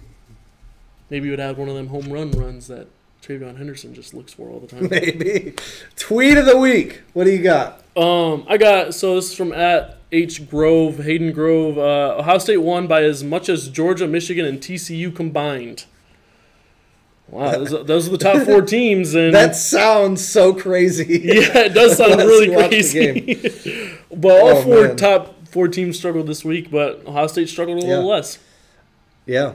Maybe 1.11 1.27
you 1.27 1.33
would 1.33 1.39
have 1.41 1.59
one 1.59 1.69
of 1.69 1.75
them 1.75 1.89
home 1.89 2.13
run 2.13 2.31
runs 2.33 2.69
that 2.69 2.87
TreVeyon 3.23 3.59
Henderson 3.59 3.95
just 3.95 4.15
looks 4.15 4.33
for 4.33 4.49
all 4.49 4.61
the 4.61 4.67
time. 4.67 4.89
Maybe. 4.89 5.55
Tweet 5.97 6.39
of 6.39 6.47
the 6.47 6.57
week. 6.57 7.03
What 7.13 7.25
do 7.25 7.31
you 7.31 7.43
got? 7.43 7.83
Um, 7.97 8.45
I 8.49 8.57
got 8.57 8.95
so 8.95 9.17
this 9.17 9.31
is 9.31 9.35
from 9.37 9.53
at 9.53 9.99
H 10.13 10.49
Grove 10.49 10.99
Hayden 10.99 11.33
Grove. 11.33 11.77
Uh, 11.79 12.17
Ohio 12.19 12.39
State 12.39 12.59
won 12.59 12.87
by 12.87 13.03
as 13.03 13.23
much 13.25 13.49
as 13.49 13.69
Georgia, 13.69 14.07
Michigan, 14.07 14.47
and 14.47 14.61
TCU 14.61 15.15
combined. 15.15 15.85
Wow, 17.29 17.51
those, 17.59 17.75
are- 17.75 17.83
those 17.85 18.09
are 18.09 18.11
the 18.13 18.19
top 18.19 18.45
four 18.47 18.63
teams, 18.63 19.15
and 19.15 19.35
That 19.35 19.55
sounds 19.57 20.27
so 20.27 20.55
crazy. 20.55 21.05
yeah, 21.25 21.59
it 21.67 21.75
does 21.75 21.97
sound 21.97 22.17
really 22.19 22.47
you 22.51 22.57
watch 22.57 22.71
the 22.71 23.13
crazy. 23.13 23.99
but 24.15 24.41
all 24.41 24.49
Oh, 24.49 24.63
four 24.63 24.83
man. 24.89 24.97
top 24.97 25.47
four 25.49 25.69
teams 25.69 25.99
struggled 25.99 26.27
this 26.27 26.45
week, 26.45 26.71
but 26.71 27.07
Ohio 27.07 27.27
State 27.27 27.49
struggled 27.49 27.79
a 27.79 27.81
little 27.87 28.03
Yeah. 28.05 28.09
less. 28.09 28.39
Yeah. 29.27 29.55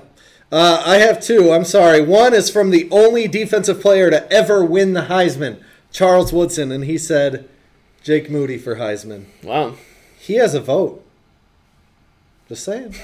Uh, 0.51 0.83
I 0.85 0.97
have 0.97 1.19
two. 1.19 1.51
I'm 1.51 1.65
sorry. 1.65 2.01
One 2.01 2.33
is 2.33 2.49
from 2.49 2.69
the 2.69 2.87
only 2.91 3.27
defensive 3.27 3.81
player 3.81 4.09
to 4.09 4.31
ever 4.31 4.63
win 4.63 4.93
the 4.93 5.03
Heisman, 5.03 5.61
Charles 5.91 6.31
Woodson, 6.31 6.71
and 6.71 6.85
he 6.85 6.97
said 6.97 7.49
Jake 8.03 8.29
Moody 8.29 8.57
for 8.57 8.75
Heisman. 8.75 9.25
Wow. 9.43 9.75
He 10.17 10.35
has 10.35 10.53
a 10.53 10.61
vote. 10.61 11.03
Just 12.47 12.63
saying. 12.63 12.95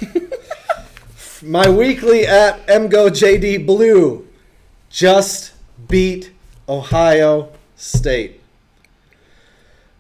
My 1.43 1.67
weekly 1.67 2.27
at 2.27 2.65
MGoJD 2.67 3.65
Blue 3.65 4.27
just 4.91 5.53
beat 5.87 6.31
Ohio 6.69 7.51
State. 7.75 8.41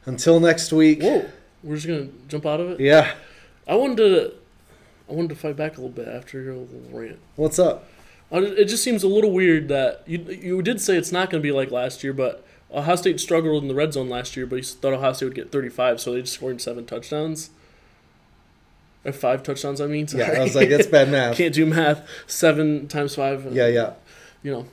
Until 0.05 0.39
next 0.39 0.71
week. 0.71 1.01
Whoa, 1.01 1.25
we're 1.63 1.75
just 1.75 1.87
gonna 1.87 2.09
jump 2.27 2.45
out 2.45 2.59
of 2.59 2.71
it. 2.71 2.79
Yeah. 2.79 3.13
I 3.67 3.75
wanted 3.75 3.97
to, 3.97 4.33
I 5.11 5.13
wanted 5.13 5.29
to 5.29 5.35
fight 5.35 5.57
back 5.57 5.77
a 5.77 5.81
little 5.81 5.89
bit 5.89 6.07
after 6.07 6.41
your 6.41 6.55
little 6.55 6.81
rant. 6.97 7.19
What's 7.35 7.59
up? 7.59 7.85
It 8.31 8.65
just 8.65 8.81
seems 8.81 9.03
a 9.03 9.09
little 9.09 9.31
weird 9.31 9.67
that 9.67 10.03
you 10.07 10.19
you 10.19 10.61
did 10.61 10.79
say 10.79 10.95
it's 10.95 11.11
not 11.11 11.29
going 11.29 11.41
to 11.41 11.45
be 11.45 11.51
like 11.51 11.69
last 11.69 12.01
year, 12.01 12.13
but 12.13 12.45
Ohio 12.73 12.95
State 12.95 13.19
struggled 13.19 13.61
in 13.61 13.67
the 13.67 13.75
red 13.75 13.91
zone 13.91 14.07
last 14.07 14.37
year, 14.37 14.45
but 14.45 14.55
you 14.55 14.63
thought 14.63 14.93
Ohio 14.93 15.11
State 15.11 15.25
would 15.25 15.35
get 15.35 15.51
35, 15.51 15.99
so 15.99 16.13
they 16.13 16.21
just 16.21 16.35
scored 16.35 16.61
seven 16.61 16.85
touchdowns. 16.85 17.49
Or 19.03 19.11
five 19.11 19.43
touchdowns, 19.43 19.81
I 19.81 19.87
mean. 19.87 20.07
Yeah. 20.13 20.31
I 20.31 20.43
was 20.43 20.55
like, 20.55 20.69
that's 20.69 20.87
bad 20.87 21.09
math. 21.09 21.35
Can't 21.37 21.53
do 21.53 21.65
math. 21.65 22.07
Seven 22.27 22.87
times 22.87 23.15
five. 23.15 23.51
Yeah, 23.51 23.67
yeah. 23.67 23.93
You 24.43 24.51
know, 24.51 24.65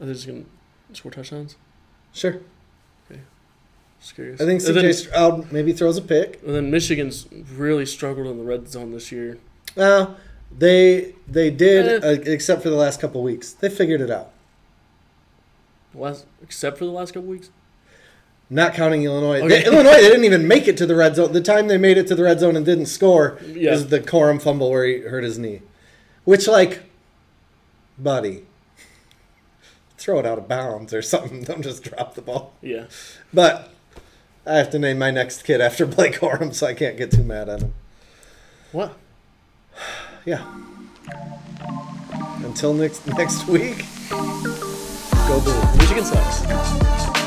are 0.00 0.06
they 0.06 0.14
just 0.14 0.26
going 0.26 0.46
to 0.88 0.96
score 0.96 1.12
touchdowns? 1.12 1.56
Sure. 2.14 2.40
Just 4.00 4.14
curious. 4.14 4.40
I 4.40 4.44
think 4.44 4.60
And 4.62 4.76
CJ 4.76 4.82
then, 4.82 4.92
Stroud 4.94 5.52
maybe 5.52 5.72
throws 5.72 5.96
a 5.96 6.02
pick. 6.02 6.40
and 6.46 6.54
then 6.54 6.70
Michigan's 6.70 7.26
really 7.54 7.84
struggled 7.86 8.26
in 8.28 8.38
the 8.38 8.44
red 8.44 8.68
zone 8.68 8.92
this 8.92 9.10
year. 9.12 9.38
Uh, 9.76 10.14
they 10.56 11.14
they 11.26 11.50
did, 11.50 12.02
Eh. 12.04 12.06
uh, 12.08 12.12
except 12.26 12.62
for 12.62 12.70
the 12.70 12.76
last 12.76 13.00
couple 13.00 13.22
weeks. 13.22 13.52
They 13.52 13.68
figured 13.68 14.00
it 14.00 14.10
out. 14.10 14.30
Last, 15.94 16.26
except 16.42 16.78
for 16.78 16.84
the 16.84 16.90
last 16.90 17.12
couple 17.14 17.28
weeks. 17.28 17.50
Not 18.50 18.72
counting 18.72 19.02
Illinois. 19.02 19.40
Okay. 19.40 19.48
They- 19.48 19.64
Illinois, 19.66 19.92
they 20.00 20.08
didn't 20.08 20.24
even 20.24 20.48
make 20.48 20.66
it 20.68 20.76
to 20.78 20.86
the 20.86 20.94
red 20.94 21.16
zone. 21.16 21.32
The 21.32 21.40
time 21.42 21.68
they 21.68 21.76
made 21.76 21.98
it 21.98 22.06
to 22.06 22.14
the 22.14 22.22
red 22.22 22.40
zone 22.40 22.56
and 22.56 22.64
didn't 22.64 22.86
score 22.86 23.38
Yeah. 23.46 23.72
is 23.74 23.88
the 23.88 24.00
Corum 24.00 24.40
fumble 24.40 24.70
where 24.70 24.86
he 24.86 25.00
hurt 25.00 25.22
his 25.24 25.38
knee. 25.38 25.60
Which, 26.24 26.46
like, 26.46 26.80
buddy, 27.98 28.44
throw 29.98 30.18
it 30.18 30.24
out 30.26 30.38
of 30.38 30.48
bounds 30.48 30.94
or 30.94 31.02
something. 31.02 31.42
Don't 31.44 31.62
just 31.62 31.82
drop 31.82 32.14
the 32.14 32.22
ball. 32.22 32.54
Yeah. 32.62 32.84
But 33.34 33.70
I 34.48 34.56
have 34.56 34.70
to 34.70 34.78
name 34.78 34.98
my 34.98 35.10
next 35.10 35.42
kid 35.42 35.60
after 35.60 35.84
Blake 35.96 36.14
Corum, 36.14 36.54
so 36.54 36.66
I 36.66 36.74
can't 36.74 36.96
get 36.96 37.12
too 37.12 37.22
mad 37.22 37.48
at 37.48 37.62
him. 37.62 37.74
What? 38.72 38.96
Yeah. 40.24 40.44
Until 42.44 42.74
next 42.74 43.06
next 43.06 43.46
week, 43.48 43.86
go 44.10 45.40
blue. 45.40 45.76
Michigan 45.78 46.04
sucks. 46.04 47.17